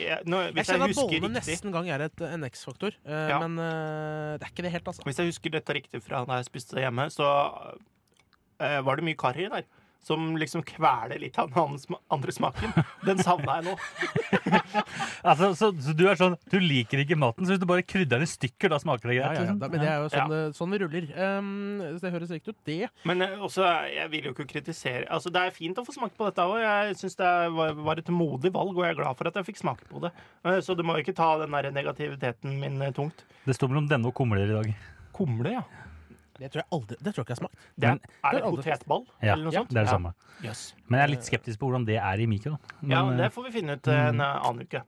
[0.00, 2.96] jeg, nå, Jeg Hvis jeg, kjenner at husker bollene nesten gang er et, en X-faktor,
[3.06, 3.40] uh, Ja.
[3.44, 5.04] men uh, det er ikke det helt, altså.
[5.04, 7.26] Hvis jeg husker dette riktig fra da jeg spiste det hjemme, så
[8.60, 9.66] eh, var det mye karri der.
[10.06, 12.74] Som liksom kveler litt av den andre sma- andre smaken.
[13.08, 13.76] Den savna jeg nå.
[15.26, 18.20] Altså, så, så du er sånn Du liker ikke maten, så hvis du bare krydrer
[18.20, 19.38] den i stykker, da smaker det greit?
[19.38, 19.46] ja, ja.
[19.50, 19.56] ja.
[19.58, 20.50] Da, men det er jo sånn, Ja.
[20.54, 21.08] sånn vi ruller.
[21.16, 21.48] Um,
[21.96, 22.78] så det høres riktig ut, det.
[23.08, 26.14] Men eh, også, jeg vil jo ikke kritisere Altså, Det er fint å få smake
[26.18, 26.58] på dette òg.
[26.62, 29.62] Jeg syns det var, et modig valg, og jeg er glad for at jeg fikk
[29.64, 30.12] smake på det.
[30.46, 33.26] Eh, Så du må ikke ta den der negativiteten min eh, tungt.
[33.46, 34.70] Det står mellom denne og kumler i dag.
[35.16, 35.64] Kumle, ja.
[36.38, 37.68] Det tror jeg aldri Det tror jeg ikke jeg har smakt.
[37.76, 39.06] Det er, Men- er det Det potetball?
[39.22, 39.70] Ja, eller noe ja, sånt?
[39.70, 40.12] det er det samme.
[40.44, 40.74] Yes.
[40.86, 42.58] Men jeg er litt skeptisk på hvordan det er i mikro.
[42.80, 44.82] Men, Ja, eh, det får vi finne ut eh, en eh, annen uke.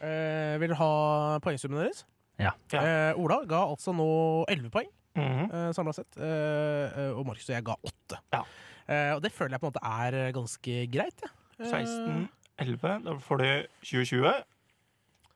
[0.00, 2.04] Eh, vil dere ha poengsummen deres?
[2.40, 2.54] Ja.
[2.72, 2.80] Ja.
[2.80, 4.08] Eh, Ola ga altså nå
[4.48, 5.54] 11 poeng mm -hmm.
[5.54, 6.16] eh, samla sett.
[6.16, 8.18] Eh, og Markus og jeg ga 8.
[8.32, 8.42] Ja.
[8.88, 11.20] Eh, og det føler jeg på en måte er ganske greit.
[11.22, 11.64] Ja.
[11.64, 12.28] Eh, 16,
[12.58, 13.04] 11.
[13.04, 14.32] Da får du 2020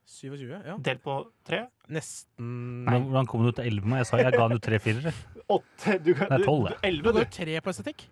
[0.05, 0.77] 27, ja.
[0.77, 1.15] delt på
[1.49, 1.65] 3.
[1.89, 2.99] Nesten Nei.
[2.99, 3.97] hvordan kom du til 11 med?
[3.97, 5.13] Jeg sa jeg ga den jo tre firere.
[5.49, 6.77] 8 Du kan Det er tolv, 12, du- det.
[6.83, 7.29] 11, Du går du.
[7.37, 8.05] tre på estetikk.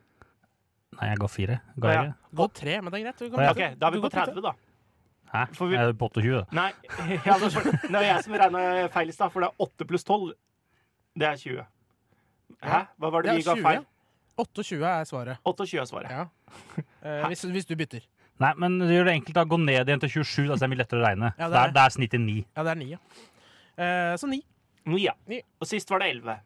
[0.93, 1.59] Nei, jeg ga fire.
[1.79, 2.03] Går jeg Ja.
[2.03, 2.15] ikke?
[2.31, 3.17] Du ga tre, men det er greit.
[3.17, 3.49] Du kan.
[3.49, 4.33] OK, da er vi på kan bytte.
[4.33, 4.53] 30, da.
[5.33, 5.45] Hæ?
[5.57, 6.33] Får vi- Jeg er på 28.
[6.37, 6.45] da.
[6.51, 6.71] Nei,
[7.25, 10.33] ja, det er jeg som regna feil i stad, for det er 8 pluss 12.
[11.17, 11.65] Det er 20.
[12.61, 12.87] Hæ?
[12.99, 13.63] Hva var det Ja, vi ga 20.
[13.63, 13.85] feil?
[14.37, 15.37] 28 er svaret.
[15.45, 16.09] 28 er svaret.
[16.09, 16.25] Ja.
[17.03, 18.01] Eh, hvis, hvis du bytter.
[18.39, 19.33] Nei, men det gjør det enkelt.
[19.33, 21.33] da Gå ned igjen til 27, da, så er det mye lettere å regne.
[21.37, 22.45] Ja, det det, er det er snittet 9.
[22.55, 22.97] Ja, det er 9, ja.
[23.77, 24.43] Eh, så ni.
[24.85, 25.13] Ni, ja.
[25.27, 25.41] Ni.
[25.61, 26.39] Og sist var det 11 eh,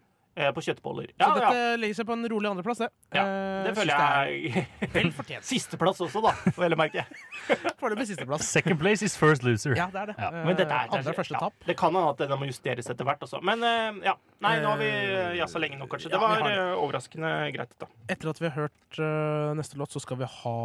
[0.55, 1.09] på kjøttboller.
[1.17, 1.75] Så dette ja.
[1.81, 2.89] legger seg på en rolig andreplass, det.
[3.17, 3.23] ja.
[3.25, 5.47] Eh, Det føler jeg er Vel fortjent.
[5.47, 7.05] Sisteplass også, da, vel å merke.
[7.81, 8.47] Foreløpig sisteplass.
[8.47, 9.75] Second place is first loser.
[9.77, 10.17] Ja, det er det.
[10.21, 10.29] Ja.
[10.31, 11.57] Eh, Men dette er, andre er første ja, tap.
[11.67, 13.41] Det kan hende at den må justeres etter hvert også.
[13.45, 14.15] Men eh, ja.
[14.45, 16.11] Nei, nå har vi Eh, jazza lenge nok, kanskje.
[16.13, 17.87] Det var eh, overraskende greit, da.
[18.11, 20.55] Etter at vi har hørt eh, neste låt, så skal vi ha,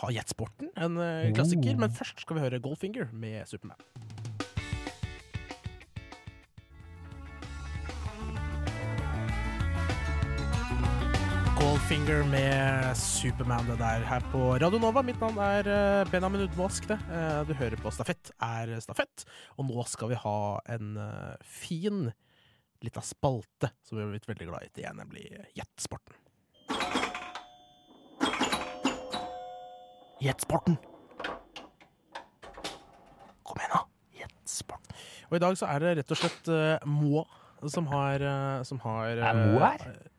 [0.00, 1.74] ha Jetsporten, en eh, klassiker.
[1.76, 1.82] Oh.
[1.84, 3.80] Men først skal vi høre Goldfinger med Superman.
[11.84, 15.02] Goldfinger med Superman, det der her på Radio Nova.
[15.04, 16.86] Mitt navn er eh, Benjamin Udmask.
[16.88, 16.96] det.
[17.12, 19.26] Eh, Du hører på Stafett er stafett.
[19.58, 22.06] Og nå skal vi ha en eh, fin
[22.80, 24.70] lita spalte som vi har blitt veldig glad i.
[24.72, 26.16] Det er nemlig Jetsporten.
[30.24, 30.80] Jetsporten.
[33.44, 33.84] Kom igjen, da.
[34.22, 34.96] Jetsporten.
[35.28, 37.28] Og i dag så er det rett og slett uh, Moa
[37.68, 40.13] som har, uh, som har Er Moa her?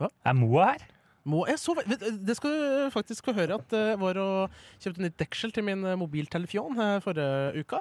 [0.00, 0.86] Eh, Er Moa her?
[1.24, 4.52] Moa, jeg så, det skal du faktisk få høre at det var og
[4.82, 7.80] kjøpte nytt deksel til min eh, mobiltelefon eh, forrige uka.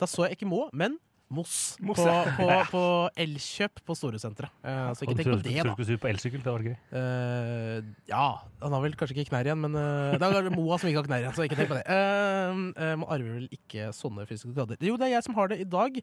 [0.00, 0.96] Da så jeg ikke Moa, men
[1.28, 2.84] Moss Moss, på, på, på
[3.24, 4.52] Elkjøp på Storesenteret.
[4.64, 5.74] Uh, så ikke tenk på det, da.
[5.74, 6.44] skulle si på elsykkel?
[6.44, 6.76] Det var gøy.
[6.92, 8.26] Uh, ja,
[8.62, 11.10] han har vel kanskje ikke knær igjen, men uh, det er Moa som ikke har
[11.10, 11.36] knær igjen.
[11.36, 11.84] Så ikke tenk på det.
[11.88, 14.80] Uh, man arver vel ikke sånne fysiske skader.
[14.84, 15.98] Jo, det er jeg som har det i dag,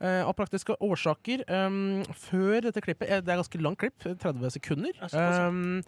[0.00, 1.44] eh, av praktiske årsaker.
[1.50, 4.98] Um, før dette klippet Det er ganske langt klipp, 30 sekunder.
[5.12, 5.82] Um,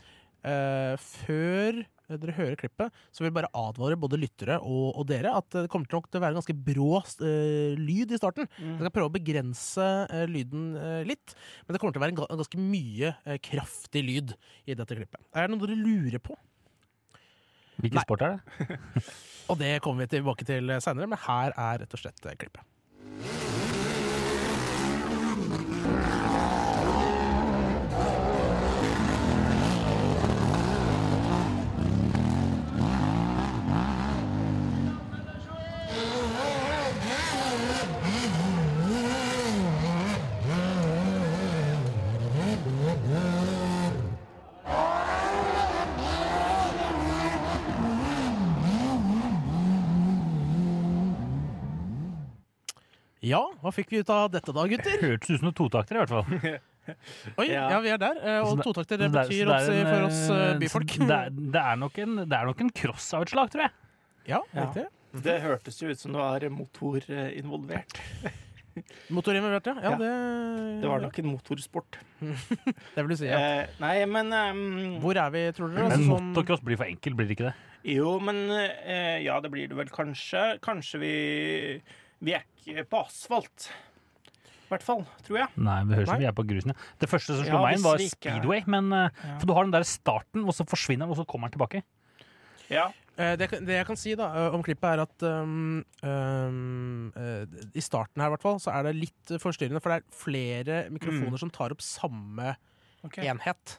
[0.45, 5.33] eh, før dere hører klippet, så vil jeg bare advare både lyttere og, og dere
[5.39, 8.49] at det kommer til nok til å være ganske brå uh, lyd i starten.
[8.59, 12.17] Jeg skal prøve å begrense uh, lyden uh, litt, men det kommer til å være
[12.17, 14.35] en, ganske mye eh, kraftig lyd
[14.67, 15.23] i dette klippet.
[15.35, 16.37] Er det noe dere lurer på?
[17.81, 18.07] Hvilken Nei.
[18.07, 19.05] sport er det?
[19.51, 23.54] Og det kommer vi tilbake til seinere, men her er rett og slett eh, klippet.
[53.25, 54.99] Ja, hva fikk vi ut av dette da, gutter?
[55.01, 56.61] Hørtes ut som noen totakter, i hvert fall.
[57.41, 57.79] Oi, ja, Ja.
[57.81, 58.19] vi er der.
[58.21, 60.97] eh, Og det- totakter det er- betyr det er en, for oss eh, eh, byfolk.
[61.09, 63.63] Det er, det er nok en, det er nok en cross av et slag, tror
[63.65, 63.73] jeg.
[64.29, 64.67] Ja, Ja.
[64.69, 64.87] riktig.
[65.25, 66.99] Det hørtes jo ut som det var motor
[67.33, 68.01] involvert.
[69.15, 69.75] Motorinvolvert, ja.
[69.79, 69.91] ja.
[69.91, 69.97] Ja.
[70.01, 71.99] Det, Det var nok en motorsport.
[72.21, 73.39] Det vil du si, ja.
[73.39, 74.99] Eh, nei, men um...
[75.05, 75.85] Hvor er vi, tror dere?
[75.87, 77.55] Men Altså, sånn- motocross blir for enkelt, blir det ikke det?
[77.95, 80.59] Jo, men eh, Ja, det blir det vel kanskje.
[80.65, 81.15] Kanskje vi
[82.25, 83.69] Vi er ikke på asfalt.
[84.65, 85.49] I hvert fall, tror jeg.
[85.61, 86.73] Nei, det høres ut som vi er på grusen.
[86.73, 86.85] Ja.
[87.05, 88.63] Det første som slo Ja, meg inn, var speedway.
[88.67, 89.39] Men eh, Ja.
[89.39, 91.83] For du har den der starten, og så forsvinner den, og så kommer den tilbake.
[92.73, 92.87] Ja.
[93.17, 97.13] Eh, Det, det jeg kan si da eh, om klippet, er at um, um,
[97.75, 100.81] i starten her, i hvert fall, så er det litt forstyrrende, for det er flere
[100.95, 102.57] mikrofoner som tar opp samme
[103.05, 103.29] okay.
[103.29, 103.79] enhet.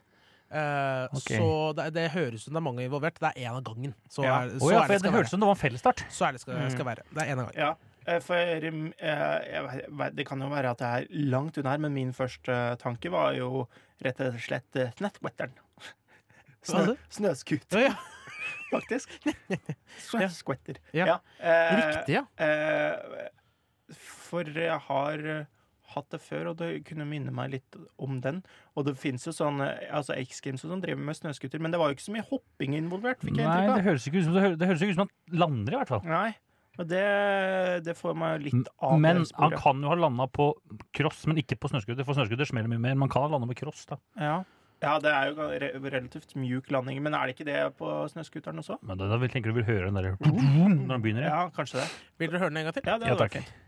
[0.53, 1.41] Uh, okay.
[1.41, 3.17] Så det, det høres ut som det er mange involvert.
[3.19, 3.95] Det er én av gangen.
[4.07, 4.43] Så, Ja.
[4.45, 6.05] er, så oh, ja, er det det høres ut som det var en fellesstart.
[6.13, 6.69] Så er det skal, Mm.
[6.77, 7.03] skal være.
[7.11, 7.59] Det er én av gangen.
[7.59, 7.73] Ja,
[8.21, 9.61] for um, eh,
[9.99, 13.09] vet- Det kan jo være at det er langt unna her, men min første tanke
[13.13, 13.65] var jo
[14.05, 15.55] rett og slett eh, snøskvetteren.
[15.55, 16.97] Er Snø, det?
[17.71, 17.95] ja, ja.
[18.71, 19.11] faktisk.
[20.09, 20.79] Snøskvetter.
[20.95, 21.19] Ja.
[21.39, 22.23] Eh, Riktig, ja.
[22.41, 23.27] eh,
[23.95, 25.43] for jeg har eh,
[25.95, 28.41] hatt det før, og det kunne minne meg litt om den.
[28.75, 31.71] Og det fins jo sånn eh, altså X Games og sånn driver med snøscooter, men
[31.75, 33.21] det var jo ikke så mye hopping involvert.
[33.29, 35.93] Nei, det høres som det, hø- det høres ikke ut som han lander, i hvert
[35.93, 36.03] fall.
[36.09, 36.31] Nei,
[36.79, 37.03] og det,
[37.85, 40.49] det får meg litt av Men han kan jo ha landa på
[40.95, 42.05] cross, men ikke på snøscooter.
[42.07, 42.95] For snøscooter smeller mye mer.
[43.05, 43.97] Man kan ha landa på cross, da.
[44.19, 44.37] Ja.
[44.83, 48.59] ja, det er jo re relativt mjuk landing, men er det ikke det på snøscooteren
[48.63, 48.79] også?
[48.85, 51.27] Men da, da tenker du vil høre den der når den begynner.
[51.29, 51.35] Ja.
[51.45, 51.87] Ja, kanskje det.
[52.19, 52.83] Vil dere høre den en gang til?
[52.85, 53.39] Ja, det Ja, hadde takk.
[53.41, 53.64] vært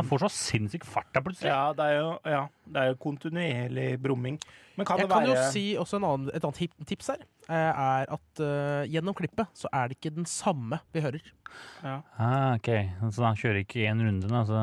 [0.00, 1.50] For han får så sinnssyk fart der plutselig.
[1.50, 4.38] Ja, det er jo, ja, det er jo kontinuerlig brumming.
[4.76, 7.24] Men kan Jeg det kan jo si også en annen, et annet tips her.
[7.48, 11.20] eh, Er at uh, gjennom klippet så er det ikke den samme vi hører.
[11.82, 12.00] ja.
[12.16, 12.70] Ah, ok,
[13.10, 14.44] Så han kjører ikke én runde, da?
[14.48, 14.62] Så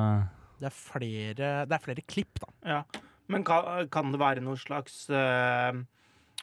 [0.59, 2.47] Det er flere, det er flere klipp, da.
[2.65, 2.81] Ja.
[3.27, 5.75] Men kan, kan det være noe slags uh,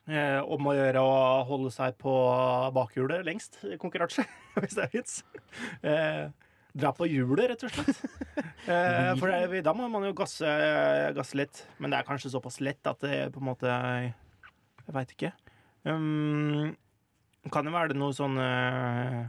[0.06, 2.12] eh, om å gjøre å holde seg på
[2.76, 4.24] bakhjulet lengst i konkurranse,
[4.60, 5.22] hvis det er vits?
[5.82, 6.28] Eh,
[6.74, 8.05] dra på hjulet, rett og slett.
[8.64, 10.48] Eh, for det, da må man jo gasse,
[11.12, 11.59] gasse litt.
[11.76, 15.30] Men det er kanskje såpass lett at det på en måte Jeg veit ikke.
[15.84, 16.72] Um,
[17.52, 19.28] kan jo være det noe sånn uh,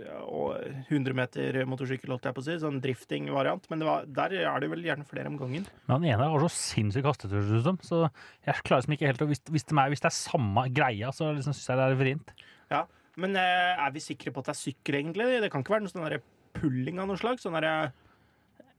[0.00, 2.56] 100 meter motorsykkel, holdt jeg på å si.
[2.62, 3.70] Sånn drifting-variant.
[3.70, 5.68] Men var, der er det vel gjerne flere om gangen.
[5.86, 7.80] Men han ene har så sinnssyk hastighet, høres det ut som.
[7.86, 8.02] Så
[8.48, 11.14] jeg klarer liksom ikke helt å Hvis, hvis, det, er, hvis det er samme greia,
[11.14, 12.34] så liksom syns jeg det er vrient.
[12.74, 12.84] Ja,
[13.20, 15.30] Men uh, er vi sikre på at det er sykkel, egentlig?
[15.44, 16.22] Det kan ikke være noe sånn derre
[16.56, 17.40] pulling av noe slag?
[17.42, 17.92] Sånn derre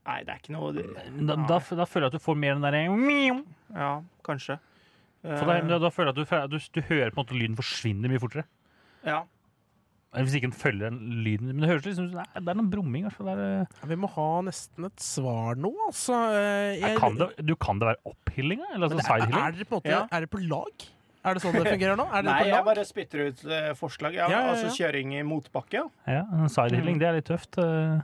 [0.02, 0.82] Nei, det er ikke noe det,
[1.28, 3.44] Da, da, da føler jeg at du får mer den derre
[3.76, 3.92] Ja,
[4.26, 4.58] kanskje.
[5.22, 7.38] For da, Eh, da, da føler jeg at du, du, du hører på en måte
[7.38, 8.44] lyden forsvinner mye fortere.
[9.06, 9.22] ja.
[10.12, 11.46] Hvis ikke den følger den lyden.
[11.54, 13.06] Men det høres liksom ut som det er noen brumming.
[13.08, 13.24] Altså.
[13.24, 16.18] Det er, Ja, Vi må ha nesten et svar nå, altså.
[16.36, 18.66] Jeg, er, kan det, du, kan det være opphillinga?
[18.74, 20.02] Eller altså det er, er, dere på en måte, Ja.
[20.12, 20.84] er det på lag?
[21.24, 22.06] Er det sånn det fungerer nå?
[22.10, 24.16] Er det Nei, jeg bare spytter ut eh, forslag.
[24.18, 24.54] Ja, Ja, ja, ja.
[24.56, 25.84] Altså kjøring i motbakke, ja.
[26.18, 27.58] Ja, en sidehilling, det er litt tøft.
[27.62, 28.00] eh.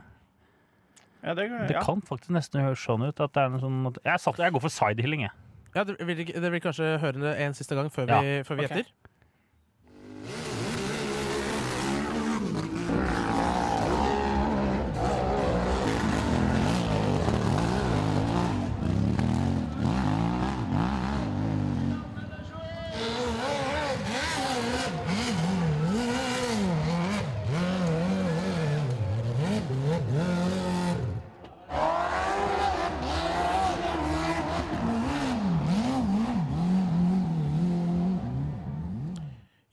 [1.27, 1.83] ja, det, Det ja.
[1.83, 3.19] kan faktisk nesten høres sånn ut.
[3.19, 5.35] At det er noe sånn at, jeg, satt, jeg går for sidehilling, jeg.
[5.75, 8.21] Ja, det vil, det vil kanskje høre det en siste gang før Ja.
[8.25, 8.71] vi, før vi Ok.
[8.71, 8.93] gjetter?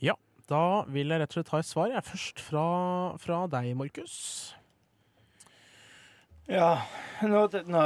[0.00, 0.14] Ja,
[0.50, 1.90] da vil jeg rett og slett ha et svar.
[1.90, 2.68] Jeg er først fra,
[3.22, 4.20] fra deg, Markus.
[6.46, 6.76] Ja,
[7.26, 7.80] nå, nå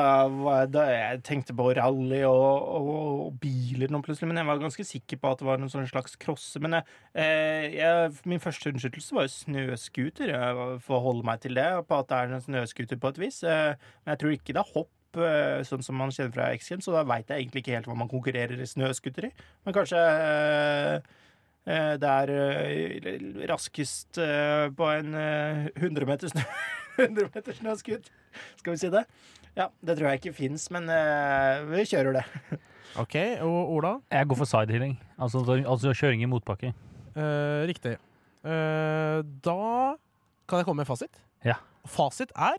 [0.69, 2.43] da jeg tenkte på rally og,
[2.77, 5.89] og, og biler nå plutselig, men jeg var ganske sikker på at det var noen
[5.89, 6.61] slags crosse.
[6.61, 10.35] Men jeg, eh, jeg, min første unnskyldelse var jo snøscooter.
[10.35, 13.41] Jeg får holde meg til det, på at det er en snøscooter på et vis.
[13.49, 13.73] Eh,
[14.05, 14.93] men jeg tror ikke det er hopp.
[15.25, 17.89] eh, Sånn som man kjenner fra X Games, så da veit jeg egentlig ikke helt
[17.89, 19.33] hva man konkurrerer i snøscooter i.
[19.65, 20.05] Men kanskje
[21.69, 23.19] det er eh,
[23.51, 26.45] raskest eh, på en eh, 100 meter snø
[27.05, 28.11] 100 meter snøskutt.
[28.61, 29.05] Skal vi si det?
[29.59, 32.25] Ja, det tror jeg ikke fins, men eh, vi kjører det.
[33.03, 33.17] OK,
[33.47, 33.93] og Ola?
[34.13, 34.97] Jeg går for sidehealing.
[35.19, 36.73] Altså, altså kjøring i motbakke.
[37.15, 37.97] Eh, riktig.
[38.45, 39.59] Eh, da
[40.49, 41.21] kan jeg komme med fasit.
[41.47, 41.59] Ja.
[41.89, 42.59] Fasit er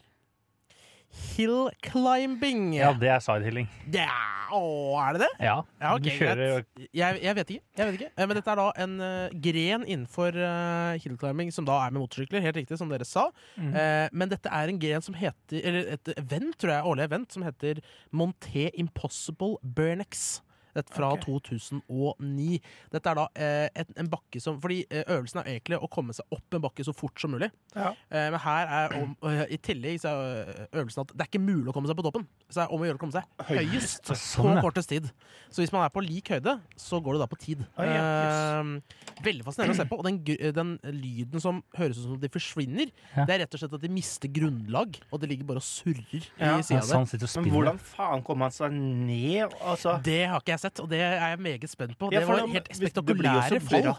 [1.12, 2.72] hill climbing.
[2.76, 3.68] Ja, det er sidehealing.
[3.94, 4.08] Ja,
[4.56, 4.62] å,
[5.02, 5.32] er det det?
[5.48, 5.56] Ja.
[5.82, 6.66] Ja, ok, du kjører.
[6.88, 7.66] Jeg, jeg vet ikke.
[7.78, 8.12] Jeg vet ikke.
[8.16, 11.96] Eh, Men dette er da en uh, gren innenfor uh, hill climbing som da er
[11.96, 13.28] med motorsykler, helt riktig, som dere sa.
[13.56, 13.74] Mm.
[13.76, 17.34] Uh, men dette er en gren som heter Eller et event, tror jeg, årlig event,
[17.34, 17.84] som heter
[18.16, 20.42] Monté Impossible Bernex.
[20.76, 22.60] Dette fra 2009.
[22.94, 26.16] Dette er da eh, en, en bakke som Fordi eh, øvelsen er egentlig å komme
[26.16, 27.50] seg opp en bakke så fort som mulig.
[27.76, 27.92] Ja.
[28.10, 31.32] Eh, men her er om, eh, i tillegg så er eh, øvelsen at det er
[31.32, 32.28] ikke mulig å komme seg på toppen.
[32.50, 35.10] Så det er om å gjøre å komme seg høyest Sånn, på kortest tid.
[35.52, 37.66] Så hvis man er på lik høyde, så går det da på tid.
[37.78, 39.98] Oh, ja, Eh, veldig fascinerende å se på.
[40.02, 40.18] Og den,
[40.56, 43.26] den lyden som høres ut som de forsvinner, Ja.
[43.28, 46.24] det er rett og slett at de mister grunnlag, og det ligger bare og surrer
[46.40, 46.58] Ja.
[46.58, 49.54] i sida Ja, sånn og Men hvordan faen kommer han seg ned?
[49.62, 52.10] Altså, Det har ikke jeg sett, og det er jeg meget spent på.
[52.14, 53.92] Ja, det var helt spektakulære fall.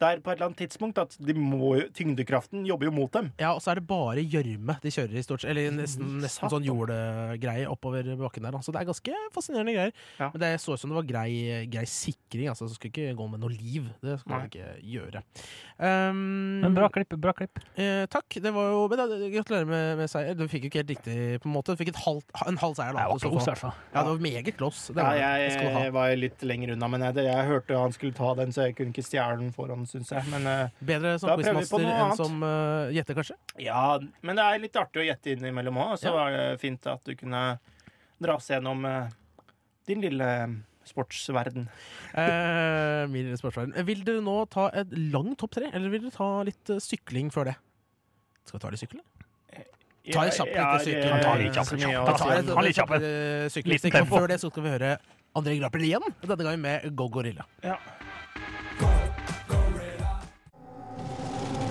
[0.00, 3.30] Der på et eller annet tidspunkt at de må jo, tyngdekraften jobber jo mot dem.
[3.40, 5.50] Ja, og så er det bare gjørme de kjører i stort sett.
[5.52, 6.54] Eller nesten, nesten Satan.
[6.56, 8.58] sånn jordegreie oppover bakken der.
[8.64, 9.94] Så det er ganske fascinerende greier.
[10.20, 10.30] Ja.
[10.32, 11.30] Men det så ut som det var grei,
[11.72, 12.48] grei sikring.
[12.52, 13.88] Altså, det skulle ikke gå med noe liv.
[14.04, 15.24] Det skal man ikke gjøre.
[15.78, 16.22] Um,
[16.64, 17.60] Men bra klipp, bra klipp.
[17.78, 18.38] Eh, takk.
[18.42, 20.34] Det var jo men, da, Gratulerer med, med seier.
[20.38, 21.74] Du fikk jo ikke helt riktig, på en måte.
[21.74, 23.06] Du fikk et halvt, en halv seier, da.
[23.06, 23.74] Det var close, fall.
[23.92, 24.94] Ja, det var meget close.
[24.94, 25.84] Det Ja, jeg, ha.
[25.86, 28.76] jeg var litt lenger unna, men jeg, jeg hørte han skulle ta den, så jeg
[28.78, 30.24] kunne ikke stjele den foran, syns jeg.
[30.32, 32.20] Men uh, Bedre som quizmaster enn annet.
[32.20, 33.36] som uh, gjetter, kanskje?
[33.64, 33.82] ja,
[34.22, 35.96] men det er litt artig å gjette innimellom òg.
[36.00, 36.14] Så Ja.
[36.16, 37.42] var det fint at du kunne
[38.20, 39.08] dra oss gjennom uh,
[39.88, 40.30] din lille
[40.88, 41.68] sportsverden.
[42.16, 43.74] Eh, min lille sportsverden.
[43.84, 47.50] Vil dere nå ta et lang topp tre, eller vil dere ta litt sykling før
[47.50, 47.56] det?
[48.48, 49.04] Skal vi ta litt sykling?
[50.08, 51.18] Ta en kjapp liten sykling.
[51.20, 51.34] Ta
[52.64, 52.94] litt kjapp,
[53.92, 54.08] kjapp.
[54.08, 54.94] Før det så skal vi høre
[55.36, 57.44] André Grappel igjen, denne gangen med Go Gorilla.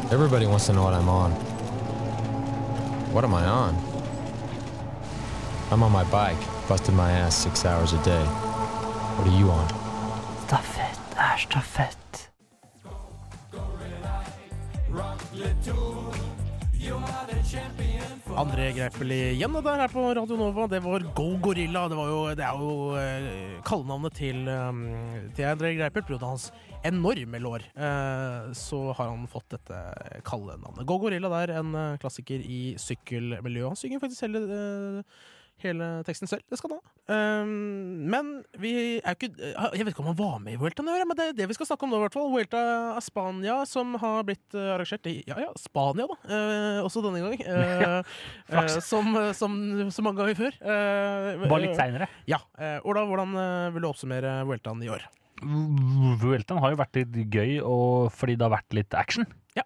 [0.09, 1.31] Everybody wants to know what I'm on.
[3.11, 3.75] What am I on?
[5.69, 6.37] I'm on my bike,
[6.69, 8.23] busting my ass six hours a day.
[8.23, 9.67] What are you on?
[10.47, 11.97] Stafett er stafett.
[18.37, 20.67] André Greipel igjen, og det er her på Radio Nova.
[20.69, 21.87] Det var Go Gorilla.
[21.89, 24.83] Det, jo, det er jo eh, kallenavnet til, um,
[25.33, 26.03] til André Greipel.
[26.05, 26.19] Pga.
[26.21, 26.51] hans
[26.85, 29.79] enorme lår, eh, så har han fått dette
[30.27, 30.85] kallenavnet.
[30.85, 33.71] Go Gorilla det er en eh, klassiker i sykkelmiljøet.
[33.73, 35.17] Han synger faktisk hele, eh,
[35.63, 36.43] hele teksten selv.
[36.49, 36.93] Det skal han ha.
[37.07, 40.83] Um, men vi er jo ikke Jeg vet ikke om han var med i Vuelta
[40.83, 42.29] nå, men det er det vi skal snakke om nå, i hvert fall.
[42.33, 42.61] Vuelta
[42.93, 46.17] av Spania, som har blitt eh, arrangert i Ja ja, Spania, da.
[46.27, 47.39] Uh, også denne gang.
[47.47, 48.01] Uh,
[48.59, 49.55] eh, som, som
[49.93, 50.57] så mange ganger før.
[50.61, 52.09] Eh, Bare litt eh, seinere.
[52.29, 52.41] Ja.
[52.59, 55.07] Eh, Ola, hvordan eh, vil du oppsummere Vueltaen i år?
[56.21, 59.27] Vueltaen har jo vært litt gøy, og fordi det har vært litt action.
[59.57, 59.65] Ja.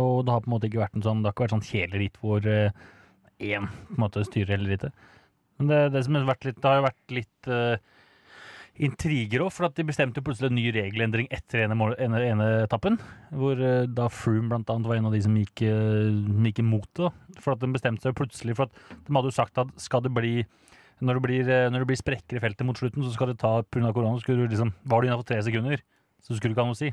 [0.00, 1.68] Og det har på en måte ikke vært en sånn, det har ikke vært sånn
[1.70, 2.48] kjeleritt hvor hvor
[3.40, 4.92] én på en måte styrer hele ikke.
[5.60, 7.74] Men det, det, som har vært litt, det har jo vært litt uh,
[8.80, 12.46] intriger òg, for at de bestemte plutselig en ny regelendring etter ene, mål- ene, ene
[12.64, 12.96] etappen.
[13.36, 16.08] Hvor uh, da Froome blant annet var en av de som gikk, uh,
[16.46, 17.12] gikk imot det.
[17.42, 20.14] For at de bestemte seg plutselig For at de hadde jo sagt at skal det
[20.16, 20.38] bli
[21.00, 23.62] når det, blir, når det blir sprekker i feltet mot slutten, så skal det ta
[23.64, 23.88] pga.
[23.96, 25.80] korona, skulle du liksom, var du innafor tre sekunder,
[26.20, 26.90] så skulle du ikke ha noe å si.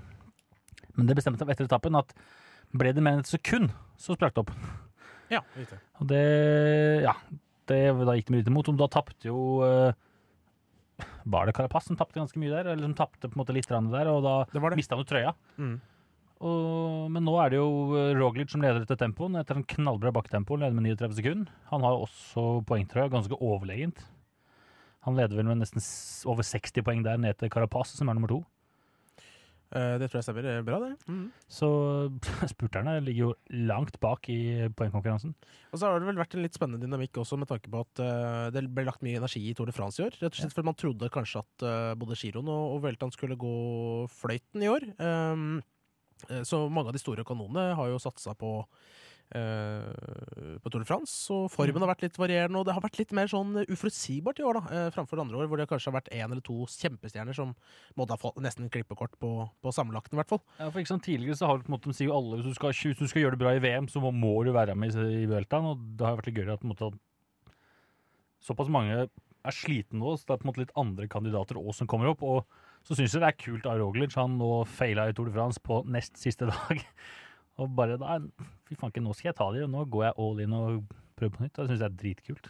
[0.96, 2.16] Men det bestemte seg etter etappen at
[2.72, 4.54] ble det mer enn et sekund, så sprakk det opp.
[5.34, 5.80] Ja, riktig.
[6.00, 6.24] Og det
[7.04, 7.14] Ja,
[7.68, 8.70] det, da gikk de litt imot.
[8.72, 9.92] Og da tapte jo uh,
[11.28, 12.72] Var det Carapaz som tapte ganske mye der?
[12.72, 14.78] Eller som tapte på en måte litt der, og da Det det.
[14.80, 15.34] mista han jo trøya.
[15.58, 15.78] Mm.
[16.38, 20.12] Og, men nå er det jo eh, Roglic som leder etter tempoen, etter en knallbra
[20.14, 20.56] baktempo.
[20.56, 21.50] Leder med 39 sekunder.
[21.72, 24.04] Han har jo også poengtrøya, ganske overlegent.
[25.08, 25.82] Han leder vel med nesten
[26.30, 28.44] over 60 poeng der ned til Carapaz, som er nummer to.
[29.76, 30.46] Eh, det tror jeg stemmer.
[30.46, 30.94] Det er Bra, det.
[31.12, 31.28] Mm.
[31.52, 31.70] Så
[32.54, 33.32] spurterne ligger jo
[33.68, 35.34] langt bak i poengkonkurransen.
[35.72, 38.04] Og så har det vel vært en litt spennende dynamikk også, med tanke på at
[38.04, 40.16] uh, det ble lagt mye energi i Tour de France i år.
[40.22, 43.40] Rett og slett fordi man trodde kanskje at uh, både Giroen og, og Veltan skulle
[43.40, 43.58] gå
[44.20, 44.88] fløyten i år.
[45.02, 45.60] Um,
[46.48, 48.50] så mange av de store kanonene har jo satsa på
[49.28, 52.62] på Tour de France, og formen har vært litt varierende.
[52.62, 55.50] Og det har vært litt mer sånn uforutsigbart i år, da, eh, framfor andre år,
[55.52, 57.54] hvor det kanskje har vært én eller to kjempestjerner som
[57.98, 59.32] måtte ha fått nesten klippekort på,
[59.62, 60.44] på sammenlagten, i hvert fall.
[60.60, 62.50] Ja, for ikke sant, Tidligere så har på en måte, de sier jo alle hvis
[62.50, 64.76] du, skal, hvis du skal gjøre det bra i VM, så må, må du være
[64.76, 65.72] med i, i Vueltaen.
[65.72, 66.90] Og det har vært litt gøy at på en måte,
[68.44, 69.06] såpass mange
[69.48, 72.12] er slitne nå, så det er på en måte litt andre kandidater også som kommer
[72.12, 72.24] opp.
[72.24, 72.44] Og
[72.88, 74.16] så syns jeg det er kult av Roglic.
[74.20, 76.84] Han nå feila i Tour de France på nest siste dag.
[77.58, 78.20] Og bare da
[78.68, 81.34] Fy fanken, nå skal jeg ta de, og nå går jeg all in og prøver
[81.34, 81.56] på nytt.
[81.56, 82.50] Det syns jeg er dritkult.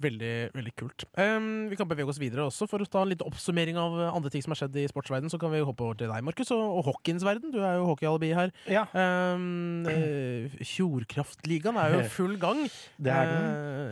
[0.00, 1.04] Veldig, veldig kult.
[1.20, 4.06] Um, vi kan bevege oss videre også for å ta en liten oppsummering av uh,
[4.16, 6.48] andre ting som har skjedd i sportsverden, Så kan vi hoppe over til deg, Markus,
[6.56, 7.52] og, og hockeyens verden.
[7.52, 8.52] Du er jo hockeyalibi her.
[8.64, 8.86] Ja.
[8.96, 12.62] Um, uh, Fjordkraftligaen er jo full gang.
[12.96, 13.44] Det er den.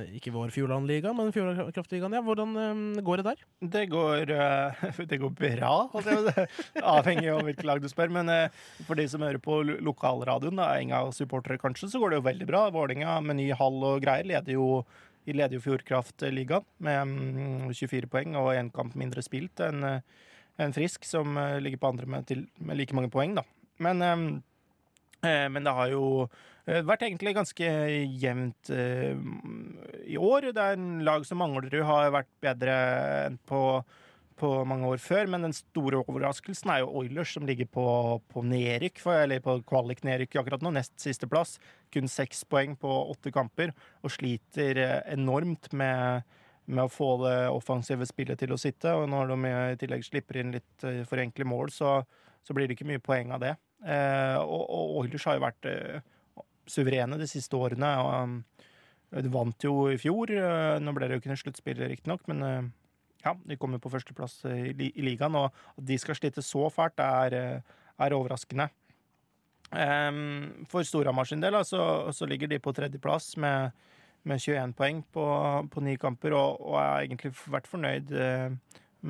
[0.09, 2.17] Uh, ikke vår Fjordlandliga, men Fjordkraftligaen.
[2.17, 2.23] Ja.
[2.25, 3.45] Hvordan um, går det der?
[3.77, 5.75] Det går, uh, det går bra,
[6.97, 8.13] avhengig av hvilket lag du spør.
[8.17, 12.21] Men eh, for de som hører på lo- lokalradioen, da, Enga-supportere kanskje, så går det
[12.23, 12.65] jo veldig bra.
[12.75, 14.69] Vålerenga med ny hall og greier leder jo,
[15.29, 19.85] de leder jo Fjordkraft-ligaen med mm, 24 poeng og én kamp mindre spilt enn
[20.59, 23.45] en Frisk, som eh, ligger på andre med, til, med like mange poeng, da.
[23.85, 24.25] Men, eh,
[25.31, 26.05] eh, men det har jo
[26.67, 27.71] eh, vært egentlig ganske
[28.25, 29.15] jevnt eh,
[30.07, 30.51] i år.
[30.51, 32.79] Det er en lag som Manglerud har vært bedre
[33.29, 33.63] enn på,
[34.39, 37.86] på mange år før, men den store overraskelsen er jo Oilers, som ligger på,
[38.31, 41.56] på nedrykk, eller på kvalik-nedrykk akkurat nå, nest siste plass.
[41.94, 46.27] Kun seks poeng på åtte kamper, og sliter eh, enormt med,
[46.70, 48.94] med å få det offensive spillet til å sitte.
[48.94, 51.98] Og når de i tillegg slipper inn litt eh, for enkle mål, så,
[52.47, 53.55] så blir det ikke mye poeng av det.
[53.85, 56.02] Eh, og, og Oilers har jo vært eh,
[56.69, 57.94] suverene de siste årene.
[58.02, 58.43] og um,
[59.23, 60.35] De vant jo i fjor.
[60.82, 62.70] Nå ble det jo ikke noe sluttspill, riktignok, men
[63.24, 65.35] ja, de kommer på førsteplass i, li- i ligaen.
[65.35, 68.69] Og at de skal slite så fælt, er, eh, er overraskende.
[69.69, 71.77] Um, for Storhamar sin del altså,
[72.09, 73.74] så, så ligger de på tredjeplass med,
[74.24, 75.24] med 21 poeng på,
[75.69, 78.55] på ni kamper, og, og har egentlig vært fornøyd eh,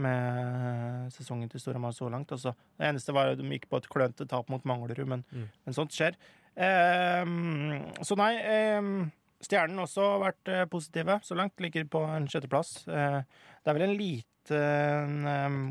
[0.03, 2.33] med sesongen til Storhamar så langt.
[2.35, 5.47] Altså, det eneste var at de gikk på et klønete tap mot Manglerud, men, Mm.
[5.65, 6.19] men sånt skjer.
[6.59, 8.91] Um, så nei em,
[9.39, 11.61] Stjernen også har vært eh, positive så langt.
[11.63, 12.83] Ligger på en sjetteplass.
[12.91, 13.21] Eh,
[13.63, 15.29] det er vel en liten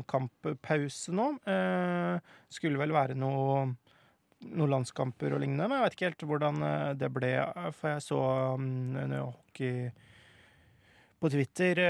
[0.08, 1.28] kamppause nå.
[1.50, 3.68] Eh, skulle vel være noe
[4.38, 6.60] noen landskamper og lignende, men jeg vet ikke helt hvordan
[6.94, 7.32] det ble.
[7.74, 8.18] For jeg så
[8.54, 9.88] hockey
[11.18, 11.80] på Twitter,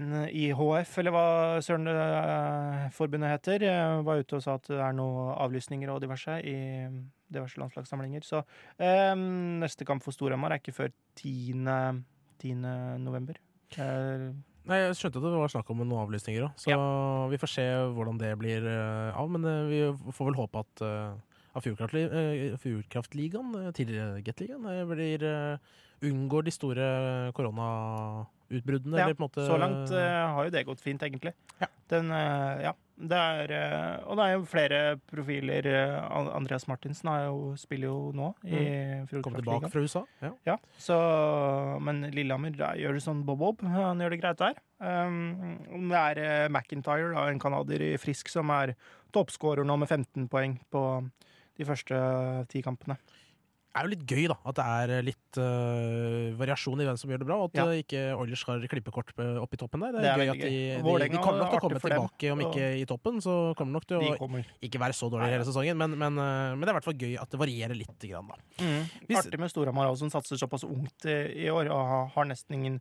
[0.00, 1.26] NIHF, eller hva
[1.60, 3.66] søren det forbundet heter,
[4.00, 6.56] var ute og sa at det er noen avlysninger og diverse i
[7.34, 8.24] diverse landslagssamlinger.
[8.26, 8.42] Så
[8.78, 9.12] eh,
[9.62, 11.66] neste kamp for Storhamar er ikke før 10.
[12.42, 12.56] 10.
[13.02, 13.40] november.
[13.78, 14.32] Eh,
[14.62, 16.76] Nei, Jeg skjønte at det var snakk om noen avlysninger òg, så
[17.32, 17.64] vi får se
[17.96, 19.30] hvordan det blir eh, av.
[19.34, 19.80] Men eh, vi
[20.14, 21.16] får vel håpe at uh,
[21.58, 25.72] eh, Fjordkraftligaen, uh, tidligere Gateligaen, uh, blir eh,
[26.06, 26.86] unngår de store
[28.52, 28.98] koronautbruddene.
[28.98, 31.32] Ja, eller på en måte så langt uh, har jo det gått fint, egentlig.
[31.90, 34.80] Den, uh, ja, det er, uh, og det er jo flere
[35.10, 35.68] profiler.
[36.36, 38.62] Andreas Martinsen jo, spiller jo nå i
[39.02, 39.22] Mm.
[39.22, 40.04] Kommer tilbake fra USA.
[40.20, 40.30] Ja.
[40.46, 40.96] Ja, så,
[41.82, 43.62] men Lillehammer da, gjør det sånn bob-bob.
[43.66, 44.60] Han gjør det greit der.
[44.78, 45.58] Um,
[45.90, 48.74] det er McIntyre, da, en canadier i Frisk, som er
[49.12, 50.84] toppskårer nå med 15 poeng på
[51.58, 51.98] de første
[52.52, 52.96] ti kampene.
[53.72, 57.22] Er jo litt gøy da, at det er litt uh, variasjon i hvem som gjør
[57.22, 57.64] det bra, og at Ja.
[57.72, 59.92] eh, ikke Oilers har klippekort opp i toppen der.
[59.96, 62.20] Det er, Det er gøy at de, de, de kommer nok til å komme tilbake,
[62.26, 65.30] dem, om ikke i toppen, så kommer de nok til å ikke være så dårlig
[65.32, 67.78] hele sesongen, men, men, eh, men det er i hvert fall gøy at det varierer
[67.78, 67.96] litt.
[68.02, 68.36] Grann, da.
[69.08, 72.80] Hvis- Artig med Storhamar som satser såpass ungt i, år og har, nesten ingen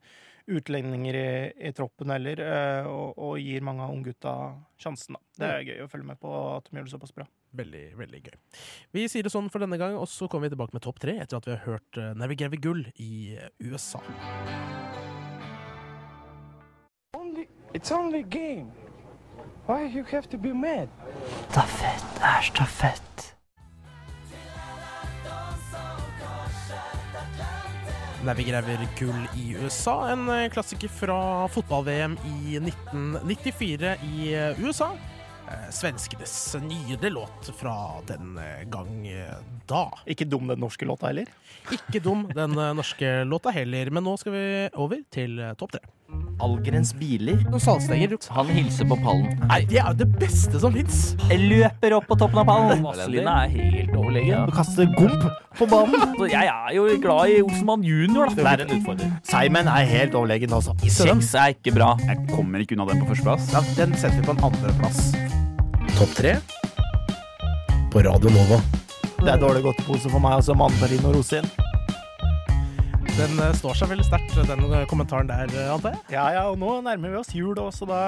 [0.49, 4.33] utlendinger i, i troppen heller, eh, og, og gir mange av unggutta
[4.81, 5.15] sjansen.
[5.15, 5.21] Da.
[5.39, 7.27] Det er gøy å følge med på at de gjør det såpass bra.
[7.51, 8.35] Veldig, veldig gøy.
[8.95, 11.17] Vi sier det sånn for denne gang, og så kommer vi tilbake med topp tre
[11.19, 13.99] etter at vi har hørt uh, Never Gave Gull i eh, USA.
[17.17, 18.71] Only, it's only game.
[19.67, 20.87] Why you have to be mad?
[21.51, 23.35] Stafett er stafett.
[28.25, 34.91] Navigraver gull i USA, en eh, klassiker fra fotball-VM i 1994 i eh, USA.
[35.47, 39.35] Eh, Svenskenes nyede låt fra den eh, gang eh,
[39.67, 39.89] da.
[40.05, 41.25] Ikke dum den norske låta heller.
[41.71, 44.45] Ikke dum den norske låta heller, men nå skal vi
[44.79, 45.83] over til topp tre.
[46.41, 47.37] Algrens biler.
[47.53, 48.17] Noen.
[48.35, 49.29] Han hilser på pallen.
[49.45, 51.13] Nei, det er jo det beste som fins!
[51.29, 52.81] Løper opp på toppen av pallen.
[52.83, 54.51] Vazelina er helt overlegen.
[54.55, 55.27] Kaster gomp
[55.59, 56.17] på banen.
[56.17, 58.41] Så jeg er jo glad i Olsenmann junior, da.
[58.41, 59.17] Det er en utfordrer.
[59.31, 60.75] Simon er helt overlegen, altså.
[60.81, 61.93] Kjeks er ikke bra.
[62.09, 63.51] Jeg kommer ikke unna den på førsteplass.
[63.53, 65.11] Ja, den setter vi på en andreplass.
[66.01, 66.37] Topp tre
[67.93, 68.57] på Radio Nova.
[69.19, 71.45] Det er dårlig godtepose for meg, altså mandarin og rosin.
[73.17, 76.01] Den eh, står seg veldig sterkt, den eh, kommentaren der, eh, antar jeg?
[76.13, 77.99] Ja, ja, og nå nærmer vi oss jul også, da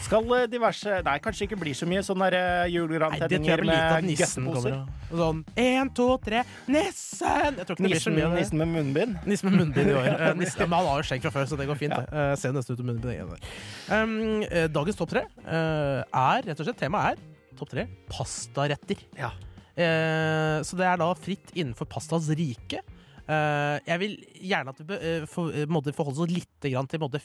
[0.00, 2.30] skal diverse Nei, kanskje ikke blir så mye sånne
[2.72, 4.08] julegrantenninger med
[4.48, 7.58] og- Sånn én, to, tre, nissen!
[7.60, 9.18] Jeg tror ikke det blir så mye nissen med munnbind.
[9.28, 10.08] Nissen med munnbind i år.
[10.40, 11.98] Nissen, men han har jo skjegg fra før, så det går fint.
[11.98, 12.32] Ja.
[12.40, 13.12] ser nesten ut som munnbind.
[13.12, 13.52] igjen.
[13.92, 19.04] Um, dagens topp tre er rett og slett Temaet er topp tre pastaretter.
[19.18, 19.34] Ja.
[19.80, 22.82] Eh, så det er da fritt innenfor pastas rike.
[23.30, 24.14] Eh, jeg vil
[24.50, 27.20] gjerne at vi eh, for, eh, forholde oss litt grann til både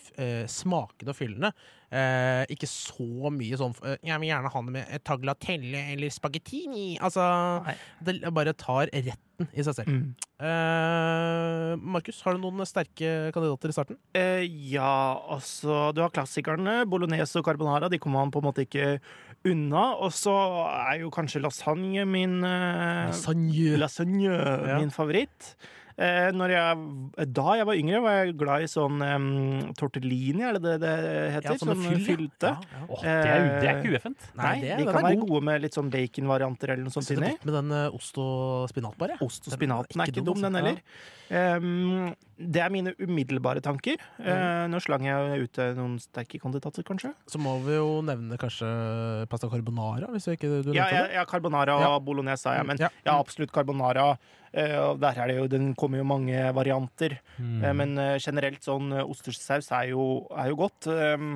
[0.51, 1.49] smakene og fyllene.
[1.95, 3.73] Eh, ikke så mye sånn
[4.03, 6.97] Jeg vil gjerne ha det med taglatelle eller spagettini.
[6.99, 7.23] Altså,
[8.03, 9.91] det bare tar retten i seg selv.
[9.91, 10.13] Mm.
[10.45, 13.97] Uh, Markus, har du noen sterke kandidater i starten?
[14.15, 16.81] Uh, ja, altså Du har klassikerne.
[16.89, 17.89] Bolognese og carbonara.
[17.91, 18.97] De kommer han på en måte ikke
[19.47, 19.85] unna.
[20.03, 20.33] Og så
[20.89, 23.77] er jo kanskje lasagne min uh, Lasagne.
[23.81, 24.79] lasagne Ja.
[24.79, 25.55] min favoritt.
[25.97, 26.87] Eh, når jeg,
[27.31, 29.27] da jeg var yngre, var jeg glad i sånn um,
[29.79, 30.95] tortellini, er det det det
[31.37, 31.53] heter?
[31.53, 32.51] Ja, sånn fyll, fylte.
[32.51, 32.81] Ja, ja.
[32.89, 34.25] Oh, det, er, det er ikke ueffent.
[34.35, 35.29] Nei, Nei, det- de kan være god.
[35.29, 37.31] gode med litt sånn baconvarianter eller noe sånt inni.
[37.37, 39.15] godt med den uh, ost og spinat, bare.
[39.23, 40.81] Ost og spinaten er ikke dum, den heller.
[41.31, 43.95] Um, det er mine umiddelbare tanker.
[44.19, 47.13] Uh, nå slang jeg ut eh, noen sterke kandidater, kanskje.
[47.31, 48.67] Så må vi jo nevne kanskje
[49.31, 51.13] pasta carbonara, hvis ikke du Ja, nevnte ja, det.
[51.21, 51.93] ja, carbonara og Ja.
[52.03, 52.89] bolognese sa jeg, men Ja.
[53.07, 54.17] ja, absolutt carbonara.
[54.55, 57.17] Eh, der er det jo, Den kommer jo mange varianter.
[57.37, 57.63] Mm.
[57.63, 60.87] Eh, men eh, generelt sånn ostesaus er jo, er jo godt.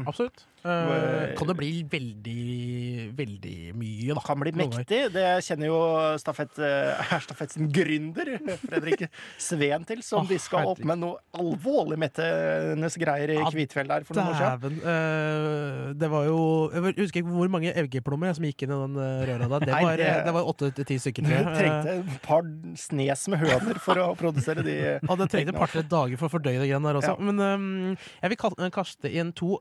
[0.08, 0.46] Absolutt.
[0.60, 4.22] Eh, kan det bli veldig, veldig mye, da?
[4.26, 5.00] kan bli mektig.
[5.14, 5.78] Det kjenner jo
[6.20, 8.34] stafett, eh, Stafett sin gründer,
[8.66, 9.06] Fredrik
[9.40, 14.04] Sveen, til, som de skal opp med noe alvorlig mettende greier i Ja, Kvitfjell der
[14.08, 14.80] for noen år siden.
[14.84, 16.40] Eh, det var jo
[16.74, 19.00] Jeg husker ikke hvor mange eggeplommer som gikk inn i den
[19.30, 19.66] røra der.
[19.70, 21.24] Det var, det- det var åtte til ti stykker.
[21.30, 22.44] Du trengte et par
[22.76, 26.34] snes med høner for å produsere de Ja, det trengte et par-tre dager for å
[26.38, 27.16] fordøye det greiene der også.
[27.16, 27.24] Ja.
[27.32, 29.58] Men um, jeg vil kaste inn to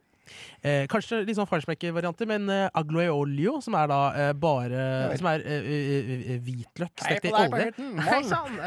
[0.62, 4.82] eh, kanskje litt sånn farsmekkervarianter, men eh, aglo e olio, som er da eh, bare
[5.20, 7.70] Som er eh, eh, eh, hvitløk stekt i olje.
[8.08, 8.58] Hei sann!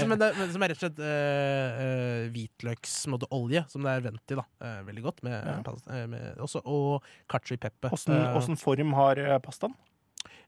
[0.00, 0.14] Som,
[0.54, 4.46] som er rett og slett eh, hvitløksolje, som det er vent i, da.
[4.64, 5.22] Eh, veldig godt.
[5.26, 5.58] Med, Ja.
[5.66, 7.94] pas- eh, med, også, og cacio pepper pepe.
[8.36, 9.74] Åssen form har pastaen?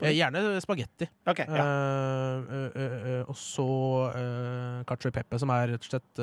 [0.00, 1.08] eh, gjerne spagetti.
[1.26, 1.64] Okay, ja.
[1.64, 3.66] Eh, eh, eh, eh, og så
[4.12, 6.20] uh, cacio e pepe, som er rett og slett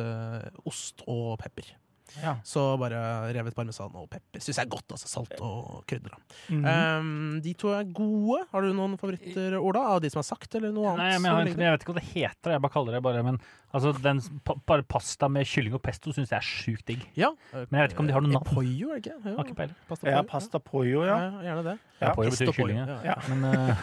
[0.70, 1.72] ost og pepper.
[2.22, 2.36] Ja.
[2.46, 3.00] Så bare
[3.34, 4.42] revet parmesan og pepper.
[4.44, 4.94] Syns jeg er godt.
[4.94, 6.14] altså Salt og krydder.
[6.50, 7.00] Mm -hmm.
[7.00, 8.46] Um, de to er gode.
[8.52, 9.80] Har du noen favoritter, Ola?
[9.96, 10.98] Av de som er sagt, eller noe annet?
[10.98, 13.40] Nei, men jeg, jeg vet ikke hva det heter, jeg bare kaller det bare Men
[13.74, 17.02] altså, den pa, bare pasta med kylling og pesto syns jeg er sjukt digg.
[17.16, 17.32] Ja.
[17.54, 18.46] Men jeg vet ikke om de har noe navn.
[18.46, 19.18] Pollo, er det ikke?
[19.26, 19.44] Ja.
[19.54, 19.76] Peiling.
[19.88, 20.30] Pasta Ja, pollo.
[20.30, 21.18] pasta pollo, ja.
[21.18, 21.78] Ja, gjerne det.
[22.02, 23.00] Ja, pollo betyr kylling, ja.
[23.04, 23.16] ja.
[23.30, 23.76] Men eh,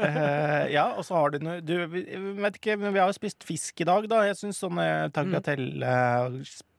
[0.10, 3.44] Eh, ja, og så har du noe Du vet ikke, men vi har jo spist
[3.46, 4.24] fisk i dag, da.
[4.28, 5.94] Jeg syns sånne tagliatelle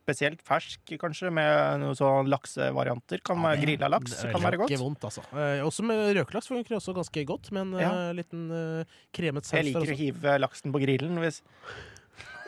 [0.02, 3.22] Spesielt fersk, kanskje, med noen sånn laksevarianter.
[3.28, 4.15] Kan være grilla laks.
[4.18, 4.73] Det er Kan være godt.
[4.82, 5.22] vondt, altså.
[5.38, 7.91] Eh, også med røkelaks funker også ganske godt, med en Ja.
[8.10, 8.84] uh, liten uh,
[9.14, 9.60] kremet saus.
[9.61, 11.19] Jeg liker å hive laksen på grillen.
[11.22, 11.41] Hvis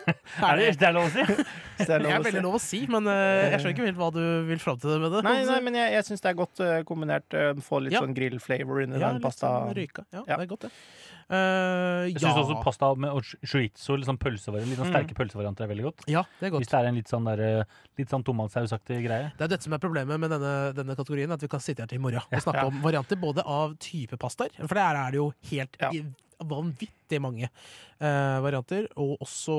[0.44, 1.24] er det, det er lov å si?
[1.24, 2.28] det er lov er å si.
[2.28, 4.98] veldig lov å si, men eh, jeg skjønner ikke helt hva du vil fram til
[5.00, 5.22] med det.
[5.24, 7.38] Nei, nei, men jeg, jeg syns det er godt kombinert.
[7.64, 8.02] Få litt Ja.
[8.04, 9.48] sånn grill-flavor inni ja, den litt pasta.
[9.48, 10.04] sånn røyka.
[10.12, 10.36] Ja, Ja.
[10.42, 10.74] det er godt, det.
[11.30, 12.34] Eh, Jeg ja.
[12.36, 13.12] også pasta med
[13.46, 15.14] chorizo, liksom pølsevariant, litt sånn Mm.
[15.16, 16.04] pølsevarianter er veldig godt.
[16.08, 16.62] ja, det er godt.
[16.64, 17.66] Hvis det er en litt sånn, der,
[17.98, 19.32] litt sånn tomatsausaktig greie.
[19.38, 21.88] Det er dette som er problemet med denne, denne kategorien, at vi kan sitte her
[21.88, 22.66] til i morgen og snakke Ja.
[22.68, 25.90] om varianter både av type pastaer, for der er det jo helt Ja.
[26.50, 29.56] Vanvittig mange uh, varianter, og også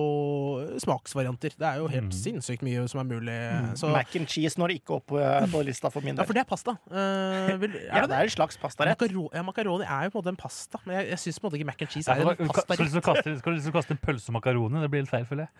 [0.82, 1.54] smaksvarianter.
[1.58, 2.16] Det er jo helt Mm.
[2.18, 3.36] sinnssykt mye som er mulig.
[3.36, 3.76] Mm.
[3.80, 6.22] Så, Mac and cheese når ikke opp eh, på lista for min del.
[6.22, 6.76] ja, for det er pasta.
[6.90, 8.98] Uh, vil, er Ja, det det er en slags pastarett.
[9.00, 11.66] Makaro ja, makaroni er jo på en måte en pasta, men jeg, jeg syns ikke
[11.70, 13.38] mac and cheese Ja, er for en pastarett.
[13.38, 14.82] skal du liksom kaste en pølse og makaroni?
[14.84, 15.52] Det blir litt feil, føler jeg.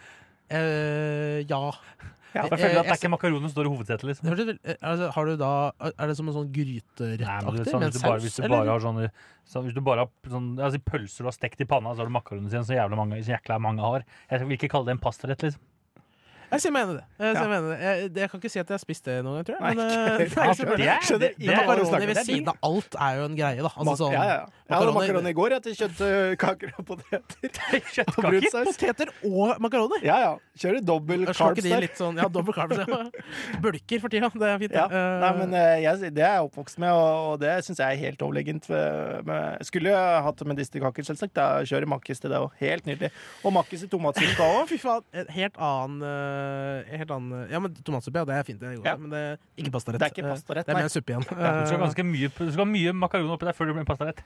[0.52, 1.62] Uh, ja.
[2.34, 4.06] Jeg føler at det er ikke makaroni som står i hovedsetet.
[4.08, 4.30] Liksom.
[4.32, 5.50] eh, altså, har du da
[5.92, 8.24] Er det som en sånn gryterettaktig sånn, med hvis, du bare, saus?
[8.24, 9.10] hvis du bare har sånne
[9.44, 12.10] så Hvis du bare har sånn, altså, pølser du har stekt i panna, så har
[12.10, 14.06] du makaroni sin, så jævla mange, så jækla mange har.
[14.30, 15.62] Jeg vil ikke kalle det en pastarett, liksom.
[16.54, 17.04] Jeg sier mener det.
[17.18, 17.48] Jeg, jeg, Ja.
[17.50, 17.78] meg det.
[17.84, 19.76] Jeg, jeg kan ikke si at jeg har spist det noen gang, tror jeg.
[19.76, 23.16] Men, eh, Nei, ikke, skjønner- det, skjønner det- det, Makaroni ved siden av alt er
[23.18, 23.70] jo en greie, da.
[23.74, 24.38] Altså, sånn, ja, ja.
[24.64, 27.20] Jeg hadde makaroni- i går etter kjøttkaker og poteter.
[28.24, 28.64] Og.
[28.64, 29.98] Poteter og makaroni!
[30.06, 30.32] Ja, ja.
[30.58, 31.86] Kjører dobbel carbs der.
[31.98, 32.78] sånn Ja, dobbel carbs.
[32.78, 33.00] Ja.
[33.64, 34.30] Bulker for tida.
[34.34, 34.74] Det er fint.
[34.76, 34.86] Ja.
[34.88, 38.00] Eh, Nei, men eh, jeg, det er jeg oppvokst med, og det syns jeg er
[38.04, 38.68] helt overlegent.
[38.70, 41.34] eh, med- Skulle hatt medisterkaker, selvsagt.
[41.36, 42.50] Da kjører makkis til det òg.
[42.62, 43.10] Helt nydelig.
[43.44, 44.68] Og makkis i tomatsylta òg.
[44.70, 45.04] fy faen.
[45.12, 46.43] En helt annen, eh,
[46.98, 48.60] helt annen Ja, men tomatsuppe, ja, det er fint.
[48.60, 48.96] Det er godt, Ja.
[49.00, 50.00] Men det er ikke pastarett.
[50.00, 51.24] Det er ikke Eh, pastarett, Det er mer suppe igjen.
[51.24, 54.22] Du skal, ha ganske mye, skal mye makaroni oppi der før det blir en pastarett.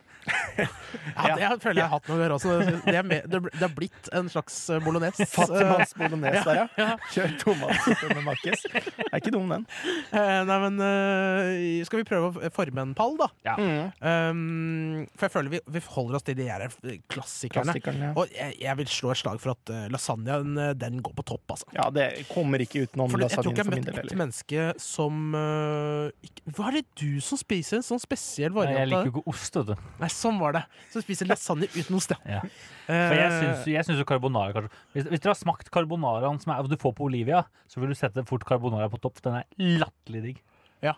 [0.59, 2.55] ja, det jeg føler jeg har hatt noe å gjøre også.
[2.85, 5.27] Det, er med, det det har blitt en slags eh, bolognese.
[5.33, 6.67] Fattigmanns bolognese der, ja.
[6.79, 6.97] Ja.
[7.15, 8.65] Kjør tomatsuppe med makkis.
[8.69, 9.67] Det er ikke dum, den.
[10.13, 13.31] Eh, nei, men eh, skal vi prøve å forme en pall, da?
[13.47, 13.57] Ja.
[13.59, 16.67] Um, for jeg føler vi, vi holder oss til de her
[17.11, 17.73] klassikerne.
[17.73, 18.13] klassikerne ja.
[18.19, 21.69] Og jeg, jeg vil slå et slag for at lasagnen den går på topp, altså.
[21.77, 25.37] Ja, det kommer ikke utenom For jeg tror ikke jeg har møtt et menneske som
[25.37, 28.79] uh, ikke, Hva er det du som spiser en sånn spesiell variant?
[28.79, 29.87] Nei, jeg liker jo ikke ost, vet du.
[30.01, 30.65] Nei, sånn var det.
[30.95, 32.39] Som spiser lasagne uten ost, ja.
[32.39, 32.43] Ja.
[32.89, 36.69] For Eh, jeg syns jo carbonara kanskje hvis, hvis dere har smakt carbonaraen som er,
[36.69, 39.21] du får på Olivia, så vil du sette fort carbonara på topp.
[39.25, 40.39] Den er latterlig digg.
[40.85, 40.95] Ja.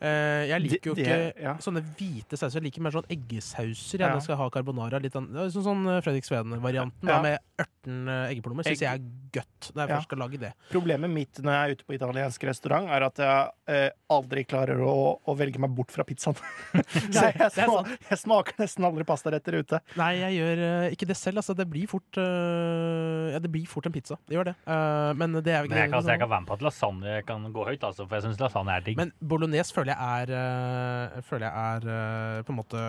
[0.00, 1.54] Eh, jeg liker jo Det- ikke ja.
[1.60, 2.60] sånne hvite sauser.
[2.60, 3.98] Jeg liker mer sånn eggesauser.
[3.98, 4.14] Jeg, Ja.
[4.14, 5.00] jeg skal ha carbonara.
[5.02, 7.20] Litt sånn, det er sånn, sånn eh, Fredrik Sveen-varianten Ja.
[7.22, 8.88] med ørten eh, eggeplommer syns Egg.
[8.88, 9.96] jeg er godt når jeg Ja.
[9.96, 10.52] først skal lage det.
[10.70, 14.78] Problemet mitt når jeg er ute på italiensk restaurant, er at jeg eh, aldri klarer
[14.80, 16.34] å, å velge meg bort fra pizzaen.
[17.12, 17.98] Så jeg, jeg, det er sma, sant.
[18.08, 19.80] jeg smaker nesten aldri pastaretter ute.
[19.96, 21.36] Nei, jeg gjør uh, ikke det selv.
[21.36, 24.16] Altså, det blir fort uh, Ja, det blir fort en pizza.
[24.26, 24.54] Det gjør det.
[24.66, 27.52] Uh, men det er Men jeg kan, jeg kan være med på at lasagne kan
[27.52, 28.96] gå høyt, altså, for jeg syns lasagne er digg.
[28.96, 32.82] Men bolognese føler jeg er eh, Føler jeg er eh, på en måte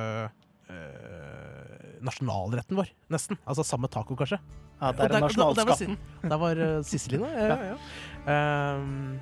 [0.72, 3.40] eh, nasjonalretten vår, nesten.
[3.46, 4.40] Altså sammen med taco, kanskje.
[4.82, 5.98] Ja, det er Og en og og der var nasjonalskatten.
[6.32, 7.28] Der var uh, Sisseline.
[7.30, 8.78] Ja, ja, ja.
[8.80, 9.20] Um,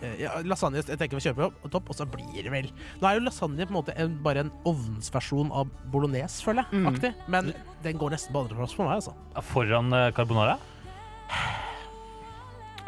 [0.00, 2.70] ja, lasagne jeg tenker vi kjøper på topp, og så blir det vel
[3.02, 6.80] Nå er jo lasagne på en måte en, bare en ovnsversjon av bolognese, føler jeg.
[6.80, 6.86] Mm.
[6.92, 7.10] Aktig.
[7.28, 7.50] Men
[7.84, 9.12] den går nesten på andreplass for meg, altså.
[9.50, 10.56] Foran eh, carbonara?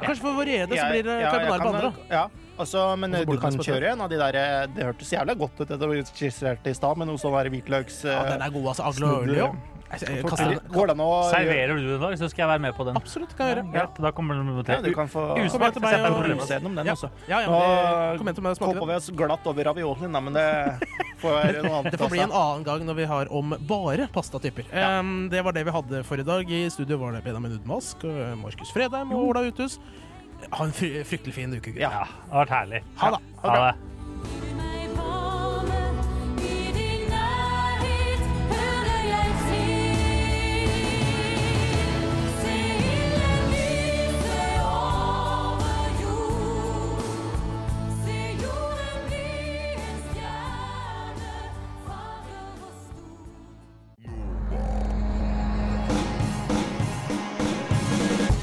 [0.01, 1.93] Kanskje for å variere det, så blir det ja, jeg carbonara på andre.
[2.11, 2.25] Ja,
[2.59, 5.61] altså, men eh, du kan kjøre en av de der eh, Det hørtes jævlig godt
[5.61, 8.05] ut, det du skisserte i stad, med noe sånn hvitløks...
[8.09, 8.89] Ja, den er god, altså.
[8.91, 9.53] Aglio olio.
[9.93, 12.49] Jeg- jeg kaster den- Går det an å Serverer du den da, så skal jeg
[12.49, 12.97] være med på den.
[12.97, 13.75] Absolutt, kan jeg gjøre.
[13.77, 14.73] Ja, da kommer den til.
[14.75, 17.11] Ja, du kan få Kom igjen til meg utseendet den også.
[17.29, 20.33] Ja, ja, kom igjen til meg og hopper vi oss glatt over raviolien, da, men
[20.33, 20.47] det
[21.23, 21.93] får være noe annet.
[21.93, 24.65] Det får bli en annen gang når vi har om bare pastatyper.
[24.73, 26.49] Um, det var det vi hadde for i dag.
[26.49, 29.77] I studio var det Benjamin Udmask, og Markus Fredheim og Ola Uthus.
[30.51, 31.81] Ha en fryktelig fin uke, gutter.
[31.85, 32.83] Ja, det har vært herlig.
[33.01, 33.23] Ha det.
[33.43, 34.52] Ha det.